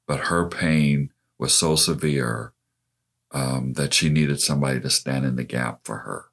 but 0.07 0.29
her 0.29 0.49
pain 0.49 1.11
was 1.41 1.53
so 1.53 1.75
severe 1.75 2.53
um, 3.33 3.73
that 3.73 3.93
she 3.93 4.09
needed 4.09 4.41
somebody 4.41 4.81
to 4.81 4.89
stand 4.91 5.25
in 5.25 5.35
the 5.35 5.43
gap 5.43 5.81
for 5.83 5.99
her. 5.99 6.27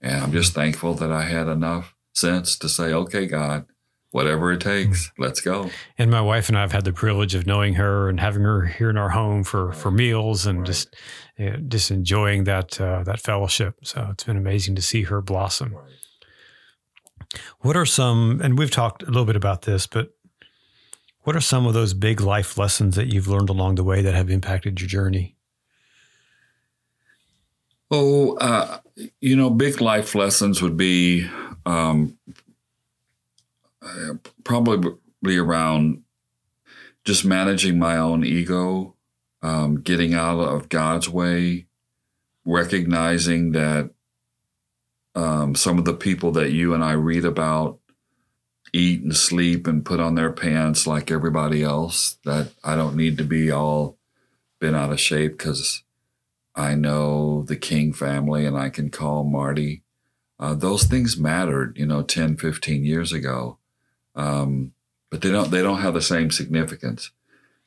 And 0.00 0.22
I'm 0.22 0.30
just 0.32 0.52
thankful 0.54 0.94
that 0.94 1.10
I 1.10 1.22
had 1.22 1.48
enough 1.48 1.96
sense 2.14 2.56
to 2.58 2.68
say, 2.68 2.92
okay, 2.92 3.26
God, 3.26 3.66
whatever 4.12 4.52
it 4.52 4.60
takes, 4.60 5.10
let's 5.18 5.40
go. 5.40 5.70
And 5.98 6.12
my 6.12 6.20
wife 6.20 6.48
and 6.48 6.56
I 6.56 6.60
have 6.60 6.70
had 6.70 6.84
the 6.84 6.92
privilege 6.92 7.34
of 7.34 7.44
knowing 7.44 7.74
her 7.74 8.08
and 8.08 8.20
having 8.20 8.42
her 8.42 8.66
here 8.66 8.88
in 8.88 8.96
our 8.96 9.10
home 9.10 9.42
for 9.42 9.72
for 9.72 9.90
meals 9.90 10.46
and 10.46 10.60
Right. 10.60 10.66
just 10.66 10.94
uh, 11.40 11.56
just 11.66 11.90
enjoying 11.90 12.44
that 12.44 12.80
uh, 12.80 13.02
that 13.02 13.18
fellowship. 13.18 13.74
So 13.82 14.08
it's 14.12 14.22
been 14.22 14.36
amazing 14.36 14.76
to 14.76 14.82
see 14.82 15.02
her 15.02 15.20
blossom. 15.20 15.74
What 17.60 17.76
are 17.76 17.86
some? 17.86 18.40
And 18.42 18.56
we've 18.56 18.70
talked 18.70 19.02
a 19.02 19.06
little 19.06 19.24
bit 19.24 19.36
about 19.36 19.62
this, 19.62 19.86
but 19.88 20.10
what 21.30 21.36
are 21.36 21.40
some 21.40 21.64
of 21.64 21.74
those 21.74 21.94
big 21.94 22.20
life 22.20 22.58
lessons 22.58 22.96
that 22.96 23.06
you've 23.06 23.28
learned 23.28 23.48
along 23.48 23.76
the 23.76 23.84
way 23.84 24.02
that 24.02 24.14
have 24.14 24.30
impacted 24.30 24.80
your 24.80 24.88
journey? 24.88 25.36
Oh, 27.88 28.36
uh, 28.38 28.80
you 29.20 29.36
know, 29.36 29.48
big 29.48 29.80
life 29.80 30.16
lessons 30.16 30.60
would 30.60 30.76
be 30.76 31.30
um, 31.64 32.18
uh, 33.80 34.14
probably 34.42 35.36
around 35.36 36.02
just 37.04 37.24
managing 37.24 37.78
my 37.78 37.96
own 37.96 38.24
ego, 38.24 38.96
um, 39.40 39.82
getting 39.82 40.14
out 40.14 40.40
of 40.40 40.68
God's 40.68 41.08
way, 41.08 41.66
recognizing 42.44 43.52
that 43.52 43.90
um, 45.14 45.54
some 45.54 45.78
of 45.78 45.84
the 45.84 45.94
people 45.94 46.32
that 46.32 46.50
you 46.50 46.74
and 46.74 46.82
I 46.82 46.94
read 46.94 47.24
about 47.24 47.78
eat 48.72 49.02
and 49.02 49.16
sleep 49.16 49.66
and 49.66 49.84
put 49.84 50.00
on 50.00 50.14
their 50.14 50.32
pants 50.32 50.86
like 50.86 51.10
everybody 51.10 51.62
else, 51.62 52.18
that 52.24 52.52
I 52.62 52.76
don't 52.76 52.96
need 52.96 53.18
to 53.18 53.24
be 53.24 53.50
all 53.50 53.96
been 54.60 54.74
out 54.74 54.92
of 54.92 55.00
shape 55.00 55.38
because 55.38 55.82
I 56.54 56.74
know 56.74 57.42
the 57.42 57.56
King 57.56 57.92
family 57.92 58.44
and 58.44 58.56
I 58.56 58.68
can 58.68 58.90
call 58.90 59.24
Marty. 59.24 59.82
Uh, 60.38 60.54
those 60.54 60.84
things 60.84 61.18
mattered, 61.18 61.76
you 61.78 61.86
know, 61.86 62.02
10, 62.02 62.36
15 62.36 62.84
years 62.84 63.12
ago. 63.12 63.58
Um, 64.14 64.72
but 65.10 65.22
they 65.22 65.30
don't 65.30 65.50
they 65.50 65.62
don't 65.62 65.80
have 65.80 65.94
the 65.94 66.02
same 66.02 66.30
significance. 66.30 67.10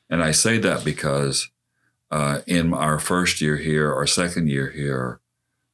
And 0.08 0.22
I 0.22 0.30
say 0.30 0.58
that 0.58 0.84
because 0.84 1.50
uh, 2.10 2.40
in 2.46 2.72
our 2.72 2.98
first 2.98 3.40
year 3.40 3.56
here 3.56 3.92
our 3.92 4.06
second 4.06 4.48
year 4.48 4.70
here, 4.70 5.20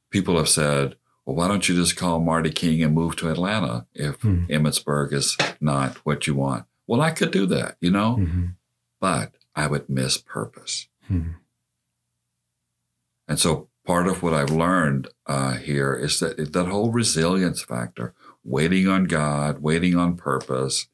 people 0.09 0.37
have 0.37 0.49
said, 0.49 0.95
well, 1.25 1.35
why 1.35 1.47
don't 1.47 1.67
you 1.69 1.75
just 1.75 1.95
call 1.95 2.19
Marty 2.19 2.49
King 2.51 2.81
and 2.83 2.93
move 2.95 3.15
to 3.17 3.29
Atlanta 3.29 3.85
if 3.93 4.21
Hmm. 4.21 4.45
Emmitsburg 4.49 5.13
is 5.13 5.37
not 5.59 5.97
what 6.05 6.27
you 6.27 6.35
want? 6.35 6.65
Well, 6.87 7.01
I 7.01 7.11
could 7.11 7.31
do 7.31 7.45
that, 7.47 7.77
you 7.79 7.91
know, 7.91 8.17
Mhm. 8.17 8.55
but 8.99 9.33
I 9.55 9.67
would 9.67 9.89
miss 9.89 10.17
purpose. 10.17 10.87
Mhm. 11.09 11.35
And 13.27 13.39
so 13.39 13.69
part 13.85 14.07
of 14.07 14.21
what 14.23 14.33
I've 14.33 14.49
learned 14.51 15.07
uh, 15.25 15.53
here 15.53 15.93
is 15.93 16.19
that 16.19 16.53
that 16.53 16.67
whole 16.67 16.91
resilience 16.91 17.61
factor, 17.61 18.13
waiting 18.43 18.87
on 18.87 19.05
God, 19.05 19.59
waiting 19.59 19.95
on 19.95 20.17
purpose, 20.17 20.87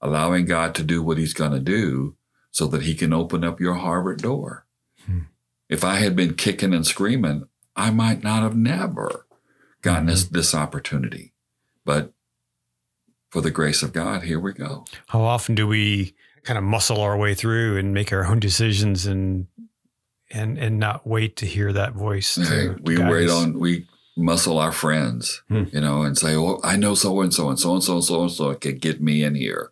allowing 0.00 0.44
God 0.46 0.74
to 0.76 0.82
do 0.84 1.02
what 1.02 1.18
he's 1.18 1.34
going 1.34 1.52
to 1.52 1.60
do 1.60 2.16
so 2.50 2.66
that 2.68 2.82
he 2.82 2.94
can 2.94 3.12
open 3.12 3.44
up 3.44 3.60
your 3.60 3.74
Harvard 3.74 4.22
door. 4.22 4.66
Hmm. 5.06 5.20
If 5.68 5.84
I 5.84 5.96
had 5.96 6.14
been 6.16 6.34
kicking 6.34 6.74
and 6.74 6.86
screaming, 6.86 7.44
I 7.76 7.90
might 7.90 8.22
not 8.22 8.42
have 8.42 8.56
never 8.56 9.26
gotten 9.82 10.06
this, 10.06 10.24
this 10.24 10.54
opportunity. 10.54 11.32
But 11.84 12.12
for 13.30 13.40
the 13.40 13.50
grace 13.50 13.82
of 13.82 13.92
God, 13.92 14.22
here 14.22 14.40
we 14.40 14.52
go. 14.52 14.84
How 15.08 15.20
often 15.22 15.54
do 15.54 15.66
we 15.66 16.14
kind 16.44 16.58
of 16.58 16.64
muscle 16.64 17.00
our 17.00 17.16
way 17.16 17.34
through 17.34 17.78
and 17.78 17.94
make 17.94 18.12
our 18.12 18.24
own 18.26 18.40
decisions 18.40 19.06
and 19.06 19.46
and 20.32 20.58
and 20.58 20.78
not 20.78 21.06
wait 21.06 21.36
to 21.36 21.46
hear 21.46 21.72
that 21.72 21.92
voice? 21.94 22.34
To, 22.34 22.42
Hey, 22.42 22.68
we 22.82 22.98
wait 22.98 23.28
us? 23.28 23.32
on 23.34 23.58
we 23.58 23.86
muscle 24.16 24.58
our 24.58 24.72
friends, 24.72 25.42
Hmm. 25.48 25.64
you 25.72 25.80
know, 25.80 26.02
and 26.02 26.16
say, 26.18 26.34
"Oh, 26.36 26.60
I 26.62 26.76
know 26.76 26.94
so 26.94 27.20
and 27.20 27.32
so 27.32 27.48
and 27.48 27.58
so 27.58 27.74
and 27.74 27.82
so 27.84 27.94
and 27.94 28.04
so 28.04 28.22
and 28.22 28.30
so 28.30 28.54
could 28.54 28.80
get 28.80 29.00
me 29.00 29.22
in 29.24 29.34
here." 29.34 29.70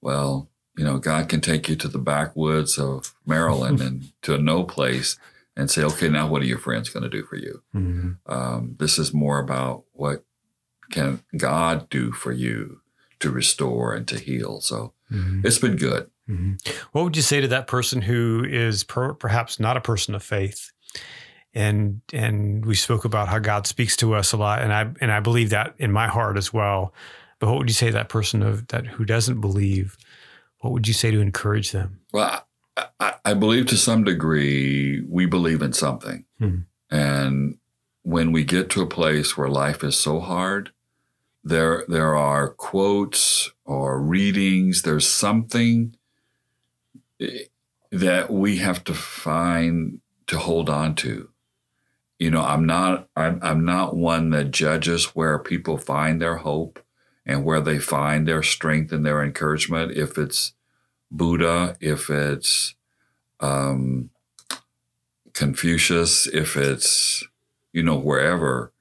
Well, 0.00 0.48
you 0.76 0.84
know, 0.84 0.98
God 0.98 1.28
can 1.28 1.40
take 1.40 1.68
you 1.68 1.76
to 1.76 1.88
the 1.88 1.98
backwoods 1.98 2.78
of 2.78 3.14
Maryland 3.26 3.80
and 3.86 4.12
to 4.22 4.34
a 4.34 4.38
no 4.38 4.64
place 4.64 5.18
and 5.56 5.70
say, 5.70 5.82
"Okay, 5.82 6.08
now 6.08 6.26
what 6.26 6.42
are 6.42 6.46
your 6.46 6.58
friends 6.58 6.88
going 6.90 7.02
to 7.02 7.08
do 7.08 7.24
for 7.24 7.36
you?" 7.36 7.62
Mhm. 7.74 8.18
Um, 8.26 8.76
this 8.78 8.98
is 8.98 9.12
more 9.14 9.38
about 9.38 9.84
what 9.92 10.24
can 10.90 11.22
God 11.36 11.88
do 11.90 12.12
for 12.12 12.32
you 12.32 12.80
to 13.20 13.30
restore 13.30 13.94
and 13.94 14.06
to 14.08 14.18
heal. 14.18 14.60
So 14.60 14.92
Mhm. 15.10 15.44
it's 15.44 15.58
been 15.58 15.76
good. 15.76 16.10
Mhm. 16.28 16.58
What 16.92 17.04
would 17.04 17.16
you 17.16 17.22
say 17.22 17.40
to 17.40 17.48
that 17.48 17.66
person 17.66 18.02
who 18.02 18.44
is 18.48 18.84
per, 18.84 19.14
perhaps 19.14 19.58
not 19.58 19.76
a 19.76 19.80
person 19.80 20.14
of 20.14 20.22
faith? 20.22 20.70
And 21.54 22.02
and 22.12 22.66
we 22.66 22.74
spoke 22.74 23.04
about 23.06 23.28
how 23.28 23.38
God 23.38 23.66
speaks 23.66 23.96
to 23.96 24.14
us 24.14 24.32
a 24.32 24.36
lot, 24.36 24.60
and 24.60 24.72
I 24.72 24.92
and 25.00 25.10
I 25.10 25.20
believe 25.20 25.50
that 25.50 25.74
in 25.78 25.90
my 25.90 26.06
heart 26.06 26.36
as 26.36 26.52
well. 26.52 26.92
But 27.38 27.48
what 27.48 27.58
would 27.58 27.68
you 27.70 27.74
say 27.74 27.86
to 27.86 27.92
that 27.94 28.08
person 28.10 28.42
of 28.42 28.66
that 28.68 28.86
who 28.86 29.04
doesn't 29.06 29.40
believe? 29.40 29.96
What 30.60 30.72
would 30.72 30.86
you 30.88 30.94
say 30.94 31.10
to 31.10 31.20
encourage 31.20 31.72
them? 31.72 32.00
Well, 32.12 32.45
I, 32.76 33.14
I, 33.24 33.34
believe 33.34 33.66
to 33.66 33.76
some 33.76 34.04
degree 34.04 35.02
we 35.08 35.26
believe 35.26 35.62
in 35.62 35.72
something. 35.72 36.24
Hmm. 36.38 36.58
And 36.90 37.58
when 38.02 38.32
we 38.32 38.44
get 38.44 38.70
to 38.70 38.82
a 38.82 38.86
place 38.86 39.36
where 39.36 39.48
life 39.48 39.82
is 39.82 39.96
so 39.96 40.20
hard, 40.20 40.72
there 41.42 41.84
there 41.88 42.14
are 42.14 42.48
quotes 42.48 43.50
or 43.64 44.00
readings, 44.00 44.82
there's 44.82 45.08
something 45.08 45.96
eh, 47.20 47.44
that 47.90 48.30
we 48.30 48.58
have 48.58 48.84
to 48.84 48.94
find 48.94 50.00
to 50.26 50.38
hold 50.38 50.68
on 50.68 50.94
to. 50.96 51.30
You 52.18 52.30
know, 52.30 52.42
I'm 52.42 52.66
not 52.66 53.08
I'm 53.16 53.38
I'm 53.42 53.64
not 53.64 53.96
one 53.96 54.30
that 54.30 54.50
judges 54.50 55.14
where 55.14 55.38
people 55.38 55.78
find 55.78 56.20
their 56.20 56.38
hope 56.38 56.82
and 57.24 57.44
where 57.44 57.60
they 57.60 57.78
find 57.78 58.26
their 58.26 58.42
strength 58.42 58.92
and 58.92 59.04
their 59.04 59.22
encouragement. 59.22 59.92
If 59.92 60.18
it's 60.18 60.52
Buddha, 61.10 61.76
if 61.80 62.10
it's 62.10 62.74
um, 63.40 64.10
Confucius, 65.32 66.26
if 66.26 66.56
it's, 66.56 67.24
you 67.72 67.82
know, 67.82 67.98
wherever. 67.98 68.72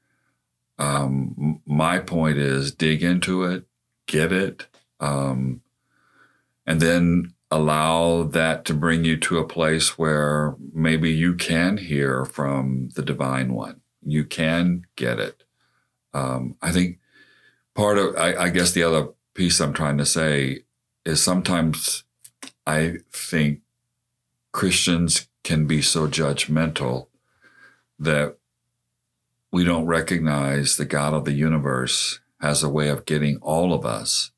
Um, 0.77 1.61
my 1.65 1.99
point 1.99 2.37
is 2.37 2.71
dig 2.71 3.03
into 3.03 3.43
it, 3.43 3.65
get 4.07 4.31
it, 4.31 4.67
um, 4.99 5.61
and 6.65 6.81
then 6.81 7.33
allow 7.51 8.23
that 8.23 8.65
to 8.65 8.73
bring 8.73 9.05
you 9.05 9.17
to 9.17 9.37
a 9.37 9.47
place 9.47 9.97
where 9.97 10.55
maybe 10.73 11.11
you 11.11 11.35
can 11.35 11.77
hear 11.77 12.25
from 12.25 12.89
the 12.95 13.01
divine 13.01 13.53
one. 13.53 13.81
You 14.01 14.25
can 14.25 14.85
get 14.95 15.19
it. 15.19 15.43
Um, 16.13 16.55
I 16.61 16.71
think 16.71 16.99
part 17.75 17.97
of, 17.97 18.15
I, 18.15 18.35
I 18.35 18.49
guess 18.49 18.71
the 18.71 18.83
other 18.83 19.09
piece 19.33 19.59
I'm 19.59 19.73
trying 19.73 19.97
to 19.97 20.05
say 20.05 20.63
is 21.05 21.21
sometimes 21.21 22.04
I 22.65 22.97
think 23.11 23.61
Christians 24.51 25.27
can 25.43 25.67
be 25.67 25.81
so 25.81 26.07
judgmental 26.07 27.07
that 27.99 28.37
we 29.51 29.63
don't 29.63 29.85
recognize 29.85 30.75
the 30.75 30.85
God 30.85 31.13
of 31.13 31.25
the 31.25 31.33
universe 31.33 32.19
has 32.41 32.63
a 32.63 32.69
way 32.69 32.89
of 32.89 33.05
getting 33.05 33.37
all 33.37 33.73
of 33.73 33.85
us, 33.85 34.31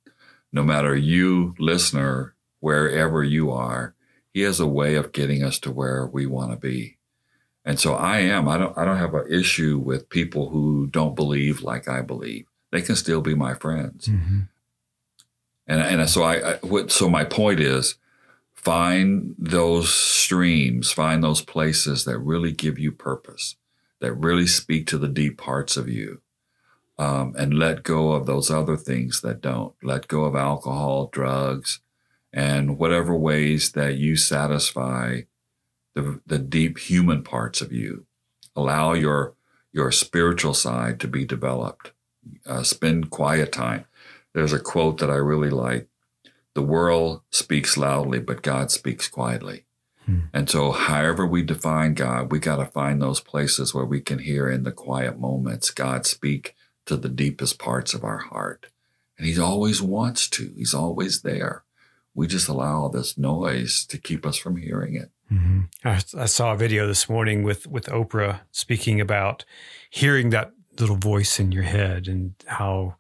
no 0.51 0.63
matter 0.63 0.95
you, 0.95 1.55
listener, 1.57 2.36
wherever 2.59 3.23
you 3.23 3.51
are, 3.51 3.95
he 4.34 4.41
has 4.41 4.59
a 4.59 4.67
way 4.67 4.95
of 4.95 5.11
getting 5.11 5.43
us 5.43 5.57
to 5.59 5.71
where 5.71 6.05
we 6.05 6.25
want 6.25 6.51
to 6.51 6.57
be. 6.57 6.97
And 7.65 7.80
so 7.80 7.95
I 7.95 8.19
am, 8.19 8.47
I 8.47 8.57
don't 8.57 8.78
I 8.78 8.86
don't 8.86 8.97
have 8.97 9.13
an 9.13 9.25
issue 9.30 9.78
with 9.78 10.09
people 10.09 10.49
who 10.49 10.88
don't 10.88 11.15
believe 11.15 11.61
like 11.61 11.88
I 11.88 12.01
believe. 12.01 12.45
They 12.71 12.82
can 12.82 12.95
still 12.95 13.21
be 13.21 13.36
my 13.36 13.55
friends. 13.55 14.07
Mhm. 14.07 14.47
And 15.65 15.82
and 15.82 16.09
so 16.09 16.23
I, 16.23 16.51
I 16.51 16.53
what 16.57 16.91
so 16.91 17.09
my 17.09 17.23
point 17.25 17.59
is 17.59 17.95
find 18.68 19.34
those 19.38 19.93
streams, 19.93 20.91
find 20.91 21.24
those 21.24 21.41
places 21.41 22.03
that 22.03 22.20
really 22.20 22.51
give 22.51 22.78
you 22.78 22.91
purpose, 22.91 23.55
that 24.01 24.11
really 24.11 24.45
speak 24.45 24.86
to 24.86 24.97
the 24.97 25.07
deep 25.07 25.38
parts 25.38 25.78
of 25.78 25.88
you. 25.88 26.22
Um, 26.99 27.34
and 27.38 27.53
let 27.53 27.84
go 27.84 28.11
of 28.11 28.26
those 28.26 28.51
other 28.51 28.76
things 28.76 29.22
that 29.22 29.39
don't. 29.39 29.74
Let 29.82 30.09
go 30.09 30.26
of 30.26 30.36
alcohol, 30.36 31.07
drugs, 31.13 31.80
and 32.34 32.78
whatever 32.78 33.15
ways 33.15 33.72
that 33.72 33.95
you 33.95 34.18
satisfy 34.18 35.22
the, 35.93 36.20
the 36.26 36.39
deep 36.39 36.78
human 36.78 37.24
parts 37.24 37.61
of 37.61 37.72
you. 37.72 38.05
Allow 38.53 38.93
your 38.93 39.36
your 39.72 39.91
spiritual 39.93 40.53
side 40.53 40.99
to 40.99 41.07
be 41.07 41.24
developed. 41.24 41.93
Uh, 42.45 42.63
spend 42.63 43.11
quiet 43.11 43.53
time. 43.53 43.86
There's 44.34 44.53
a 44.53 44.59
quote 44.59 44.97
that 44.97 45.11
I 45.11 45.15
really 45.15 45.51
like. 45.51 45.88
The 46.58 46.64
world 46.64 47.22
speaks 47.30 47.78
loudly, 47.78 48.18
but 48.18 48.41
God 48.41 48.72
speaks 48.72 49.08
quietly. 49.08 49.66
Hmm. 50.05 50.22
And 50.34 50.49
so, 50.49 50.72
however 50.72 51.24
we 51.24 51.43
define 51.43 51.93
God, 51.93 52.32
we 52.32 52.39
got 52.39 52.55
to 52.55 52.66
find 52.66 52.99
those 52.99 53.20
places 53.20 53.76
where 53.76 53.86
we 53.86 54.01
can 54.01 54.18
hear 54.18 54.49
in 54.49 54.64
the 54.64 54.72
quiet 54.72 55.20
moments 55.20 55.70
God 55.70 56.08
speak 56.08 56.55
to 56.88 56.97
the 56.97 57.10
deepest 57.10 57.60
parts 57.60 57.93
of 57.93 58.03
our 58.03 58.18
heart. 58.18 58.72
And 59.20 59.28
He 59.28 59.39
always 59.39 59.84
wants 59.84 60.28
to, 60.32 60.51
He's 60.58 60.74
always 60.74 61.22
there. 61.22 61.64
We 62.16 62.26
just 62.26 62.47
allow 62.47 62.82
all 62.82 62.89
this 62.89 63.20
noise 63.20 63.86
to 63.86 63.99
keep 63.99 64.26
us 64.26 64.38
from 64.38 64.55
hearing 64.55 64.95
it. 64.95 65.12
Mhm. 65.32 65.68
I, 65.86 66.01
I 66.20 66.26
saw 66.26 66.53
a 66.53 66.58
video 66.58 66.88
this 66.88 67.08
morning 67.08 67.43
with 67.43 67.68
with 67.68 67.86
Oprah 67.86 68.39
speaking 68.51 68.99
about 68.99 69.45
hearing 69.91 70.32
that 70.32 70.53
little 70.80 70.95
voice 70.95 71.39
in 71.39 71.51
your 71.51 71.64
head 71.64 72.08
and 72.08 72.34
how 72.47 72.95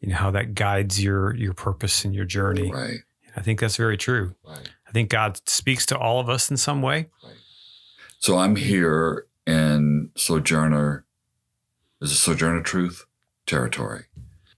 you 0.00 0.08
know 0.10 0.16
how 0.16 0.30
that 0.30 0.54
guides 0.54 1.02
your 1.02 1.34
your 1.34 1.54
purpose 1.54 2.04
and 2.04 2.14
your 2.14 2.24
journey. 2.24 2.70
Right, 2.70 2.98
I 3.36 3.40
think 3.42 3.60
that's 3.60 3.76
very 3.76 3.96
true. 3.96 4.34
right. 4.46 4.68
I 4.86 4.90
think 4.90 5.10
God 5.10 5.38
speaks 5.48 5.84
to 5.86 5.98
all 5.98 6.18
of 6.18 6.28
us 6.30 6.50
in 6.50 6.56
some 6.56 6.80
way. 6.80 7.08
So 8.20 8.38
I'm 8.38 8.56
here 8.56 9.26
in 9.46 10.10
Sojourner, 10.16 11.04
is 12.00 12.10
it 12.12 12.16
Sojourner 12.16 12.62
Truth 12.62 13.04
territory, 13.46 14.04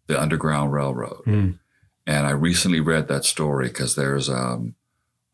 the 0.07 0.21
Underground 0.21 0.73
Railroad. 0.73 1.25
Mm. 1.27 1.59
And 2.07 2.27
I 2.27 2.31
recently 2.31 2.81
read 2.81 3.09
that 3.09 3.25
story 3.25 3.69
because 3.69 3.97
there's 3.97 4.29
um 4.31 4.75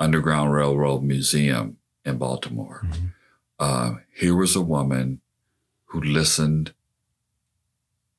Underground 0.00 0.52
Railroad 0.52 1.02
Museum 1.02 1.76
in 2.04 2.18
Baltimore. 2.18 2.82
Mhm. 2.84 3.12
Uh, 3.58 3.94
here 4.14 4.34
was 4.36 4.54
a 4.56 4.60
woman 4.60 5.20
who 5.86 6.00
listened 6.02 6.72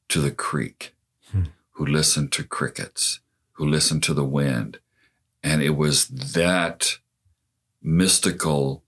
to 0.09 0.21
the 0.21 0.31
creek, 0.31 0.95
Hmm. 1.31 1.43
Who 1.77 1.85
listened 1.85 2.31
to 2.31 2.43
crickets, 2.43 3.19
who 3.53 3.67
listened 3.67 4.01
to 4.01 4.13
the 4.15 4.25
wind. 4.25 4.79
And 5.43 5.61
it 5.61 5.77
was 5.77 6.07
that 6.07 6.97
mystical, 7.83 8.83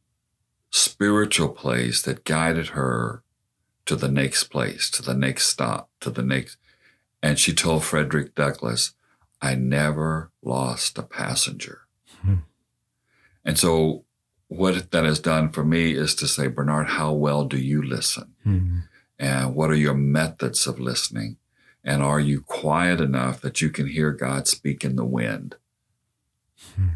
spiritual 0.71 1.49
place 1.49 2.01
that 2.01 2.23
guided 2.23 2.69
her 2.69 3.21
to 3.85 3.95
the 3.95 4.09
next 4.09 4.45
place, 4.45 4.89
to 4.89 5.03
the 5.03 5.13
next 5.13 5.49
stop, 5.49 5.91
to 5.99 6.09
the 6.09 6.23
next. 6.23 6.57
And 7.21 7.37
she 7.37 7.53
told 7.53 7.83
Frederick 7.83 8.33
Douglass, 8.33 8.93
I 9.39 9.53
never 9.53 10.31
lost 10.41 10.97
a 10.97 11.03
passenger. 11.03 11.81
Hmm. 12.23 12.37
And 13.45 13.59
so, 13.59 14.03
what 14.47 14.89
that 14.89 15.05
has 15.05 15.19
done 15.19 15.51
for 15.51 15.63
me 15.63 15.91
is 15.91 16.15
to 16.15 16.27
say, 16.27 16.47
Bernard, 16.47 16.87
how 16.87 17.13
well 17.13 17.45
do 17.45 17.57
you 17.57 17.83
listen? 17.83 18.33
Mhm. 18.43 18.83
And 19.19 19.53
what 19.53 19.69
are 19.69 19.75
your 19.75 19.93
methods 19.93 20.65
of 20.65 20.79
listening? 20.79 21.37
And 21.83 22.03
are 22.03 22.19
you 22.19 22.41
quiet 22.41 22.99
enough 22.99 23.41
that 23.41 23.61
you 23.61 23.69
can 23.69 23.87
hear 23.87 24.11
God 24.11 24.47
speak 24.47 24.83
in 24.83 24.95
the 24.95 25.05
wind? 25.05 25.55
Mhm. 26.77 26.91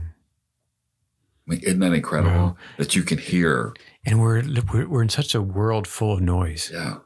I 1.45 1.49
mean, 1.51 1.59
isn't 1.61 1.79
that 1.79 1.93
incredible 1.93 2.31
Wow. 2.31 2.57
that 2.77 2.95
you 2.95 3.03
can 3.03 3.17
hear? 3.17 3.73
And 4.05 4.19
we're, 4.21 4.43
we're 4.73 4.87
we're 4.87 5.01
in 5.01 5.09
such 5.09 5.33
a 5.35 5.41
world 5.41 5.87
full 5.87 6.13
of 6.13 6.21
noise. 6.21 6.69
Yeah. 6.73 6.97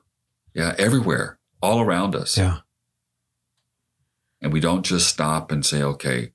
Yeah. 0.54 0.76
Everywhere, 0.78 1.40
all 1.62 1.82
around 1.82 2.16
us. 2.16 2.38
Yeah. 2.38 2.60
And 4.42 4.54
we 4.54 4.60
don't 4.60 4.86
just 4.86 5.08
stop 5.08 5.52
and 5.52 5.66
say, 5.66 5.82
okay, 5.82 6.34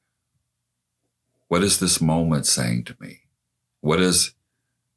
what 1.49 1.63
is 1.63 1.79
this 1.79 2.01
moment 2.01 2.47
saying 2.47 2.85
to 2.85 2.97
me? 2.99 3.21
What 3.81 4.01
is 4.01 4.35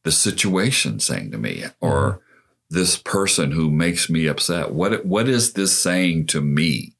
the 0.03 0.11
situation 0.11 0.99
saying 0.99 1.31
to 1.31 1.37
me? 1.37 1.65
Or 1.81 2.21
this 2.76 2.97
person 2.97 3.51
who 3.51 3.71
makes 3.71 4.09
me 4.09 4.28
upset? 4.28 4.71
What, 4.71 5.05
what 5.05 5.28
is 5.28 5.53
this 5.53 5.78
saying 5.78 6.28
to 6.28 6.41
me? 6.41 6.95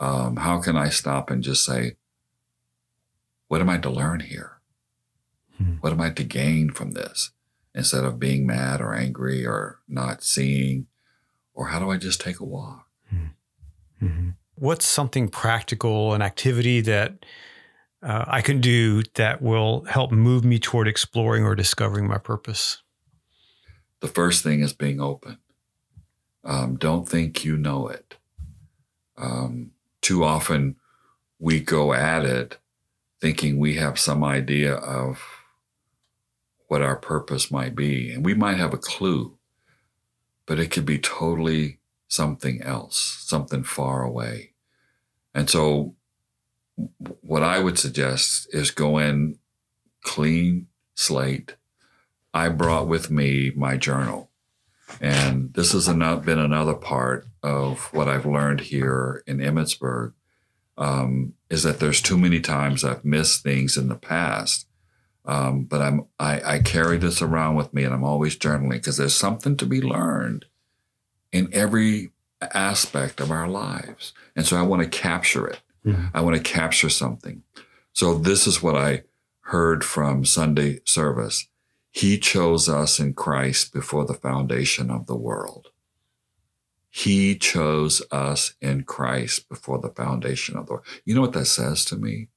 Um, 0.00 0.36
how 0.36 0.60
can 0.60 0.76
I 0.76 0.88
stop 0.88 1.30
and 1.30 1.42
just 1.42 1.64
say, 1.64 1.96
what 3.48 3.60
am 3.60 3.70
I 3.70 3.78
to 3.78 3.90
learn 3.90 4.20
here? 4.20 4.58
Hmm. 5.58 5.74
What 5.80 5.92
am 5.92 6.00
I 6.00 6.10
to 6.10 6.24
gain 6.24 6.70
from 6.70 6.92
this? 6.92 7.30
Instead 7.74 8.04
of 8.04 8.18
being 8.18 8.46
mad 8.46 8.80
or 8.80 8.94
angry 8.94 9.46
or 9.46 9.80
not 9.88 10.22
seeing, 10.22 10.86
or 11.52 11.68
how 11.68 11.78
do 11.78 11.90
I 11.90 11.96
just 11.96 12.20
take 12.20 12.40
a 12.40 12.44
walk? 12.44 12.88
hmm 14.00 14.30
what's 14.56 14.86
something 14.86 15.28
practical, 15.28 16.14
an 16.14 16.22
activity 16.22 16.80
that 16.82 17.24
uh, 18.02 18.24
I 18.26 18.40
can 18.40 18.60
do 18.60 19.02
that 19.14 19.42
will 19.42 19.84
help 19.84 20.12
move 20.12 20.44
me 20.44 20.58
toward 20.58 20.88
exploring 20.88 21.44
or 21.44 21.54
discovering 21.54 22.06
my 22.06 22.18
purpose? 22.18 22.82
The 24.04 24.10
first 24.10 24.44
thing 24.44 24.60
is 24.60 24.74
being 24.74 25.00
open. 25.00 25.38
Um, 26.44 26.76
don't 26.76 27.08
think 27.08 27.42
you 27.42 27.56
know 27.56 27.88
it. 27.88 28.18
Um, 29.16 29.70
too 30.02 30.22
often 30.24 30.76
we 31.38 31.60
go 31.60 31.94
at 31.94 32.26
it 32.26 32.58
thinking 33.18 33.56
we 33.56 33.76
have 33.76 33.98
some 33.98 34.22
idea 34.22 34.74
of 34.74 35.22
what 36.68 36.82
our 36.82 36.96
purpose 36.96 37.50
might 37.50 37.74
be. 37.74 38.12
And 38.12 38.26
we 38.26 38.34
might 38.34 38.58
have 38.58 38.74
a 38.74 38.76
clue, 38.76 39.38
but 40.44 40.58
it 40.58 40.70
could 40.70 40.84
be 40.84 40.98
totally 40.98 41.78
something 42.06 42.60
else, 42.60 42.98
something 42.98 43.64
far 43.64 44.02
away. 44.02 44.52
And 45.32 45.48
so, 45.48 45.96
what 47.22 47.42
I 47.42 47.58
would 47.58 47.78
suggest 47.78 48.48
is 48.52 48.70
go 48.70 48.98
in 48.98 49.38
clean 50.02 50.66
slate. 50.94 51.56
I 52.34 52.48
brought 52.48 52.88
with 52.88 53.10
me 53.10 53.52
my 53.54 53.76
journal. 53.76 54.30
And 55.00 55.54
this 55.54 55.72
has 55.72 55.86
been 55.86 56.38
another 56.38 56.74
part 56.74 57.26
of 57.42 57.92
what 57.92 58.08
I've 58.08 58.26
learned 58.26 58.60
here 58.60 59.22
in 59.26 59.38
Emmitsburg 59.38 60.12
um, 60.76 61.34
is 61.48 61.62
that 61.62 61.78
there's 61.78 62.02
too 62.02 62.18
many 62.18 62.40
times 62.40 62.84
I've 62.84 63.04
missed 63.04 63.42
things 63.42 63.76
in 63.76 63.88
the 63.88 63.94
past. 63.94 64.66
Um, 65.24 65.64
but 65.64 65.80
I'm 65.80 66.06
I, 66.18 66.56
I 66.56 66.58
carry 66.58 66.98
this 66.98 67.22
around 67.22 67.54
with 67.54 67.72
me, 67.72 67.84
and 67.84 67.94
I'm 67.94 68.04
always 68.04 68.36
journaling 68.36 68.72
because 68.72 68.98
there's 68.98 69.14
something 69.14 69.56
to 69.56 69.64
be 69.64 69.80
learned 69.80 70.44
in 71.32 71.48
every 71.52 72.10
aspect 72.52 73.20
of 73.20 73.30
our 73.30 73.48
lives, 73.48 74.12
and 74.36 74.44
so 74.44 74.58
I 74.58 74.62
want 74.62 74.82
to 74.82 74.88
capture 74.88 75.46
it. 75.46 75.60
Mm-hmm. 75.86 76.08
I 76.12 76.20
want 76.20 76.36
to 76.36 76.42
capture 76.42 76.90
something. 76.90 77.42
So 77.94 78.18
this 78.18 78.46
is 78.46 78.62
what 78.62 78.74
I 78.74 79.04
heard 79.46 79.82
from 79.82 80.26
Sunday 80.26 80.80
service. 80.84 81.48
He 81.94 82.18
chose 82.18 82.68
us 82.68 82.98
in 82.98 83.14
Christ 83.14 83.72
before 83.72 84.04
the 84.04 84.14
foundation 84.14 84.90
of 84.90 85.06
the 85.06 85.14
world. 85.14 85.68
He 86.90 87.36
chose 87.36 88.02
us 88.10 88.54
in 88.60 88.82
Christ 88.82 89.48
before 89.48 89.78
the 89.78 89.90
foundation 89.90 90.56
of 90.56 90.66
the 90.66 90.72
world. 90.72 90.86
You 91.04 91.14
know 91.14 91.20
what 91.20 91.34
that 91.34 91.44
says 91.44 91.84
to 91.84 91.96
me? 91.96 92.30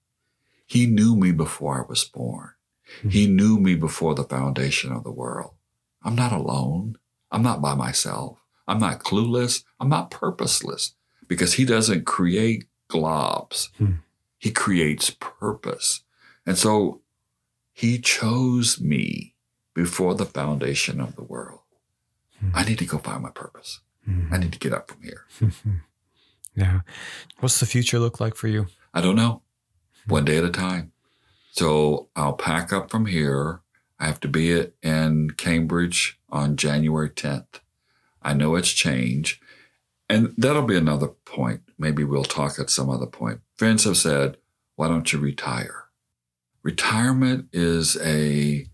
He 0.68 0.86
knew 0.86 1.16
me 1.16 1.32
before 1.32 1.84
I 1.84 1.90
was 1.90 2.04
born. 2.04 2.52
Mm-hmm. 3.00 3.10
He 3.10 3.26
knew 3.26 3.58
me 3.58 3.74
before 3.74 4.14
the 4.14 4.26
foundation 4.26 4.92
of 4.92 5.04
the 5.04 5.12
world. 5.12 5.56
I'm 6.04 6.16
not 6.16 6.32
alone. 6.32 7.00
I'm 7.32 7.42
not 7.42 7.60
by 7.60 7.74
myself. 7.74 8.38
I'm 8.68 8.80
not 8.80 9.00
clueless. 9.00 9.64
I'm 9.80 9.90
not 9.90 10.12
purposeless 10.12 10.94
because 11.28 11.54
he 11.54 11.66
doesn't 11.66 12.06
create 12.06 12.66
globs. 12.92 13.70
Hmm. 13.80 13.94
He 14.38 14.52
creates 14.52 15.10
purpose. 15.10 16.04
And 16.46 16.60
so 16.60 17.02
he 17.74 17.98
chose 17.98 18.80
me 18.80 19.34
before 19.78 20.16
the 20.16 20.26
foundation 20.26 21.00
of 21.00 21.16
the 21.16 21.22
world. 21.22 21.60
Hmm. 22.40 22.50
I 22.56 22.64
need 22.64 22.80
to 22.80 22.86
go 22.86 22.98
find 22.98 23.22
my 23.22 23.30
purpose. 23.30 23.82
Mm-hmm. 24.10 24.34
I 24.34 24.38
need 24.40 24.52
to 24.54 24.58
get 24.58 24.74
up 24.74 24.90
from 24.90 25.04
here. 25.04 25.26
yeah. 26.56 26.80
What's 27.42 27.60
the 27.60 27.68
future 27.68 28.00
look 28.00 28.20
like 28.20 28.34
for 28.34 28.48
you? 28.48 28.66
I 28.92 29.02
don't 29.02 29.16
know. 29.16 29.44
One 30.08 30.26
day 30.26 30.40
at 30.40 30.44
a 30.44 30.50
time. 30.50 30.94
So 31.52 32.10
I'll 32.16 32.34
pack 32.34 32.74
up 32.74 32.90
from 32.90 33.06
here. 33.06 33.62
I 34.00 34.08
have 34.08 34.20
to 34.22 34.28
be 34.28 34.66
in 34.82 35.30
Cambridge 35.38 36.20
on 36.32 36.58
January 36.58 37.12
10th. 37.12 37.60
I 38.24 38.34
know 38.34 38.56
it's 38.56 38.72
change. 38.72 39.40
And 40.10 40.34
that'll 40.38 40.64
be 40.64 40.78
another 40.78 41.10
point. 41.10 41.62
Maybe 41.78 42.04
we'll 42.04 42.24
talk 42.24 42.58
at 42.58 42.72
some 42.72 42.90
other 42.90 43.06
point. 43.06 43.42
Friends 43.56 43.84
have 43.84 43.98
said, 43.98 44.38
why 44.76 44.88
don't 44.88 45.14
you 45.14 45.20
retire? 45.20 45.84
Retirement 46.64 47.50
is 47.54 47.96
a 48.02 48.66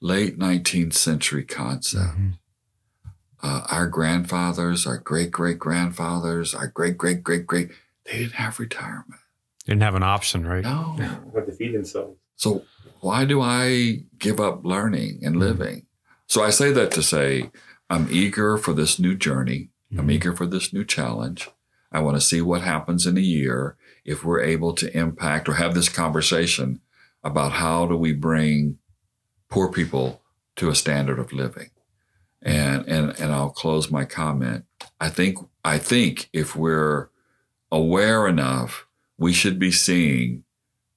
late 0.00 0.38
19th 0.38 0.94
century 0.94 1.44
concept. 1.44 2.04
Mm-hmm 2.04 2.30
uh, 3.42 3.62
our 3.70 3.86
grandfathers, 3.86 4.86
our 4.86 4.98
great 4.98 5.30
great 5.30 5.58
grandfathers, 5.58 6.54
our 6.54 6.66
great 6.68 6.98
great 6.98 7.22
great 7.22 7.46
great, 7.46 7.70
they 8.04 8.18
didn't 8.18 8.32
have 8.34 8.58
retirement. 8.58 9.20
They 9.64 9.72
Didn't 9.72 9.82
have 9.82 9.94
an 9.94 10.02
option, 10.02 10.46
right? 10.46 10.64
No. 10.64 10.96
Had 11.34 11.46
to 11.46 11.52
feed 11.52 11.74
themselves. 11.74 12.16
So 12.36 12.64
why 13.00 13.24
do 13.24 13.40
I 13.40 14.00
give 14.18 14.40
up 14.40 14.64
learning 14.64 15.20
and 15.22 15.36
mm-hmm. 15.36 15.40
living? 15.40 15.76
Mm-hmm. 15.76 15.84
So 16.26 16.42
I 16.42 16.50
say 16.50 16.72
that 16.72 16.90
to 16.92 17.02
say 17.02 17.50
I'm 17.88 18.08
eager 18.10 18.56
for 18.58 18.72
this 18.72 18.98
new 18.98 19.14
journey. 19.14 19.70
Mm-hmm. 19.92 20.00
I'm 20.00 20.10
eager 20.10 20.34
for 20.34 20.46
this 20.46 20.72
new 20.72 20.84
challenge. 20.84 21.48
I 21.90 22.00
want 22.00 22.16
to 22.16 22.20
see 22.20 22.42
what 22.42 22.62
happens 22.62 23.06
in 23.06 23.16
a 23.16 23.20
year 23.20 23.76
if 24.04 24.24
we're 24.24 24.42
able 24.42 24.74
to 24.74 24.94
impact 24.96 25.48
or 25.48 25.54
have 25.54 25.74
this 25.74 25.88
conversation 25.88 26.80
about 27.24 27.52
how 27.52 27.86
do 27.86 27.96
we 27.96 28.12
bring 28.12 28.78
poor 29.48 29.70
people 29.70 30.22
to 30.56 30.68
a 30.68 30.74
standard 30.74 31.18
of 31.18 31.32
living 31.32 31.70
and 32.42 32.86
and 32.86 33.18
and 33.18 33.32
I'll 33.32 33.50
close 33.50 33.90
my 33.90 34.04
comment. 34.04 34.64
I 35.00 35.08
think 35.08 35.38
I 35.64 35.78
think 35.78 36.28
if 36.32 36.54
we're 36.54 37.10
aware 37.70 38.26
enough, 38.26 38.86
we 39.16 39.32
should 39.32 39.58
be 39.58 39.72
seeing 39.72 40.44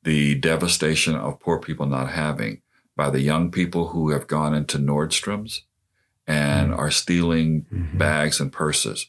the 0.04 0.36
devastation 0.36 1.16
of 1.16 1.39
poor 1.39 1.60
people 1.60 1.86
not 1.86 2.10
having 2.10 2.62
by 2.95 3.10
the 3.10 3.22
young 3.22 3.52
people 3.52 3.89
who 3.89 4.10
have 4.10 4.28
gone 4.28 4.54
into 4.54 4.78
Nordstrom's 4.78 5.64
and 6.28 6.72
mm-hmm. 6.72 6.80
are 6.80 6.91
stealing 6.91 7.66
mm-hmm. 7.72 7.97
bags 7.97 8.39
and 8.39 8.52
purses. 8.52 9.08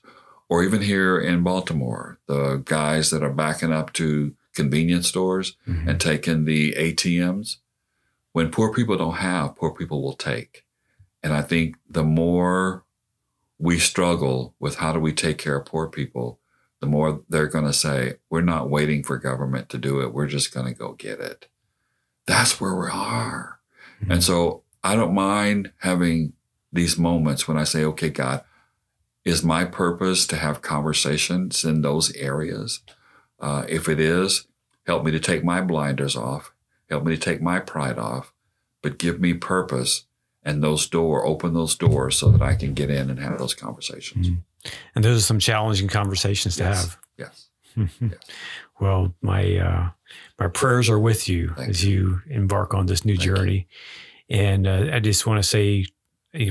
Or 0.49 0.63
even 0.63 0.83
here 0.83 1.19
in 1.19 1.43
Baltimore, 1.43 2.19
the 2.27 2.63
guys 2.65 3.11
that 3.11 3.23
are 3.23 3.33
backing 3.33 3.73
up 3.73 3.93
to 3.95 4.35
convenience 4.55 5.09
stores 5.09 5.57
mm-hmm. 5.67 5.89
and 5.89 6.01
taking 6.01 6.45
the 6.45 6.73
ATMs. 6.73 7.57
When 8.33 8.51
poor 8.51 8.73
people 8.73 8.97
don't 8.97 9.17
have, 9.17 9.57
poor 9.57 9.73
people 9.75 10.03
will 10.03 10.15
take. 10.15 10.65
And 11.23 11.33
I 11.33 11.43
think 11.43 11.77
the 11.89 12.05
more 12.05 12.85
we 13.59 13.79
struggle 13.79 14.55
with 14.59 14.77
how 14.77 14.93
do 14.93 14.99
we 14.99 15.13
take 15.13 15.39
care 15.39 15.57
of 15.57 15.67
poor 15.67 15.89
people, 15.89 16.41
the 16.81 16.87
more 16.87 17.23
they're 17.29 17.47
going 17.47 17.67
to 17.67 17.73
say, 17.73 18.15
we're 18.29 18.41
not 18.41 18.69
waiting 18.69 19.05
for 19.05 19.17
government 19.19 19.69
to 19.69 19.79
do 19.79 20.01
it. 20.01 20.13
We're 20.13 20.27
just 20.27 20.53
going 20.53 20.67
to 20.67 20.75
go 20.75 20.95
get 20.95 21.21
it. 21.21 21.47
That's 22.27 22.61
where 22.61 22.75
we 22.75 22.89
are. 22.91 23.61
Mm-hmm. 24.01 24.13
And 24.13 24.25
so 24.25 24.65
I 24.83 24.97
don't 24.97 25.15
mind 25.15 25.73
having 25.79 26.33
these 26.73 26.99
moments 26.99 27.47
when 27.47 27.57
I 27.57 27.65
say, 27.65 27.85
okay, 27.85 28.09
God, 28.11 28.43
is 29.25 29.45
my 29.45 29.65
purpose 29.65 30.27
to 30.27 30.37
have 30.37 30.63
conversations 30.63 31.65
in 31.65 31.83
those 31.83 32.13
areas? 32.17 32.81
Uh, 33.39 33.65
if 33.69 33.89
it 33.89 34.01
is, 34.01 34.49
help 34.87 35.05
me 35.05 35.13
to 35.13 35.21
take 35.21 35.45
my 35.45 35.61
blinders 35.61 36.17
off, 36.17 36.53
help 36.93 37.05
me 37.05 37.17
to 37.17 37.21
take 37.21 37.43
my 37.43 37.59
pride 37.59 37.99
off, 37.99 38.33
but 38.83 38.99
give 38.99 39.21
me 39.21 39.35
purpose 39.35 40.05
and 40.43 40.63
those 40.63 40.87
door 40.87 41.25
open 41.25 41.55
those 41.55 41.75
doors 41.77 42.17
so 42.17 42.31
that 42.31 42.43
I 42.43 42.55
can 42.55 42.75
get 42.75 42.91
in 42.91 43.11
and 43.11 43.19
have 43.21 43.39
those 43.39 43.55
conversations. 43.55 44.29
Mm-hmm. 44.29 44.71
And 44.95 45.05
those 45.05 45.19
are 45.19 45.27
some 45.27 45.39
challenging 45.39 45.89
conversations 45.89 46.57
to 46.57 46.65
yes. 46.65 46.83
have. 46.83 46.99
Yes. 47.17 47.49
yes. 47.77 48.19
Well, 48.81 49.15
my 49.23 49.57
uh, 49.57 49.91
my 50.39 50.49
prayers 50.49 50.89
are 50.91 50.99
with 50.99 51.29
you 51.29 51.55
Thank 51.57 51.71
as 51.71 51.85
you. 51.85 52.21
you. 52.27 52.35
embark 52.35 52.75
on 52.75 52.87
this 52.87 53.05
new 53.05 53.17
thank 53.17 53.25
journey, 53.25 53.69
you. 54.29 54.37
and 54.37 54.67
uh, 54.67 54.91
I 54.93 55.01
just 55.01 55.27
want 55.27 55.43
to 55.43 55.49
say 55.49 55.87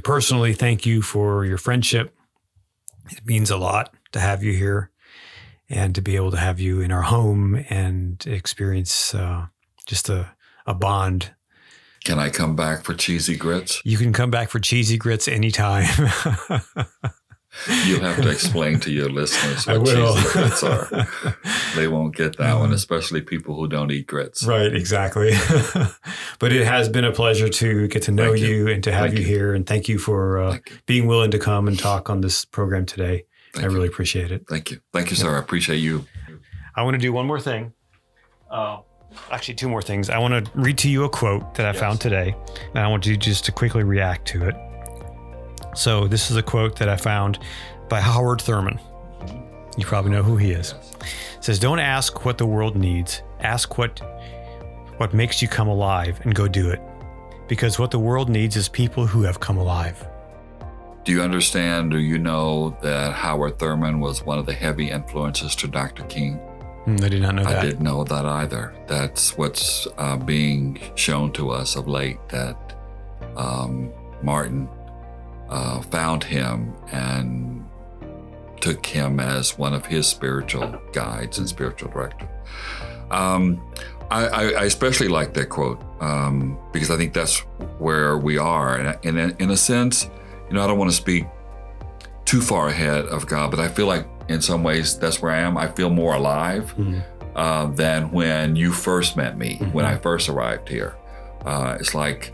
personally, 0.03 0.53
thank 0.53 0.85
you 0.85 1.01
for 1.01 1.45
your 1.45 1.57
friendship. 1.57 2.15
It 3.09 3.25
means 3.25 3.49
a 3.49 3.57
lot 3.57 3.93
to 4.13 4.19
have 4.19 4.43
you 4.43 4.53
here, 4.53 4.91
and 5.69 5.93
to 5.95 6.01
be 6.01 6.15
able 6.15 6.31
to 6.31 6.37
have 6.37 6.59
you 6.59 6.79
in 6.79 6.91
our 6.91 7.01
home 7.01 7.65
and 7.69 8.25
experience 8.25 9.13
uh, 9.13 9.47
just 9.91 10.07
a 10.07 10.33
a 10.65 10.73
bond 10.73 11.33
can 12.03 12.17
I 12.17 12.29
come 12.29 12.55
back 12.55 12.83
for 12.83 12.93
cheesy 12.93 13.35
grits? 13.35 13.81
You 13.85 13.97
can 13.97 14.11
come 14.11 14.31
back 14.31 14.49
for 14.49 14.59
cheesy 14.59 14.97
grits 14.97 15.27
anytime. 15.27 15.85
You'll 17.85 17.99
have 17.99 18.21
to 18.21 18.29
explain 18.31 18.79
to 18.79 18.91
your 18.91 19.09
listeners 19.09 19.67
what 19.67 19.85
cheesy 19.85 20.29
grits 20.29 20.63
are. 20.63 21.07
They 21.75 21.87
won't 21.87 22.15
get 22.15 22.37
that 22.37 22.55
one, 22.55 22.73
especially 22.73 23.21
people 23.21 23.55
who 23.55 23.67
don't 23.67 23.91
eat 23.91 24.07
grits. 24.07 24.43
Right, 24.43 24.73
exactly. 24.73 25.31
but 26.39 26.51
it 26.51 26.65
has 26.65 26.89
been 26.89 27.05
a 27.05 27.11
pleasure 27.11 27.49
to 27.49 27.87
get 27.87 28.03
to 28.03 28.11
know 28.11 28.33
you. 28.33 28.47
you. 28.47 28.67
and 28.67 28.83
to 28.83 28.91
have 28.91 29.13
you, 29.13 29.19
you, 29.19 29.25
here. 29.25 29.53
And 29.53 29.65
thank 29.65 29.87
you 29.87 29.99
for 29.99 30.39
uh, 30.39 30.51
thank 30.51 30.69
you. 30.69 30.77
being 30.85 31.07
willing 31.07 31.31
to 31.31 31.39
come 31.39 31.67
and 31.67 31.77
talk 31.77 32.09
on 32.09 32.21
this 32.21 32.45
program 32.45 32.85
today. 32.85 33.25
Thank 33.53 33.65
I 33.65 33.67
really 33.67 33.87
appreciate 33.87 34.31
it. 34.31 34.45
Thank 34.49 34.71
you. 34.71 34.81
Thank 34.91 35.11
you, 35.11 35.15
sir. 35.15 35.35
I 35.35 35.39
appreciate 35.39 35.77
you. 35.77 36.05
I 36.75 36.83
want 36.83 36.95
to 36.95 36.99
do 36.99 37.13
one 37.13 37.27
more 37.27 37.39
thing. 37.39 37.73
Uh, 38.49 38.79
Actually, 39.29 39.55
two 39.55 39.69
more 39.69 39.81
things. 39.81 40.09
I 40.09 40.17
want 40.17 40.45
to 40.45 40.51
read 40.53 40.77
to 40.79 40.89
you 40.89 41.03
a 41.03 41.09
quote 41.09 41.55
that 41.55 41.65
I 41.65 41.71
yes. 41.71 41.79
found 41.79 42.01
today, 42.01 42.35
and 42.73 42.79
I 42.79 42.87
want 42.87 43.05
you 43.05 43.15
just 43.17 43.45
to 43.45 43.51
quickly 43.51 43.83
react 43.83 44.27
to 44.29 44.47
it. 44.47 44.55
So, 45.75 46.07
this 46.07 46.29
is 46.29 46.37
a 46.37 46.43
quote 46.43 46.77
that 46.79 46.89
I 46.89 46.97
found 46.97 47.39
by 47.87 48.01
Howard 48.01 48.41
Thurman. 48.41 48.79
You 49.77 49.85
probably 49.85 50.11
know 50.11 50.23
who 50.23 50.37
he 50.37 50.51
is. 50.51 50.73
It 51.01 51.43
says, 51.43 51.59
"Don't 51.59 51.79
ask 51.79 52.25
what 52.25 52.37
the 52.37 52.45
world 52.45 52.75
needs. 52.75 53.21
Ask 53.39 53.77
what 53.77 54.01
what 54.97 55.13
makes 55.13 55.41
you 55.41 55.47
come 55.47 55.67
alive, 55.67 56.19
and 56.23 56.35
go 56.35 56.47
do 56.47 56.69
it. 56.69 56.81
Because 57.47 57.79
what 57.79 57.91
the 57.91 57.99
world 57.99 58.29
needs 58.29 58.55
is 58.55 58.67
people 58.67 59.07
who 59.07 59.23
have 59.23 59.39
come 59.39 59.57
alive." 59.57 60.05
Do 61.03 61.11
you 61.11 61.21
understand? 61.21 61.91
Do 61.91 61.97
you 61.97 62.19
know 62.19 62.77
that 62.81 63.13
Howard 63.13 63.57
Thurman 63.57 63.99
was 63.99 64.23
one 64.23 64.37
of 64.37 64.45
the 64.45 64.53
heavy 64.53 64.91
influences 64.91 65.55
to 65.55 65.67
Dr. 65.67 66.03
King? 66.03 66.39
Mm, 66.85 67.03
I 67.03 67.09
did 67.09 67.21
not 67.21 67.35
know 67.35 67.43
that. 67.43 67.59
I 67.59 67.61
didn't 67.61 67.83
know 67.83 68.03
that 68.03 68.25
either. 68.25 68.73
That's 68.87 69.37
what's 69.37 69.87
uh, 69.97 70.17
being 70.17 70.79
shown 70.95 71.31
to 71.33 71.51
us 71.51 71.75
of 71.75 71.87
late 71.87 72.17
that 72.29 72.75
um, 73.35 73.91
Martin 74.23 74.67
uh, 75.49 75.81
found 75.81 76.23
him 76.23 76.73
and 76.91 77.65
took 78.61 78.85
him 78.85 79.19
as 79.19 79.57
one 79.57 79.73
of 79.73 79.85
his 79.85 80.07
spiritual 80.07 80.79
guides 80.93 81.37
and 81.37 81.47
spiritual 81.47 81.91
director. 81.91 82.27
Um, 83.09 83.61
I, 84.09 84.27
I, 84.27 84.63
especially 84.65 85.07
like 85.07 85.33
that 85.35 85.49
quote 85.49 85.81
um, 86.01 86.57
because 86.73 86.91
I 86.91 86.97
think 86.97 87.13
that's 87.13 87.39
where 87.79 88.17
we 88.17 88.37
are. 88.37 88.77
And 88.77 89.17
in, 89.17 89.35
in 89.39 89.51
a 89.51 89.57
sense, 89.57 90.09
you 90.49 90.55
know, 90.55 90.63
I 90.63 90.67
don't 90.67 90.77
want 90.77 90.91
to 90.91 90.97
speak 90.97 91.25
too 92.31 92.39
far 92.39 92.69
ahead 92.69 93.07
of 93.07 93.27
God, 93.27 93.51
but 93.51 93.59
I 93.59 93.67
feel 93.67 93.87
like 93.87 94.07
in 94.29 94.41
some 94.41 94.63
ways 94.63 94.97
that's 94.97 95.21
where 95.21 95.33
I 95.33 95.39
am. 95.39 95.57
I 95.57 95.67
feel 95.67 95.89
more 95.89 96.15
alive 96.15 96.73
mm-hmm. 96.77 96.99
uh, 97.35 97.65
than 97.71 98.09
when 98.11 98.55
you 98.55 98.71
first 98.71 99.17
met 99.17 99.37
me, 99.37 99.57
mm-hmm. 99.57 99.73
when 99.73 99.83
I 99.83 99.97
first 99.97 100.29
arrived 100.29 100.69
here. 100.69 100.95
Uh, 101.45 101.75
it's 101.77 101.93
like 101.93 102.33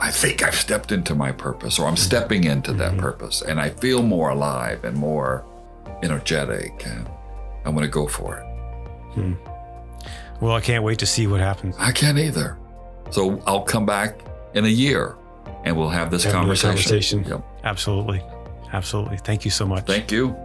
I 0.00 0.10
think 0.10 0.42
I've 0.42 0.54
stepped 0.54 0.92
into 0.92 1.14
my 1.14 1.30
purpose, 1.30 1.78
or 1.78 1.86
I'm 1.86 1.96
stepping 1.98 2.44
into 2.44 2.72
that 2.72 2.92
mm-hmm. 2.92 3.00
purpose, 3.00 3.42
and 3.42 3.60
I 3.60 3.68
feel 3.68 4.02
more 4.02 4.30
alive 4.30 4.82
and 4.82 4.96
more 4.96 5.44
energetic, 6.02 6.86
and 6.86 7.06
I'm 7.66 7.74
going 7.74 7.84
to 7.84 7.92
go 7.92 8.06
for 8.06 8.38
it. 8.38 8.44
Hmm. 9.12 9.34
Well, 10.40 10.52
I 10.52 10.62
can't 10.62 10.84
wait 10.84 10.98
to 11.00 11.06
see 11.06 11.26
what 11.26 11.40
happens. 11.40 11.76
I 11.78 11.92
can't 11.92 12.18
either. 12.18 12.56
So 13.10 13.42
I'll 13.46 13.64
come 13.64 13.84
back 13.84 14.22
in 14.54 14.64
a 14.64 14.68
year, 14.68 15.16
and 15.64 15.76
we'll 15.76 15.90
have 15.90 16.10
this 16.10 16.24
conversation. 16.24 16.70
conversation. 16.70 17.24
Yep. 17.24 17.44
Absolutely, 17.64 18.22
absolutely. 18.72 19.18
Thank 19.18 19.44
you 19.44 19.50
so 19.50 19.66
much. 19.66 19.86
Thank 19.86 20.10
you. 20.12 20.36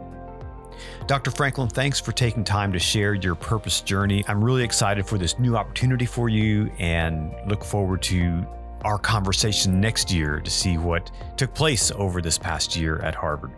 Dr. 1.07 1.32
Franklin, 1.32 1.67
thanks 1.67 1.99
for 1.99 2.11
taking 2.11 2.43
time 2.43 2.72
to 2.74 2.80
share 2.80 3.13
your 3.13 3.36
purpose 3.36 3.82
journey. 3.82 4.24
I'm 4.28 4.43
really 4.43 4.63
excited 4.63 5.05
for 5.05 5.17
this 5.17 5.38
new 5.39 5.55
opportunity 5.55 6.05
for 6.05 6.30
you 6.30 6.72
and 6.80 7.34
look 7.47 7.63
forward 7.63 8.01
to 8.03 8.45
our 8.84 8.97
conversation 8.97 9.80
next 9.80 10.11
year 10.11 10.39
to 10.39 10.49
see 10.49 10.78
what 10.78 11.11
took 11.38 11.53
place 11.53 11.91
over 11.91 12.22
this 12.22 12.38
past 12.38 12.76
year 12.76 12.99
at 12.99 13.13
Harvard. 13.13 13.51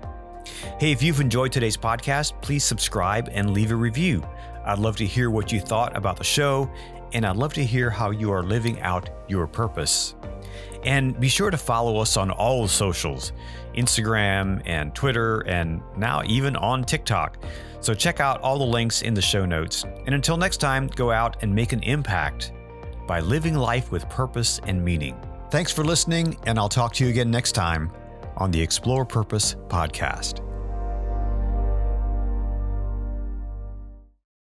Hey, 0.79 0.91
if 0.91 1.01
you've 1.01 1.21
enjoyed 1.21 1.51
today's 1.51 1.77
podcast, 1.77 2.33
please 2.41 2.63
subscribe 2.63 3.29
and 3.31 3.53
leave 3.53 3.71
a 3.71 3.75
review. 3.75 4.25
I'd 4.65 4.79
love 4.79 4.97
to 4.97 5.05
hear 5.05 5.29
what 5.29 5.51
you 5.51 5.59
thought 5.59 5.95
about 5.95 6.17
the 6.17 6.23
show, 6.23 6.69
and 7.13 7.25
I'd 7.25 7.37
love 7.37 7.53
to 7.53 7.63
hear 7.63 7.89
how 7.89 8.11
you 8.11 8.31
are 8.31 8.43
living 8.43 8.81
out 8.81 9.09
your 9.27 9.47
purpose. 9.47 10.15
And 10.83 11.17
be 11.19 11.29
sure 11.29 11.51
to 11.51 11.57
follow 11.57 11.97
us 11.97 12.17
on 12.17 12.31
all 12.31 12.63
the 12.63 12.69
socials 12.69 13.31
Instagram 13.75 14.61
and 14.65 14.93
Twitter, 14.95 15.41
and 15.41 15.81
now 15.97 16.23
even 16.25 16.55
on 16.55 16.83
TikTok. 16.83 17.37
So 17.79 17.93
check 17.93 18.19
out 18.19 18.41
all 18.41 18.57
the 18.57 18.65
links 18.65 19.01
in 19.01 19.13
the 19.13 19.21
show 19.21 19.45
notes. 19.45 19.83
And 20.05 20.15
until 20.15 20.37
next 20.37 20.57
time, 20.57 20.87
go 20.87 21.11
out 21.11 21.43
and 21.43 21.53
make 21.53 21.73
an 21.73 21.83
impact 21.83 22.53
by 23.07 23.19
living 23.19 23.55
life 23.55 23.91
with 23.91 24.07
purpose 24.09 24.61
and 24.65 24.83
meaning. 24.83 25.19
Thanks 25.51 25.71
for 25.71 25.83
listening, 25.83 26.37
and 26.45 26.57
I'll 26.57 26.69
talk 26.69 26.93
to 26.93 27.03
you 27.03 27.09
again 27.09 27.29
next 27.29 27.51
time 27.51 27.91
on 28.37 28.51
the 28.51 28.61
Explore 28.61 29.05
Purpose 29.05 29.55
podcast. 29.67 30.52